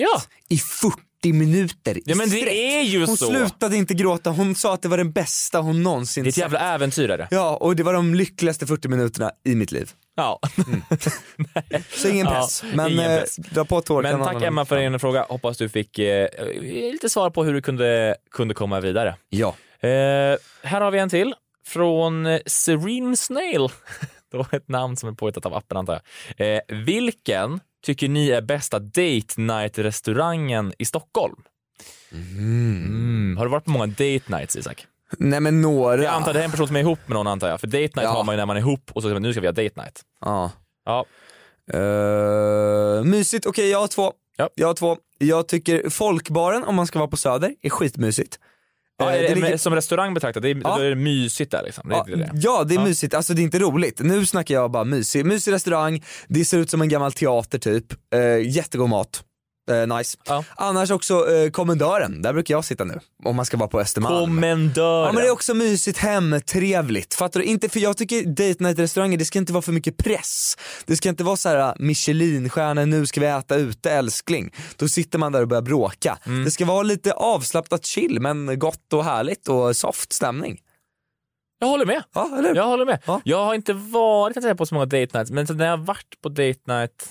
i 0.50 0.58
40 0.58 0.97
minuter 1.25 1.97
i 1.97 2.01
Ja 2.06 2.15
men 2.15 2.30
det 2.30 2.36
sträck. 2.38 2.53
är 2.53 2.82
ju 2.82 3.06
Hon 3.06 3.17
så. 3.17 3.25
slutade 3.30 3.77
inte 3.77 3.93
gråta, 3.93 4.30
hon 4.30 4.56
sa 4.56 4.73
att 4.73 4.82
det 4.82 4.88
var 4.88 4.97
den 4.97 5.12
bästa 5.12 5.60
hon 5.60 5.84
någonsin 5.84 6.23
Det 6.23 6.27
är 6.27 6.30
ett 6.30 6.38
jävla 6.38 6.60
sett. 6.60 6.67
äventyr 6.67 7.10
är 7.10 7.17
det. 7.17 7.27
Ja, 7.32 7.56
och 7.58 7.75
det 7.75 7.84
var 7.84 7.93
de 7.93 8.15
lyckligaste 8.15 8.67
40 8.67 8.88
minuterna 8.88 9.32
i 9.45 9.56
mitt 9.56 9.71
liv. 9.71 9.91
Ja. 10.15 10.39
Så 11.95 12.08
ingen 12.10 12.25
Ja, 12.25 12.32
press. 12.34 12.63
men 12.73 12.91
ingen 12.91 13.12
eh, 13.12 13.19
press. 13.19 13.36
dra 13.36 13.65
på 13.65 13.82
tårtan. 13.82 14.19
Men 14.19 14.27
tack 14.34 14.43
Emma 14.43 14.65
för 14.65 14.77
din 14.77 14.99
fråga. 14.99 15.25
Hoppas 15.30 15.58
du 15.58 15.69
fick 15.69 15.99
eh, 15.99 16.27
lite 16.62 17.10
svar 17.10 17.30
på 17.30 17.43
hur 17.43 17.53
du 17.53 17.62
kunde, 17.62 18.15
kunde 18.32 18.53
komma 18.53 18.80
vidare. 18.80 19.15
Ja. 19.30 19.56
Eh, 19.80 19.89
här 20.63 20.82
har 20.82 20.91
vi 20.91 20.99
en 20.99 21.10
till 21.10 21.34
från 21.67 22.25
eh, 22.25 22.39
Serene 22.45 23.17
Snail. 23.17 23.67
Det 24.32 24.38
var 24.38 24.47
ett 24.56 24.67
namn 24.69 24.97
som 24.97 25.10
är 25.10 25.13
påhittat 25.13 25.45
av 25.45 25.53
appen 25.53 25.77
antar 25.77 26.01
jag. 26.38 26.56
Eh, 26.56 26.62
vilken 26.86 27.60
tycker 27.85 28.07
ni 28.09 28.29
är 28.29 28.41
bästa 28.41 28.79
date 28.79 29.41
night 29.41 29.77
restaurangen 29.77 30.73
i 30.79 30.85
Stockholm? 30.85 31.35
Mm. 32.11 33.37
Har 33.37 33.45
du 33.45 33.51
varit 33.51 33.65
på 33.65 33.71
många 33.71 33.87
date 33.87 34.21
nights 34.27 34.55
Isak? 34.55 34.87
Nej 35.17 35.39
men 35.39 35.61
några. 35.61 36.03
Jag 36.03 36.13
antar 36.13 36.33
det 36.33 36.39
är 36.39 36.43
en 36.45 36.51
person 36.51 36.67
som 36.67 36.75
är 36.75 36.79
ihop 36.79 36.99
med 37.05 37.15
någon 37.15 37.27
antar 37.27 37.49
jag. 37.49 37.59
För 37.59 37.67
date 37.67 37.77
night 37.79 37.93
Ja. 37.95 38.09
har 38.09 38.23
man 38.23 38.35
ju 38.35 38.37
när 38.37 38.45
man 38.45 38.57
är 38.57 38.61
ihop 38.61 38.91
och 38.93 39.01
så 39.01 39.05
säger 39.05 39.15
man 39.15 39.21
nu 39.21 39.31
ska 39.33 39.41
vi 39.41 39.47
ha 39.47 39.51
date 39.51 39.81
night. 39.81 40.01
Ja. 40.21 40.51
Ja, 40.85 41.05
Uh, 41.73 43.03
mysigt, 43.03 43.45
okej 43.45 43.69
jag 43.69 43.79
har 43.79 43.87
två. 43.87 44.13
Ja. 44.37 44.49
Jag 44.55 44.67
har 44.67 44.73
två. 44.73 44.97
Jag 45.17 45.47
tycker 45.47 45.89
folkbaren 45.89 46.63
om 46.63 46.75
man 46.75 46.87
ska 46.87 46.99
vara 46.99 47.09
på 47.09 47.17
söder 47.17 47.55
är 47.61 47.69
skitmysigt. 47.69 48.39
Ja 48.99 49.10
Eh, 49.12 49.17
är 49.17 49.21
det, 49.21 49.27
det 49.27 49.36
ligger- 49.36 49.57
som 49.57 49.75
restaurang 49.75 50.13
betraktat, 50.13 50.43
det 50.43 50.49
är, 50.49 50.62
Ja. 50.63 50.81
är 50.83 50.89
det 50.89 50.95
mysigt 50.95 51.51
där 51.51 51.63
liksom. 51.65 51.88
Ja, 51.91 52.05
det. 52.07 52.29
ja 52.33 52.63
det 52.63 52.73
är 52.73 52.75
Ja. 52.79 52.83
mysigt, 52.83 53.13
alltså 53.13 53.33
det 53.33 53.41
är 53.41 53.43
inte 53.43 53.60
roligt. 53.60 53.99
Nu 53.99 54.25
snackar 54.25 54.55
jag 54.55 54.71
bara 54.71 54.83
mysig. 54.83 55.25
Mysig 55.25 55.51
restaurang, 55.51 56.03
det 56.27 56.45
ser 56.45 56.57
ut 56.57 56.69
som 56.69 56.81
en 56.81 56.89
gammal 56.89 57.12
teater 57.12 57.60
typ. 57.60 57.86
Uh, 58.15 58.41
jättegod 58.49 58.89
mat. 58.89 59.23
Eh, 59.69 59.97
nice. 59.97 60.17
Ja. 60.25 60.43
Annars 60.56 60.91
också 60.91 61.25
uh, 61.25 61.49
kommendören, 61.49 62.21
där 62.21 62.34
brukar 62.34 62.53
jag 62.53 62.65
sitta 62.65 62.84
nu. 62.84 62.99
Om 63.23 63.36
man 63.36 63.45
ska 63.45 63.58
vara 63.58 63.69
på 63.69 63.80
Östermalm. 63.80 64.19
Kommendören. 64.19 65.06
Ja 65.06 65.12
men 65.12 65.21
det 65.21 65.27
är 65.27 65.32
också 65.32 65.53
mysigt 65.53 65.97
hem, 65.97 66.41
trevligt. 66.45 67.13
Fattar 67.13 67.39
du? 67.39 67.45
Inte, 67.45 67.69
för 67.69 67.80
jag 67.80 67.97
tycker 67.97 68.25
date 68.25 68.63
night 68.63 68.80
restauranger, 68.80 69.17
det 69.17 69.25
ska 69.25 69.39
inte 69.39 69.53
vara 69.53 69.62
för 69.62 69.71
mycket 69.71 69.97
press. 69.97 70.58
Det 70.86 70.95
ska 70.95 71.10
inte 71.10 71.23
vara 71.23 71.38
så 71.38 71.49
här 71.49 71.75
Michelinstjärna, 71.80 72.86
nu 72.86 73.06
ska 73.06 73.21
vi 73.21 73.27
äta 73.27 73.56
ute 73.56 73.91
älskling. 73.91 74.53
Då 74.75 74.88
sitter 74.88 75.19
man 75.19 75.32
där 75.32 75.41
och 75.41 75.47
börjar 75.47 75.62
bråka. 75.62 76.17
Mm. 76.25 76.45
Det 76.45 76.51
ska 76.51 76.65
vara 76.65 76.84
lite 76.84 77.13
avslappnat 77.13 77.86
chill 77.86 78.19
men 78.19 78.60
gott 78.60 78.93
och 78.93 79.03
härligt 79.03 79.47
och 79.47 79.75
soft 79.75 80.13
stämning. 80.13 80.60
Jag 81.60 81.67
håller 81.67 81.86
med. 81.86 82.03
Ja? 82.13 82.41
Jag 82.56 82.63
håller 82.63 82.86
med. 82.86 82.99
Ja. 83.06 83.21
Jag 83.23 83.45
har 83.45 83.53
inte 83.53 83.73
varit 83.73 84.58
på 84.58 84.65
så 84.65 84.75
många 84.75 84.86
date 84.86 85.17
nights, 85.17 85.32
men 85.32 85.45
när 85.49 85.65
jag 85.65 85.77
har 85.77 85.86
varit 85.86 86.21
på 86.21 86.30
date 86.30 86.60
night... 86.65 87.10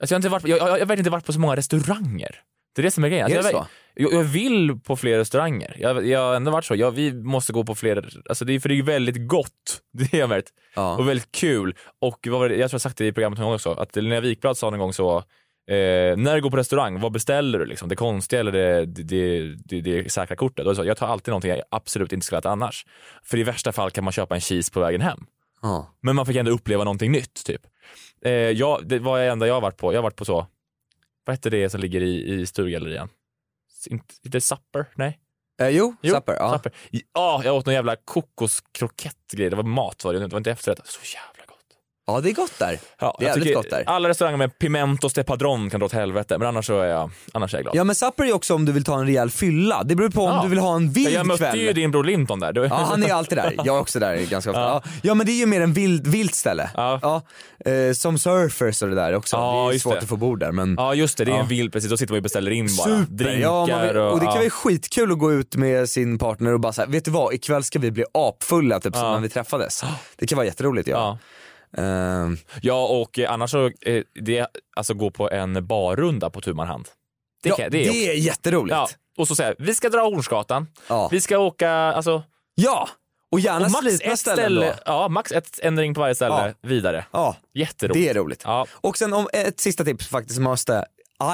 Alltså 0.00 0.14
jag, 0.14 0.16
har 0.16 0.18
inte 0.18 0.28
varit, 0.28 0.48
jag, 0.48 0.58
jag, 0.58 0.66
jag 0.66 0.72
har 0.72 0.78
verkligen 0.78 0.98
inte 0.98 1.10
varit 1.10 1.26
på 1.26 1.32
så 1.32 1.40
många 1.40 1.56
restauranger. 1.56 2.42
Det 2.74 2.80
är 2.80 2.84
det 2.84 2.90
som 2.90 3.04
är 3.04 3.08
grejen. 3.08 3.32
Är 3.32 3.36
Alltså 3.36 3.52
det 3.52 3.58
jag? 3.58 3.66
Jag, 3.94 4.12
jag 4.12 4.24
vill 4.24 4.80
på 4.80 4.96
fler 4.96 5.18
restauranger. 5.18 5.76
Jag, 5.78 6.06
jag 6.06 6.20
har 6.20 6.34
ändå 6.34 6.50
varit 6.50 6.64
så. 6.64 6.74
Jag, 6.74 6.90
vi 6.90 7.12
måste 7.12 7.52
gå 7.52 7.64
på 7.64 7.74
fler, 7.74 8.08
alltså 8.28 8.44
det 8.44 8.52
är, 8.52 8.60
för 8.60 8.68
det 8.68 8.78
är 8.78 8.82
väldigt 8.82 9.28
gott. 9.28 9.52
Det 9.92 10.20
är 10.20 10.26
märkt. 10.26 10.48
Ja. 10.74 10.96
Och 10.96 11.08
väldigt 11.08 11.32
kul. 11.32 11.76
Och 12.00 12.26
vad 12.30 12.50
det, 12.50 12.56
jag 12.56 12.70
tror 12.70 12.74
jag 12.74 12.80
sagt 12.80 12.98
det 12.98 13.06
i 13.06 13.12
programmet 13.12 13.38
någon 13.38 13.46
gång 13.46 13.54
också, 13.54 13.72
att 13.72 13.96
Linnea 13.96 14.20
Wikblad 14.20 14.56
sa 14.56 14.70
någon 14.70 14.78
gång 14.78 14.92
så, 14.92 15.16
eh, 15.16 16.16
när 16.16 16.34
du 16.34 16.40
går 16.42 16.50
på 16.50 16.56
restaurang, 16.56 17.00
vad 17.00 17.12
beställer 17.12 17.58
du? 17.58 17.64
Liksom? 17.64 17.88
Det 17.88 17.96
konstiga 17.96 18.40
eller 18.40 18.52
det, 18.52 18.86
det, 18.86 19.54
det, 19.64 19.80
det, 19.80 20.12
säkra 20.12 20.36
kortet? 20.36 20.66
Och 20.66 20.76
så, 20.76 20.84
jag 20.84 20.96
tar 20.96 21.06
alltid 21.06 21.32
någonting 21.32 21.50
jag 21.50 21.62
absolut 21.70 22.12
inte 22.12 22.26
skulle 22.26 22.38
äta 22.38 22.50
annars. 22.50 22.86
För 23.22 23.38
i 23.38 23.42
värsta 23.42 23.72
fall 23.72 23.90
kan 23.90 24.04
man 24.04 24.12
köpa 24.12 24.34
en 24.34 24.40
cheese 24.40 24.72
på 24.72 24.80
vägen 24.80 25.00
hem. 25.00 25.18
Ja. 25.62 25.94
Men 26.00 26.16
man 26.16 26.26
fick 26.26 26.36
ändå 26.36 26.50
uppleva 26.50 26.84
någonting 26.84 27.12
nytt. 27.12 27.44
Typ. 27.44 27.62
Eh, 28.22 28.32
jag, 28.32 28.88
det 28.88 28.98
var 28.98 29.18
det 29.18 29.24
enda 29.24 29.46
jag 29.46 29.54
har 29.54 29.60
varit 29.60 29.76
på. 29.76 29.92
Jag 29.92 29.98
har 29.98 30.02
varit 30.02 30.16
på 30.16 30.24
så, 30.24 30.46
vad 31.24 31.36
heter 31.36 31.50
det 31.50 31.70
som 31.70 31.80
ligger 31.80 32.00
i, 32.00 32.32
i 32.34 32.46
Sturegallerian? 32.46 33.08
Inte, 33.86 34.14
inte 34.24 34.40
Supper? 34.40 34.86
Nej? 34.94 35.18
Eh, 35.60 35.68
jo, 35.68 35.96
Jo, 36.02 36.14
supper. 36.14 36.34
Ja. 36.34 36.52
Supper. 36.56 36.72
Ja, 37.14 37.42
jag 37.44 37.56
åt 37.56 37.66
någon 37.66 37.74
jävla 37.74 37.96
kokoskrokett-grej. 37.96 39.50
Det 39.50 39.56
var 39.56 39.62
mat 39.62 40.04
var 40.04 40.12
det, 40.12 40.18
det 40.18 40.26
var 40.26 40.38
inte 40.38 40.50
efterrätt. 40.50 40.86
Så 40.86 41.00
jävla. 41.16 41.37
Ja, 42.08 42.20
det 42.20 42.30
är 42.30 42.34
gott 42.34 42.58
där. 42.58 42.78
Ja, 43.00 43.16
Det 43.18 43.24
är 43.24 43.28
jävligt 43.28 43.54
gott 43.54 43.70
där. 43.70 43.84
Alla 43.86 44.08
restauranger 44.08 44.36
med 44.38 44.58
pimentos 44.58 45.12
de 45.12 45.24
padron 45.24 45.70
kan 45.70 45.80
dra 45.80 45.86
åt 45.86 45.92
helvete, 45.92 46.38
men 46.38 46.48
annars 46.48 46.66
så 46.66 46.80
är 46.80 46.86
jag, 46.86 47.10
annars 47.32 47.54
är 47.54 47.58
jag 47.58 47.62
glad. 47.64 47.76
Ja 47.76 47.84
men 47.84 47.94
supper 47.94 48.24
är 48.24 48.32
också 48.32 48.54
om 48.54 48.64
du 48.64 48.72
vill 48.72 48.84
ta 48.84 48.98
en 48.98 49.06
rejäl 49.06 49.30
fylla. 49.30 49.82
Det 49.82 49.94
beror 49.94 50.10
på 50.10 50.22
om 50.22 50.34
Ja. 50.36 50.42
du 50.42 50.48
vill 50.48 50.58
ha 50.58 50.76
en 50.76 50.92
vild 50.92 51.10
jag 51.12 51.26
mötte 51.26 51.38
kväll. 51.38 51.60
ju 51.60 51.72
din 51.72 51.90
bror 51.90 52.04
Linton 52.04 52.40
där. 52.40 52.52
Ja 52.70 52.74
han 52.74 53.02
är 53.02 53.12
alltid 53.12 53.38
där, 53.38 53.54
jag 53.56 53.76
är 53.76 53.80
också 53.80 53.98
där 53.98 54.16
ganska 54.16 54.50
ofta. 54.50 54.60
Ja. 54.60 54.82
Ja. 55.02 55.14
Men 55.14 55.26
det 55.26 55.32
är 55.32 55.38
ju 55.38 55.46
mer 55.46 55.60
en 55.60 55.72
vild, 55.72 56.06
vilt 56.06 56.34
ställe. 56.34 56.70
Ja. 56.74 57.22
Eh, 57.64 57.92
som 57.92 58.18
surfers 58.18 58.82
och 58.82 58.88
det 58.88 58.94
där 58.94 59.14
också. 59.14 59.36
Det 59.36 59.74
är 59.74 59.78
svårt 59.78 59.94
det. 59.94 59.98
att 60.00 60.08
få 60.08 60.16
bord 60.16 60.40
där 60.40 60.52
men 60.52 60.74
Ja 60.78 60.94
just 60.94 61.18
det, 61.18 61.24
det 61.24 61.32
är 61.32 61.36
en 61.38 61.48
vild 61.48 61.72
precis. 61.72 61.90
Då 61.90 61.96
sitter 61.96 62.12
man 62.12 62.16
och 62.16 62.22
beställer 62.22 62.50
in 62.50 62.68
bara. 62.78 62.84
Super! 62.88 63.24
Drinkar 63.24 63.86
vill, 63.86 63.96
och 63.96 64.20
det 64.20 64.26
kan 64.26 64.34
vara 64.38 64.50
skitkul 64.50 65.12
att 65.12 65.18
gå 65.18 65.32
ut 65.32 65.56
med 65.56 65.88
sin 65.88 66.18
partner 66.18 66.52
och 66.52 66.60
bara 66.60 66.72
säga, 66.72 66.86
vet 66.86 67.04
du 67.04 67.10
vad, 67.10 67.34
ikväll 67.34 67.64
ska 67.64 67.78
vi 67.78 67.90
bli 67.90 68.04
apfulla 68.14 68.80
typ 68.80 68.94
som 68.96 69.12
när 69.12 69.20
vi 69.20 69.28
träffades. 69.28 69.84
Det 70.16 70.26
kan 70.26 70.36
vara 70.36 70.46
jätteroligt 70.46 70.88
ja. 70.88 71.18
Ja. 71.70 71.82
Ehm, 71.82 72.36
Ja, 72.62 72.86
och 72.86 73.18
eh, 73.18 73.32
annars 73.32 73.50
så, 73.50 73.70
eh, 73.80 74.02
det, 74.14 74.46
alltså 74.76 74.94
gå 74.94 75.10
på 75.10 75.30
en 75.30 75.66
barrunda 75.66 76.30
på 76.30 76.40
tu 76.40 76.54
man 76.54 76.66
hand. 76.66 76.88
Det, 77.42 77.48
ja, 77.48 77.56
kan, 77.56 77.70
det, 77.70 77.86
är, 78.10 78.14
jätteroligt. 78.14 78.72
Ja, 78.76 78.88
och 79.18 79.28
så 79.28 79.34
säger 79.34 79.56
vi 79.58 79.74
ska 79.74 79.88
dra 79.88 80.00
Hornsgatan, 80.00 80.66
vi 81.10 81.20
ska 81.20 81.38
åka, 81.38 81.70
alltså, 81.70 82.22
Ja, 82.54 82.88
och 83.32 83.40
gärna 83.40 83.64
och 83.66 83.70
max 83.72 83.84
slitna 83.84 84.12
ett 84.12 84.18
ställen 84.18 84.44
ställe, 84.44 84.66
då. 84.66 84.72
ja, 84.86 85.08
max 85.08 85.32
ett 85.32 85.58
ändring 85.62 85.94
på 85.94 86.00
varje 86.00 86.14
ställe, 86.14 86.54
vidare. 86.62 87.04
Ja, 87.10 87.36
Jätteroligt. 87.54 87.94
det 88.00 88.08
är 88.08 88.14
roligt. 88.14 88.42
Ja. 88.44 88.66
Och 88.72 88.98
sen 88.98 89.12
om 89.12 89.28
ett 89.32 89.60
sista 89.60 89.84
tips 89.84 90.08
faktiskt 90.08 90.40
måste, 90.40 90.84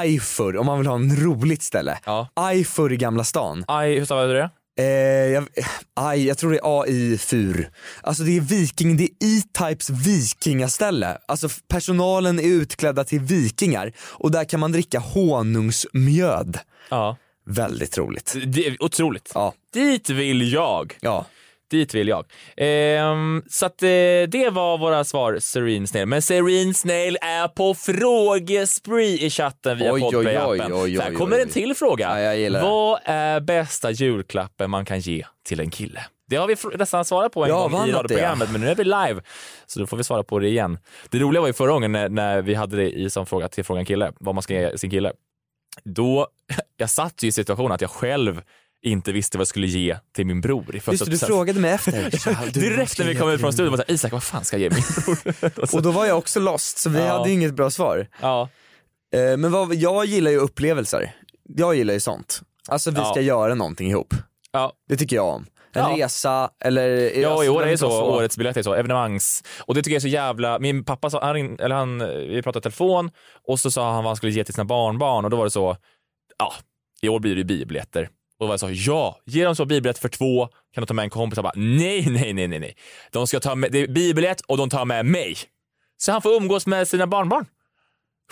Eifur 0.02 0.56
om 0.56 0.66
man 0.66 0.78
vill 0.78 0.86
ha 0.86 0.94
en 0.94 1.16
roligt 1.16 1.62
ställe. 1.62 1.98
Ja. 2.04 2.28
Eifur 2.50 2.92
i 2.92 2.96
Gamla 2.96 3.24
stan. 3.24 3.64
Aj, 3.68 3.98
hur 3.98 4.04
stavar 4.04 4.26
du 4.26 4.34
det? 4.34 4.50
Eh, 4.76 4.84
jag, 5.32 5.48
aj, 5.94 6.26
jag 6.26 6.38
tror 6.38 6.50
det 6.50 6.58
är 6.58 6.82
AI-fur. 6.82 7.70
Alltså 8.02 8.22
det 8.22 8.36
är 8.36 8.40
viking, 8.40 8.96
det 8.96 9.04
är 9.04 9.08
E-Types 9.08 9.90
vikingaställe. 9.90 11.18
Alltså 11.28 11.48
personalen 11.68 12.38
är 12.38 12.42
utklädda 12.42 13.04
till 13.04 13.20
vikingar 13.20 13.92
och 13.98 14.30
där 14.30 14.44
kan 14.44 14.60
man 14.60 14.72
dricka 14.72 14.98
honungsmjöd. 14.98 16.58
Ja. 16.88 17.16
Väldigt 17.46 17.98
roligt. 17.98 18.34
Det 18.46 18.66
är 18.66 18.82
otroligt. 18.82 19.30
Ja. 19.34 19.54
Dit 19.72 20.10
vill 20.10 20.52
jag. 20.52 20.98
Ja. 21.00 21.26
Dit 21.70 21.94
vill 21.94 22.08
jag. 22.08 22.24
Ehm, 22.56 23.42
så 23.50 23.66
att 23.66 23.82
eh, 23.82 23.88
det 24.28 24.50
var 24.52 24.78
våra 24.78 25.04
svar, 25.04 25.38
Serene 25.40 25.86
Snail. 25.86 26.06
Men 26.06 26.22
Serene 26.22 26.74
Snail 26.74 27.18
är 27.20 27.48
på 27.48 27.74
frågespree 27.74 29.26
i 29.26 29.30
chatten 29.30 29.78
via 29.78 29.92
Podplay-appen. 29.92 31.00
här 31.02 31.14
kommer 31.14 31.38
en 31.38 31.48
till 31.48 31.74
fråga. 31.74 32.34
Ja. 32.34 32.62
Vad 32.62 33.00
är 33.04 33.40
bästa 33.40 33.90
julklappen 33.90 34.70
man 34.70 34.84
kan 34.84 35.00
ge 35.00 35.24
till 35.44 35.60
en 35.60 35.70
kille? 35.70 36.04
Det 36.28 36.36
har 36.36 36.46
vi 36.46 36.56
nästan 36.78 37.04
svarat 37.04 37.32
på 37.32 37.44
en 37.44 37.50
Ja, 37.50 37.68
gång 37.68 37.88
i 37.88 37.92
radioprogrammet, 37.92 38.50
men 38.52 38.60
nu 38.60 38.68
är 38.68 38.74
vi 38.74 38.84
live. 38.84 39.20
Så 39.66 39.80
då 39.80 39.86
får 39.86 39.96
vi 39.96 40.04
svara 40.04 40.22
på 40.22 40.38
det 40.38 40.48
igen. 40.48 40.78
Det 41.10 41.18
roliga 41.18 41.40
var 41.40 41.48
ju 41.48 41.52
förra 41.52 41.70
gången 41.72 41.92
när, 41.92 42.08
när 42.08 42.42
vi 42.42 42.54
hade 42.54 42.76
det 42.76 42.90
i 42.90 43.10
som 43.10 43.26
fråga 43.26 43.48
till 43.48 43.64
Frågan 43.64 43.84
Kille, 43.84 44.12
vad 44.20 44.34
man 44.34 44.42
ska 44.42 44.54
ge 44.54 44.78
sin 44.78 44.90
kille. 44.90 45.12
Då, 45.84 46.28
jag 46.76 46.90
satt 46.90 47.22
ju 47.22 47.28
i 47.28 47.32
situationen 47.32 47.72
att 47.72 47.80
jag 47.80 47.90
själv 47.90 48.42
inte 48.84 49.12
visste 49.12 49.38
vad 49.38 49.40
jag 49.42 49.48
skulle 49.48 49.66
ge 49.66 49.96
till 50.14 50.26
min 50.26 50.40
bror 50.40 50.76
i 50.76 50.80
första 50.80 50.92
Just 50.92 51.04
det, 51.04 51.10
du 51.26 51.32
frågade 51.32 51.60
mig 51.60 51.70
efter. 51.74 52.10
Ja, 52.26 52.36
du, 52.52 52.60
Direkt 52.60 52.98
när 52.98 53.06
vi 53.06 53.14
kom 53.14 53.30
ut 53.30 53.40
från 53.40 53.52
studion 53.52 53.76
var 53.76 53.90
Isak 53.90 54.12
vad 54.12 54.22
fan 54.22 54.44
ska 54.44 54.58
jag 54.58 54.62
ge 54.62 54.70
min 54.70 54.82
bror? 55.04 55.60
Och 55.62 55.68
så- 55.70 55.80
då 55.80 55.90
var 55.90 56.06
jag 56.06 56.18
också 56.18 56.40
lost 56.40 56.78
så 56.78 56.90
vi 56.90 56.98
Ja. 56.98 57.18
hade 57.18 57.30
inget 57.30 57.54
bra 57.54 57.70
svar. 57.70 58.06
ja. 58.20 58.48
Eh, 59.14 59.36
men 59.36 59.52
vad, 59.52 59.74
jag 59.74 60.04
gillar 60.04 60.30
ju 60.30 60.36
upplevelser. 60.38 61.14
Jag 61.48 61.74
gillar 61.74 61.94
ju 61.94 62.00
sånt. 62.00 62.42
Alltså 62.68 62.90
vi 62.90 62.96
Ja. 62.96 63.04
ska 63.04 63.20
göra 63.20 63.54
någonting 63.54 63.90
ihop. 63.90 64.14
Ja. 64.52 64.72
Det 64.88 64.96
tycker 64.96 65.16
jag 65.16 65.26
om. 65.34 65.46
Ja. 65.76 65.94
resa 65.96 66.50
eller... 66.64 67.18
Ja, 67.20 67.28
alltså, 67.30 67.44
i 67.44 67.48
år 67.48 67.60
det 67.60 67.66
är 67.66 67.70
det 67.70 67.78
så. 67.78 67.88
vara 67.88 68.04
Årets 68.04 68.36
biljett 68.36 68.56
är 68.56 68.62
så. 68.62 68.74
Evenemangs... 68.74 69.42
Och 69.60 69.74
det 69.74 69.82
tycker 69.82 69.90
jag 69.94 69.96
är 69.96 70.00
så 70.00 70.08
jävla... 70.08 70.58
Min 70.58 70.84
pappa 70.84 71.10
sa, 71.10 71.24
han, 71.26 71.36
eller 71.60 71.74
han, 71.74 71.98
vi 72.28 72.42
pratade 72.42 72.58
i 72.58 72.62
telefon 72.62 73.10
och 73.48 73.60
så 73.60 73.70
sa 73.70 73.86
han 73.92 74.04
vad 74.04 74.06
han 74.10 74.16
skulle 74.16 74.32
ge 74.32 74.44
till 74.44 74.54
sina 74.54 74.64
barnbarn 74.64 75.24
och 75.24 75.30
då 75.30 75.36
var 75.36 75.44
det 75.44 75.50
så, 75.50 75.76
ja, 76.38 76.52
i 77.02 77.08
år 77.08 77.20
blir 77.20 77.34
det 77.34 77.38
ju 77.38 77.44
biobiljetter. 77.44 78.08
Och 78.40 78.48
jag 78.48 78.60
så, 78.60 78.68
ja, 78.70 79.18
ge 79.26 79.44
dem 79.44 79.56
så 79.56 79.64
biobiljett 79.64 79.98
för 79.98 80.08
två, 80.08 80.46
kan 80.46 80.82
de 80.82 80.86
ta 80.86 80.94
med 80.94 81.02
en 81.02 81.10
kompis? 81.10 81.36
Han 81.36 81.42
bara, 81.42 81.52
nej, 81.56 82.06
nej, 82.10 82.32
nej, 82.32 82.48
nej, 82.48 82.58
nej. 82.58 82.76
De 83.12 83.26
ska 83.26 83.40
ta 83.40 83.54
med, 83.54 83.72
det 83.72 83.78
är 83.78 83.88
biobiljett 83.88 84.40
och 84.40 84.56
de 84.56 84.68
tar 84.70 84.84
med 84.84 85.06
mig. 85.06 85.36
Så 85.96 86.12
han 86.12 86.22
får 86.22 86.30
umgås 86.32 86.66
med 86.66 86.88
sina 86.88 87.06
barnbarn. 87.06 87.46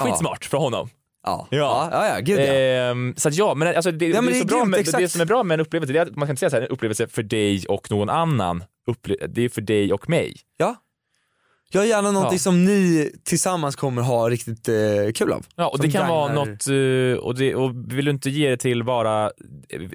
Skitsmart 0.01 0.45
för 0.45 0.59
honom. 0.59 0.89
Ja, 1.27 1.49
Ja. 1.51 1.89
ja, 1.93 2.07
ja, 2.07 2.15
ja 2.15 2.21
gud 2.21 2.41
ja. 2.41 2.45
Ehm, 2.53 3.15
så 3.17 3.29
att 3.29 3.35
ja, 3.35 3.55
men 3.55 3.69
alltså 3.77 3.91
det, 3.91 4.07
Ja, 4.07 4.21
men 4.21 4.33
det, 4.33 4.39
är 4.39 4.45
det 4.45 4.49
så 4.49 4.55
är 4.55 4.59
bra 4.59 4.59
grymt, 4.59 4.71
med, 4.93 5.01
det 5.03 5.09
som 5.09 5.21
är 5.21 5.25
bra 5.25 5.43
med 5.43 5.55
en 5.55 5.61
upplevelse, 5.61 5.93
det 5.93 5.99
är 5.99 6.03
att 6.03 6.17
man 6.17 6.27
kan 6.29 6.33
inte 6.33 6.41
säga 6.41 6.51
så 6.51 6.57
här, 6.57 6.63
en 6.63 6.69
upplevelse 6.69 7.07
för 7.09 7.23
dig 7.23 7.65
och 7.69 7.91
någon 7.91 8.09
annan. 8.11 8.65
Upple- 8.91 9.27
det 9.27 9.43
är 9.43 9.49
för 9.49 9.61
dig 9.61 9.93
och 9.93 10.09
mig. 10.09 10.37
ja. 10.57 10.77
Jag 11.73 11.87
gärna 11.87 12.11
någonting 12.11 12.37
Ja. 12.37 12.39
som 12.39 12.65
ni 12.65 13.11
tillsammans 13.25 13.77
kommer 13.77 14.03
ha 14.03 14.31
riktigt 14.31 14.69
eh, 14.69 14.75
kul 15.15 15.33
av. 15.33 15.47
Ja, 15.57 15.69
och 15.69 15.79
det 15.79 15.91
kan 15.91 16.09
vara 16.09 16.29
gagnar- 16.29 16.47
något, 17.15 17.19
eh, 17.19 17.25
och, 17.25 17.35
det, 17.35 17.55
och 17.55 17.93
vill 17.97 18.05
du 18.05 18.11
inte 18.11 18.31
ge 18.31 18.51
det 18.51 18.57
till 18.57 18.85
bara, 18.85 19.31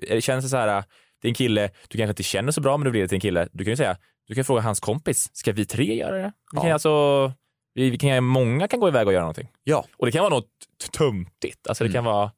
eh, 0.07 0.19
känns 0.19 0.45
det 0.45 0.49
så 0.49 0.57
här, 0.57 0.83
det 1.21 1.27
är 1.27 1.29
en 1.29 1.33
kille 1.35 1.69
du 1.87 1.97
kanske 1.97 2.11
inte 2.11 2.23
känner 2.23 2.51
så 2.51 2.61
bra 2.61 2.77
men 2.77 2.85
du 2.85 2.91
vill 2.91 2.99
ge 2.99 3.03
det 3.05 3.07
till 3.09 3.15
en 3.15 3.21
kille, 3.21 3.47
du 3.51 3.63
kan 3.63 3.71
ju 3.71 3.77
säga, 3.77 3.97
du 4.27 4.35
kan 4.35 4.45
fråga 4.45 4.61
hans 4.61 4.79
kompis, 4.79 5.29
ska 5.33 5.51
vi 5.51 5.65
tre 5.65 5.95
göra 5.95 6.17
det? 6.17 6.31
Vi 6.51 6.57
kan 6.59 6.67
Ja. 6.67 6.73
alltså, 6.73 7.31
vi, 7.73 7.89
vi 7.89 7.97
kan, 7.97 8.23
många 8.23 8.67
kan 8.67 8.79
gå 8.79 8.87
iväg 8.87 9.07
och 9.07 9.13
göra 9.13 9.23
någonting. 9.23 9.47
Ja. 9.63 9.85
Och 9.97 10.05
det 10.05 10.11
kan 10.11 10.21
vara 10.23 10.33
något 10.33 10.47
töntigt, 10.97 11.67
alltså 11.67 11.83
det 11.83 11.87
Mm. 11.89 11.93
kan 11.93 12.03
vara, 12.05 12.31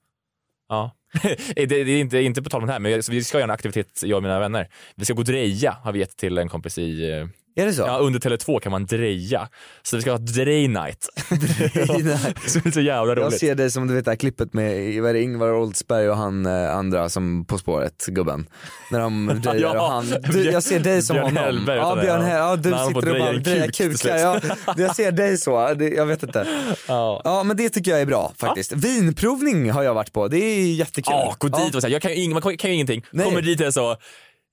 ja. 0.69 0.91
det, 1.55 1.65
det 1.65 1.75
är 1.75 1.99
inte, 1.99 2.19
inte 2.19 2.41
på 2.43 2.49
tal 2.49 2.61
om 2.61 2.67
det 2.67 2.73
här, 2.73 2.79
men 2.79 3.01
vi 3.09 3.23
ska 3.23 3.37
göra 3.37 3.43
en 3.43 3.51
aktivitet, 3.51 4.01
jag 4.03 4.17
och 4.17 4.23
mina 4.23 4.39
vänner. 4.39 4.67
Vi 4.95 5.05
ska 5.05 5.13
gå 5.13 5.19
och 5.19 5.25
dreja, 5.25 5.71
har 5.83 5.91
vi 5.91 5.99
gett 5.99 6.17
till 6.17 6.37
en 6.37 6.49
kompis 6.49 6.77
i, 6.77 7.11
eh, 7.11 7.27
Är 7.61 7.65
det 7.65 7.73
så? 7.73 7.81
ja 7.81 7.97
under 7.97 8.19
Tele2 8.19 8.59
kan 8.59 8.71
man 8.71 8.85
dreja. 8.85 9.47
Så 9.83 9.95
vi 9.95 10.01
ska 10.01 10.11
ha 10.11 10.17
drej 10.17 10.67
night. 10.79 11.07
så 12.47 12.59
det 12.59 12.69
är 12.69 12.71
så 12.71 12.81
jävla 12.81 13.13
Jag 13.13 13.17
roligt. 13.17 13.39
ser 13.39 13.55
dig 13.55 13.71
som 13.71 13.87
du 13.87 13.93
vet 13.95 14.05
det 14.05 14.11
här 14.11 14.15
klippet 14.15 14.53
med 14.53 15.01
vad 15.01 15.09
är 15.09 15.13
det, 15.13 15.21
Ingvar 15.21 15.53
Oldsberg 15.53 16.09
och 16.09 16.17
han 16.17 16.45
eh, 16.45 16.75
andra 16.75 17.09
som 17.09 17.45
På 17.45 17.57
spåret, 17.57 18.05
gubben. 18.07 18.49
När 18.91 18.99
de 18.99 19.27
drejar 19.43 19.75
Ja, 19.75 19.81
och 19.81 19.91
han, 19.91 20.15
du, 20.33 20.51
jag 20.51 20.63
ser 20.63 20.79
dig 20.79 21.01
som 21.01 21.13
Björn 21.13 21.25
honom. 21.25 21.43
Hellberg 21.43 21.77
ja, 21.77 21.95
det, 21.95 22.01
Björn 22.01 22.21
ja. 22.21 22.27
Hell, 22.27 22.37
ja, 22.37 22.55
du 22.55 22.63
sitter 22.93 23.11
och 23.13 23.19
bara 23.19 23.33
drejar 23.33 23.67
kukar. 23.67 24.17
Ja, 24.17 24.39
jag 24.77 24.95
ser 24.95 25.11
dig 25.11 25.37
så, 25.37 25.73
det, 25.73 25.89
jag 25.89 26.05
vet 26.05 26.23
inte. 26.23 26.47
Ja. 26.87 27.21
Ja 27.23 27.43
men 27.43 27.57
det 27.57 27.69
tycker 27.69 27.91
jag 27.91 28.01
är 28.01 28.05
bra 28.05 28.33
faktiskt. 28.37 28.71
Vinprovning 28.71 29.71
har 29.71 29.83
jag 29.83 29.93
varit 29.93 30.13
på, 30.13 30.27
det 30.27 30.37
är 30.37 30.73
jättekul. 30.73 31.13
Ja, 31.13 31.35
gå 31.37 31.47
dit 31.47 31.75
och 31.75 31.81
säga, 31.81 31.91
jag 31.91 32.01
kan 32.01 32.13
ju, 32.13 32.29
man 32.29 32.41
kan 32.41 32.69
ju 32.69 32.73
ingenting. 32.75 33.05
Nej. 33.11 33.25
Kommer 33.25 33.41
dit 33.41 33.61
och 33.67 33.73
så, 33.73 33.95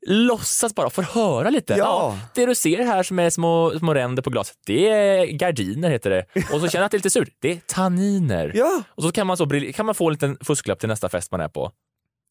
låtsas 0.06 0.74
bara, 0.74 0.90
får 0.90 1.02
höra 1.02 1.50
lite. 1.50 1.74
Ja. 1.74 2.18
det 2.34 2.46
du 2.46 2.54
ser 2.54 2.84
här 2.84 3.02
som 3.02 3.18
är 3.18 3.30
små, 3.30 3.72
små 3.78 3.94
ränder 3.94 4.22
på 4.22 4.30
glaset, 4.30 4.56
det 4.66 4.88
är 4.88 5.26
gardiner 5.26 5.90
heter 5.90 6.10
det. 6.10 6.24
Och 6.52 6.60
så 6.60 6.68
känner 6.68 6.82
jag 6.82 6.84
att 6.84 6.90
det 6.90 6.94
är 6.94 6.98
lite 6.98 7.10
surt, 7.10 7.36
det 7.38 7.50
är 7.50 7.60
tanniner. 7.66 8.52
Ja. 8.54 8.82
Och 8.88 9.02
så 9.02 9.12
kan 9.12 9.26
man, 9.26 9.36
så, 9.36 9.46
kan 9.74 9.86
man 9.86 9.94
få 9.94 10.06
en 10.06 10.12
liten 10.12 10.38
fusklapp 10.44 10.78
till 10.80 10.88
nästa 10.88 11.08
fest 11.08 11.32
man 11.32 11.40
är 11.40 11.48
på. 11.48 11.70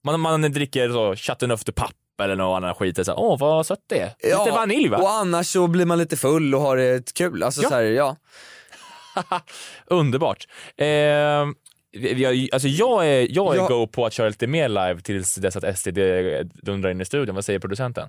Man, 0.05 0.19
man 0.19 0.41
dricker 0.41 0.89
så 0.89 1.15
chateauneuf 1.15 1.63
de 1.63 1.71
papp 1.71 1.91
eller 2.23 2.35
någon 2.35 2.63
annan 2.63 2.75
skit. 2.75 2.99
Åh, 3.09 3.39
vad 3.39 3.65
sött 3.65 3.83
det 3.87 3.99
är. 3.99 4.13
Lite 4.23 4.51
vanilj 4.51 4.87
va? 4.89 4.97
Och 4.97 5.09
annars 5.11 5.47
så 5.47 5.67
blir 5.67 5.85
man 5.85 5.97
lite 5.97 6.17
full 6.17 6.55
och 6.55 6.61
har 6.61 6.77
det 6.77 7.13
kul. 7.13 7.43
Alltså 7.43 7.61
Ja. 7.61 7.69
så 7.69 7.75
här, 7.75 7.83
ja. 7.83 8.15
Underbart. 9.85 10.47
Eh, 10.77 10.85
vi- 11.95 12.49
alltså 12.51 12.67
jag 12.67 13.07
är, 13.07 13.27
jag 13.31 13.53
är 13.55 13.57
Ja. 13.59 13.67
go 13.67 13.87
på 13.87 14.05
att 14.05 14.13
köra 14.13 14.27
lite 14.27 14.47
mer 14.47 14.69
live 14.69 15.01
tills 15.01 15.35
dess 15.35 15.55
att 15.55 15.77
SD 15.79 15.97
dundrar 16.63 16.89
in 16.91 17.01
i 17.01 17.05
studion. 17.05 17.35
Vad 17.35 17.45
säger 17.45 17.59
producenten? 17.59 18.07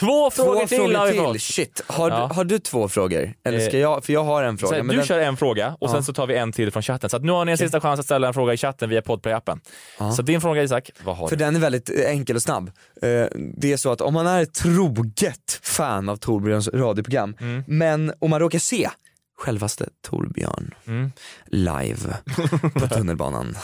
Två 0.00 0.30
frågor 0.30 0.60
Två 0.60 0.66
till 0.66 0.96
har 0.96 1.06
vi 1.06 1.12
frågor 1.12 1.32
till, 1.32 1.40
shit. 1.40 1.82
Har, 1.86 2.10
Ja. 2.10 2.16
du, 2.28 2.34
har 2.34 2.44
du 2.44 2.58
två 2.58 2.88
frågor? 2.88 3.32
Eller 3.44 3.58
ska 3.60 3.76
Eh, 3.76 3.80
jag, 3.82 4.04
för 4.04 4.12
jag 4.12 4.24
har 4.24 4.42
en 4.42 4.58
fråga. 4.58 4.76
här, 4.76 4.82
men 4.82 4.88
du 4.94 4.96
den- 4.96 5.06
kör 5.06 5.18
en 5.18 5.36
fråga 5.36 5.76
och 5.80 5.90
sen 5.90 5.96
Ja. 5.98 6.02
så 6.02 6.12
tar 6.12 6.26
vi 6.26 6.36
en 6.36 6.52
till 6.52 6.70
från 6.70 6.82
chatten. 6.82 7.10
Så 7.10 7.16
att 7.16 7.24
nu 7.24 7.32
har 7.32 7.44
ni 7.44 7.52
en 7.52 7.58
sista 7.58 7.80
chans 7.80 8.00
att 8.00 8.06
ställa 8.06 8.28
en 8.28 8.34
fråga 8.34 8.52
i 8.52 8.56
chatten 8.56 8.88
via 8.90 9.00
Podplay-appen. 9.00 9.60
Så 10.16 10.22
din 10.22 10.40
fråga 10.40 10.62
Isak, 10.62 10.90
vad 11.04 11.16
har 11.16 11.28
För 11.28 11.36
du? 11.36 11.44
den 11.44 11.56
är 11.56 11.60
väldigt 11.60 11.90
eh, 11.90 12.10
enkel 12.10 12.36
och 12.36 12.42
snabb. 12.42 12.70
Eh, 13.02 13.26
Det 13.56 13.72
är 13.72 13.76
så 13.76 13.92
att 13.92 14.00
om 14.00 14.14
man 14.14 14.26
är 14.26 14.42
ett 14.42 14.54
troget 14.54 15.60
fan 15.62 16.08
av 16.08 16.16
Torbjörns 16.16 16.68
radioprogram, 16.68 17.36
Mm. 17.40 17.64
men 17.66 18.12
om 18.18 18.30
man 18.30 18.40
råkar 18.40 18.58
se 18.58 18.88
självaste 19.38 19.88
Torbjörn 20.02 20.74
Mm. 20.86 21.12
live 21.46 22.16
på 22.74 22.88
tunnelbanan. 22.94 23.56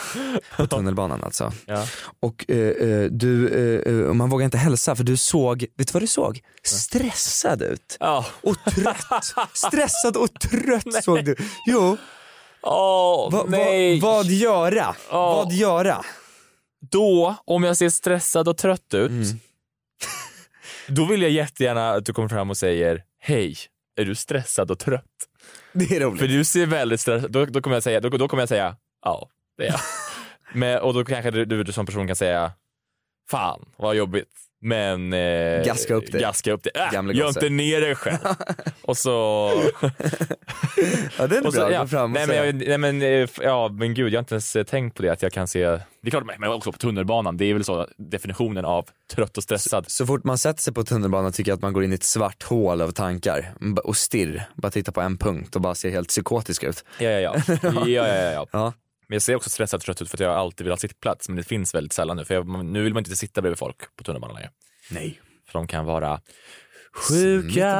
På 0.57 0.67
tunnelbanan 0.67 1.23
alltså. 1.23 1.51
Ja. 1.65 1.85
Och 2.19 2.45
eh, 2.49 2.57
eh, 2.57 3.03
du, 3.11 3.47
eh, 3.49 3.93
eh, 3.93 4.13
man 4.13 4.29
vågar 4.29 4.45
inte 4.45 4.57
hälsa 4.57 4.95
för 4.95 5.03
du 5.03 5.17
såg, 5.17 5.59
vet 5.77 5.87
du 5.87 5.91
vad 5.93 6.03
du 6.03 6.07
såg? 6.07 6.39
Stressad 6.63 7.61
ut. 7.61 7.97
Ja. 7.99 8.25
Och 8.41 8.55
trött. 8.75 9.05
Stressad 9.53 10.17
och 10.17 10.33
trött 10.33 11.03
såg 11.03 11.25
du. 11.25 11.35
Jo, 11.67 11.97
Åh, 12.61 13.31
va, 13.31 13.37
va, 13.37 13.45
nej. 13.47 13.99
vad 13.99 14.25
göra? 14.25 14.95
Ja. 15.09 15.35
Vad 15.35 15.53
göra? 15.53 16.01
Då, 16.91 17.35
om 17.45 17.63
jag 17.63 17.77
ser 17.77 17.89
stressad 17.89 18.47
och 18.47 18.57
trött 18.57 18.93
ut, 18.93 19.09
Mm. 19.09 19.23
då 20.87 21.05
vill 21.05 21.21
jag 21.21 21.31
jättegärna 21.31 21.91
att 21.91 22.05
du 22.05 22.13
kommer 22.13 22.29
fram 22.29 22.49
och 22.49 22.57
säger 22.57 23.03
hej, 23.19 23.55
är 23.99 24.05
du 24.05 24.15
stressad 24.15 24.71
och 24.71 24.79
trött? 24.79 25.03
Det 25.73 25.95
är 25.95 25.99
roligt. 25.99 26.19
För 26.19 26.27
du 26.27 26.43
ser 26.43 26.65
väldigt 26.65 26.99
stressad 27.01 27.31
då, 27.31 27.45
då 27.45 27.61
kommer 27.61 27.75
jag 27.75 27.83
säga, 27.83 27.99
då, 27.99 28.09
då 28.09 28.27
kommer 28.27 28.41
jag 28.41 28.49
säga 28.49 28.75
ja, 29.05 29.29
det 29.57 29.63
är 29.63 29.71
jag. 29.71 29.79
Men, 30.53 30.79
och 30.79 30.93
då 30.93 31.05
kanske 31.05 31.31
du, 31.31 31.63
du 31.63 31.73
som 31.73 31.85
person 31.85 32.07
kan 32.07 32.15
säga 32.15 32.51
fan 33.29 33.65
vad 33.77 33.95
jobbigt. 33.95 34.31
Men 34.63 35.13
eh, 35.13 35.65
Gaska 35.65 35.93
upp 35.93 36.11
dig. 36.11 36.21
Gaska 36.21 36.51
upp 36.51 36.63
dig. 36.63 36.71
Äh, 36.75 36.91
Gamle 36.91 37.13
gör 37.13 37.27
inte 37.27 37.49
ner 37.49 37.81
dig 37.81 37.95
själv. 37.95 38.17
och 38.81 38.97
så... 38.97 39.51
Ja 41.17 41.27
det 41.27 41.37
är 41.37 41.47
och 41.47 41.53
så 41.53 41.59
bra, 41.59 41.71
ja, 41.71 41.87
fram 41.87 42.11
nej, 42.11 42.27
men, 42.27 42.35
jag, 42.35 42.55
nej 42.55 42.77
men 42.77 43.01
eh, 43.01 43.29
ja 43.41 43.69
men 43.69 43.93
gud 43.93 44.13
jag 44.13 44.17
har 44.17 44.19
inte 44.19 44.33
ens 44.33 44.55
eh, 44.55 44.63
tänkt 44.63 44.97
på 44.97 45.03
det 45.03 45.09
att 45.09 45.21
jag 45.21 45.31
kan 45.31 45.47
se, 45.47 45.59
det 45.59 45.79
är 46.01 46.09
klart 46.09 46.23
men 46.39 46.49
också 46.49 46.71
på 46.71 46.77
tunnelbanan, 46.77 47.37
det 47.37 47.45
är 47.45 47.53
väl 47.53 47.63
så 47.63 47.87
definitionen 47.97 48.65
av 48.65 48.85
trött 49.13 49.37
och 49.37 49.43
stressad. 49.43 49.85
Så 49.87 50.05
fort 50.05 50.23
man 50.23 50.37
sätter 50.37 50.61
sig 50.61 50.73
på 50.73 50.83
tunnelbanan 50.83 51.31
tycker 51.31 51.51
jag 51.51 51.55
att 51.55 51.61
man 51.61 51.73
går 51.73 51.83
in 51.83 51.91
i 51.91 51.95
ett 51.95 52.03
svart 52.03 52.43
hål 52.43 52.81
av 52.81 52.91
tankar 52.91 53.53
och 53.83 53.97
stirr, 53.97 54.43
bara 54.55 54.71
tittar 54.71 54.91
på 54.91 55.01
en 55.01 55.17
punkt 55.17 55.55
och 55.55 55.61
bara 55.61 55.75
ser 55.75 55.89
helt 55.89 56.09
psykotisk 56.09 56.63
ut. 56.63 56.85
Ja 56.99 57.09
ja 57.09 57.19
ja. 57.19 57.35
ja, 57.63 57.87
ja, 57.87 58.07
ja, 58.07 58.31
ja. 58.31 58.47
Ja. 58.51 58.73
Men 59.13 59.15
jag 59.15 59.21
ser 59.21 59.35
också 59.35 59.49
stressad 59.49 59.77
och 59.77 59.83
trött 59.83 60.01
ut 60.01 60.09
för 60.09 60.17
att 60.17 60.19
jag 60.19 60.35
alltid 60.35 60.65
vill 60.65 60.71
ha 60.71 60.77
sittplats 60.77 61.29
men 61.29 61.35
det 61.35 61.43
finns 61.43 61.75
väldigt 61.75 61.93
sällan 61.93 62.17
nu 62.17 62.25
för 62.25 62.33
jag, 62.33 62.65
nu 62.65 62.83
vill 62.83 62.93
man 62.93 63.01
inte 63.01 63.15
sitta 63.15 63.41
bredvid 63.41 63.59
folk 63.59 63.77
på 63.97 64.03
tunnelbanan 64.03 64.35
längre. 64.35 64.49
Nej. 64.89 65.21
För 65.47 65.59
de 65.59 65.67
kan 65.67 65.85
vara 65.85 66.21
sjuka. 67.09 67.79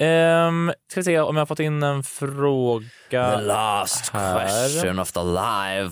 Um, 0.00 0.72
ska 0.90 1.00
vi 1.00 1.04
se 1.04 1.20
om 1.20 1.36
jag 1.36 1.40
har 1.40 1.46
fått 1.46 1.60
in 1.60 1.82
en 1.82 2.02
fråga. 2.02 3.40
last 3.40 4.08
Här. 4.12 5.00
of 5.00 5.12
the 5.12 5.22
live 5.22 5.90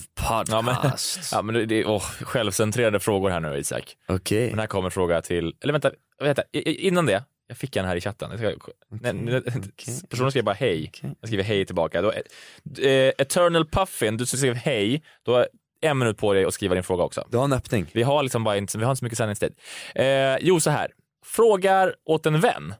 Ja 0.48 0.62
men, 0.62 0.74
ja, 1.32 1.42
men 1.42 1.68
det 1.68 1.80
är 1.80 1.88
åh, 1.88 2.02
självcentrerade 2.02 3.00
frågor 3.00 3.30
här 3.30 3.40
nu 3.40 3.59
Isak. 3.59 3.96
Okej. 4.09 4.50
Men 4.50 4.59
här 4.59 4.66
kommer 4.66 4.85
en 4.87 4.90
fråga 4.90 5.22
till, 5.22 5.54
eller 5.61 5.72
vänta, 5.72 5.90
vänta 6.20 6.42
innan 6.52 7.06
det, 7.06 7.24
jag 7.46 7.59
fick 7.59 7.76
en 7.76 7.85
här 7.85 7.96
i 7.96 8.00
chatten. 8.00 8.38
Ska, 8.38 8.52
nej, 8.88 9.12
nej, 9.12 9.42
Personen 10.09 10.30
skrev 10.30 10.44
bara 10.44 10.54
hej, 10.54 10.92
jag 11.20 11.28
skriver 11.28 11.44
hej 11.44 11.66
tillbaka. 11.66 12.02
Då, 12.02 12.12
eh, 12.12 13.12
Eternal 13.18 13.66
Puffin, 13.66 14.16
du 14.16 14.26
skrev 14.26 14.54
hej, 14.54 15.02
då 15.22 15.35
har 15.35 15.48
en 15.80 15.98
minut 15.98 16.18
på 16.18 16.32
dig 16.32 16.44
att 16.44 16.54
skriva 16.54 16.74
din 16.74 16.85
fråga 16.85 17.04
också. 17.04 17.26
Du 17.30 17.37
har 17.37 17.44
en 17.44 17.52
öppning. 17.52 17.87
Vi 17.92 18.02
har 18.02 18.22
liksom 18.22 18.44
bara 18.44 18.56
inte, 18.56 18.78
vi 18.78 18.85
har 18.85 18.90
inte 18.90 18.98
så 18.98 19.04
mycket 19.04 19.18
sändningstid. 19.18 19.54
Eh, 19.94 20.37
jo, 20.40 20.61
så 20.61 20.70
här. 20.70 20.90
Frågar 21.24 21.94
åt 22.04 22.26
en 22.26 22.40
vän. 22.40 22.74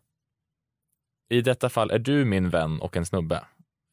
I 1.31 1.41
detta 1.41 1.69
fall 1.69 1.91
är 1.91 1.99
du 1.99 2.25
min 2.25 2.51
vän 2.51 2.81
och 2.81 2.97
en 2.97 3.07
snubbe. 3.07 3.45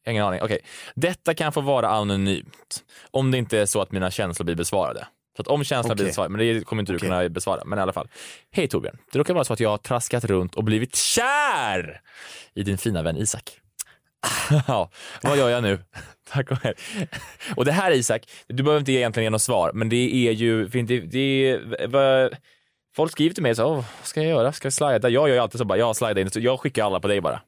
Ingen 0.06 0.24
aning. 0.24 0.40
Okej. 0.42 0.58
Detta 0.94 1.34
kan 1.34 1.52
få 1.52 1.60
vara 1.60 1.88
anonymt. 1.88 2.84
Om 3.10 3.30
det 3.30 3.38
inte 3.38 3.58
är 3.58 3.66
så 3.66 3.80
att 3.80 3.92
mina 3.92 4.10
känslor 4.10 4.44
blir 4.44 4.54
besvarade. 4.54 5.06
Så 5.36 5.42
att 5.42 5.48
om 5.48 5.64
känslorna 5.64 5.94
blir 5.94 6.04
Okej. 6.04 6.10
besvarade, 6.10 6.36
men 6.36 6.46
det 6.46 6.64
kommer 6.64 6.82
inte 6.82 6.92
du 6.92 6.96
Okej. 6.96 7.08
kunna 7.08 7.28
besvara. 7.28 7.64
Men 7.64 7.78
i 7.78 7.82
alla 7.82 7.92
fall. 7.92 8.08
Hej 8.50 8.68
Torbjörn. 8.68 8.98
Det 9.12 9.18
råkar 9.18 9.34
vara 9.34 9.44
så 9.44 9.52
att 9.52 9.60
jag 9.60 9.70
har 9.70 9.78
traskat 9.78 10.24
runt 10.24 10.54
och 10.54 10.64
blivit 10.64 10.96
kär 10.96 12.00
i 12.54 12.62
din 12.62 12.78
fina 12.78 13.02
vän 13.02 13.16
Isak. 13.16 13.60
ja, 14.66 14.90
vad 15.22 15.38
gör 15.38 15.48
jag 15.48 15.62
nu? 15.62 15.78
Tack 16.30 16.50
och 16.50 16.56
hej. 16.62 16.74
Och 17.56 17.64
det 17.64 17.72
här 17.72 17.90
Isak, 17.90 18.22
du 18.46 18.62
behöver 18.62 18.80
inte 18.80 18.92
egentligen 18.92 19.24
ge 19.24 19.30
något 19.30 19.42
svar, 19.42 19.70
men 19.74 19.88
det 19.88 20.28
är 20.28 20.32
ju, 20.32 20.68
det, 20.68 21.00
det 21.00 21.18
är, 21.18 21.86
vad, 21.86 22.36
folk 22.96 23.12
skriver 23.12 23.34
till 23.34 23.42
mig 23.42 23.54
så, 23.54 23.74
vad 23.74 23.84
ska 24.02 24.20
jag 24.20 24.30
göra? 24.30 24.52
Ska 24.52 24.66
jag 24.66 24.72
slida? 24.72 25.08
Jag 25.08 25.28
gör 25.28 25.34
ju 25.34 25.40
alltid 25.40 25.58
så 25.58 25.64
bara, 25.64 25.78
jag 25.78 25.96
slidar 25.96 26.18
in, 26.18 26.30
så 26.30 26.40
jag 26.40 26.60
skickar 26.60 26.84
alla 26.84 27.00
på 27.00 27.08
dig 27.08 27.20
bara. 27.20 27.40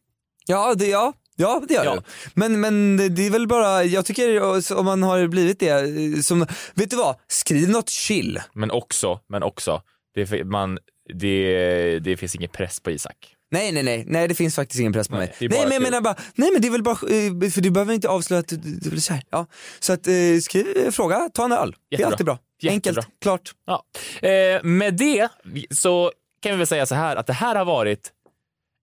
Ja, 0.46 0.74
det, 0.74 0.86
ja, 0.86 1.12
ja, 1.36 1.62
det 1.68 1.74
gör 1.74 1.84
Ja. 1.84 1.94
du. 1.94 2.02
Men, 2.34 2.60
men 2.60 2.96
det 3.14 3.26
är 3.26 3.30
väl 3.30 3.46
bara, 3.48 3.84
jag 3.84 4.04
tycker 4.04 4.40
om 4.78 4.84
man 4.84 5.02
har 5.02 5.26
blivit 5.26 5.60
det, 5.60 5.68
eh, 5.68 6.20
som, 6.20 6.46
vet 6.74 6.90
du 6.90 6.96
vad? 6.96 7.16
Skriv 7.28 7.68
något 7.68 7.90
chill. 7.90 8.40
Men 8.52 8.70
också, 8.70 9.20
men 9.28 9.42
också, 9.42 9.82
det, 10.14 10.44
man, 10.44 10.78
det, 11.14 11.98
det 11.98 12.16
finns 12.16 12.34
ingen 12.34 12.50
press 12.50 12.80
på 12.80 12.90
Isak. 12.90 13.32
Nej 13.50 13.72
nej 13.72 13.82
nej, 13.82 14.04
nej 14.06 14.28
det 14.28 14.34
finns 14.34 14.54
faktiskt 14.56 14.80
ingen 14.80 14.92
press 14.92 15.08
på 15.08 15.16
Nej, 15.16 15.26
mig. 15.40 15.48
Nej 15.48 15.62
men 15.64 15.72
jag 15.72 15.82
menar 15.82 16.00
bara, 16.00 16.16
nej 16.34 16.50
men 16.52 16.62
det 16.62 16.68
är 16.68 16.72
väl 16.72 16.82
bara, 16.82 16.92
eh, 16.94 17.50
för 17.50 17.60
du 17.60 17.70
behöver 17.70 17.94
inte 17.94 18.08
avslöja 18.08 18.40
att 18.40 18.48
du, 18.48 18.90
blir 18.90 19.00
kär. 19.00 19.22
Ja. 19.30 19.46
Så 19.80 19.92
att 19.92 20.06
eh, 20.06 20.12
skriv, 20.42 20.66
eh, 20.76 20.90
fråga, 20.90 21.28
ta 21.34 21.44
en 21.44 21.52
öl. 21.52 21.74
Det 21.90 22.02
är 22.02 22.06
alltid 22.06 22.26
bra. 22.26 22.38
Jättebra. 22.60 22.72
Enkelt, 23.02 23.20
klart. 23.22 23.54
Ja. 23.66 23.84
Eh, 24.28 24.62
med 24.62 24.94
det 24.94 25.28
så 25.70 26.12
kan 26.42 26.52
vi 26.52 26.58
väl 26.58 26.66
säga 26.66 26.86
så 26.86 26.94
här 26.94 27.16
att 27.16 27.26
det 27.26 27.32
här 27.32 27.54
har 27.54 27.64
varit 27.64 28.12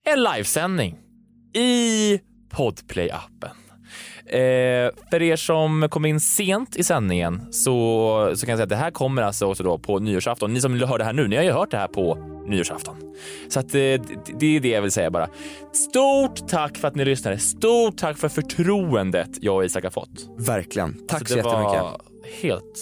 en 0.06 0.24
livesändning 0.24 0.98
i 1.56 2.20
Podplay-appen. 2.56 3.52
Eh, 4.26 4.92
för 5.10 5.22
er 5.22 5.36
som 5.36 5.88
kom 5.89 6.06
in 6.06 6.20
sent 6.20 6.76
i 6.76 6.84
sändningen 6.84 7.42
så, 7.52 8.32
så 8.36 8.46
kan 8.46 8.52
jag 8.52 8.58
säga 8.58 8.63
att 8.63 8.70
det 8.70 8.76
här 8.76 8.92
kommer 8.92 9.22
alltså 9.22 9.46
också 9.46 9.63
då 9.63 9.78
på 9.78 10.00
nyårsafton. 10.00 10.54
Ni 10.54 10.62
som 10.62 10.80
hör 10.80 10.98
det 10.98 11.04
här 11.04 11.13
nu, 11.13 11.28
ni 11.28 11.36
har 11.36 11.44
ju 11.44 11.52
hört 11.52 11.72
det 11.72 11.78
här 11.78 11.88
på 11.88 12.18
nyårsafton. 12.48 12.96
Så 13.50 13.60
att, 13.60 13.66
eh, 13.66 13.80
det, 13.80 14.00
det 14.39 14.56
är 14.56 14.60
det 14.60 14.68
jag 14.70 14.82
vill 14.82 14.92
säga 14.92 15.12
bara. 15.12 15.30
Stort 15.74 16.48
tack 16.48 16.78
för 16.78 16.88
att 16.88 16.96
ni 16.96 17.06
lyssnade. 17.06 17.38
Stort 17.38 17.98
tack 17.98 18.18
för 18.18 18.30
förtroendet 18.30 19.30
jag 19.42 19.56
och 19.56 19.66
Isak 19.66 19.84
har 19.84 19.92
fått. 19.92 20.30
Verkligen. 20.38 21.08
Tack 21.08 21.22
Alltså, 21.22 21.34
så 21.34 21.38
jättemycket. 21.38 21.82
var 21.82 22.02
helt... 22.42 22.80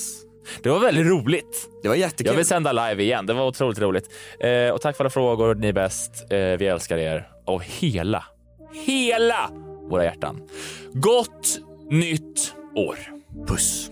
Det 0.63 0.69
var 0.69 0.80
väldigt 0.80 1.05
roligt. 1.07 1.69
Det 1.84 1.88
var 1.88 1.95
jättekul. 1.95 2.28
Jag 2.28 2.34
vill 2.34 2.45
sända 2.45 2.72
live 2.72 3.03
igen. 3.03 3.26
Det 3.26 3.34
var 3.34 3.47
otroligt 3.47 3.80
roligt. 3.80 4.05
Eh, 4.39 4.69
och 4.74 4.82
tack 4.82 4.97
för 4.97 5.03
alla 5.03 5.09
frågor. 5.09 5.55
Ni 5.55 5.67
är 5.67 5.74
bäst. 5.74 6.11
Eh, 6.32 6.38
vi 6.38 6.67
älskar 6.67 6.97
er 6.97 7.28
av 7.47 7.61
hela, 7.61 8.24
hela 8.74 9.51
våra 9.89 10.03
hjärtan. 10.03 10.41
Gott 10.93 11.59
nytt 11.89 12.53
år. 12.76 12.97
Puss. 13.47 13.91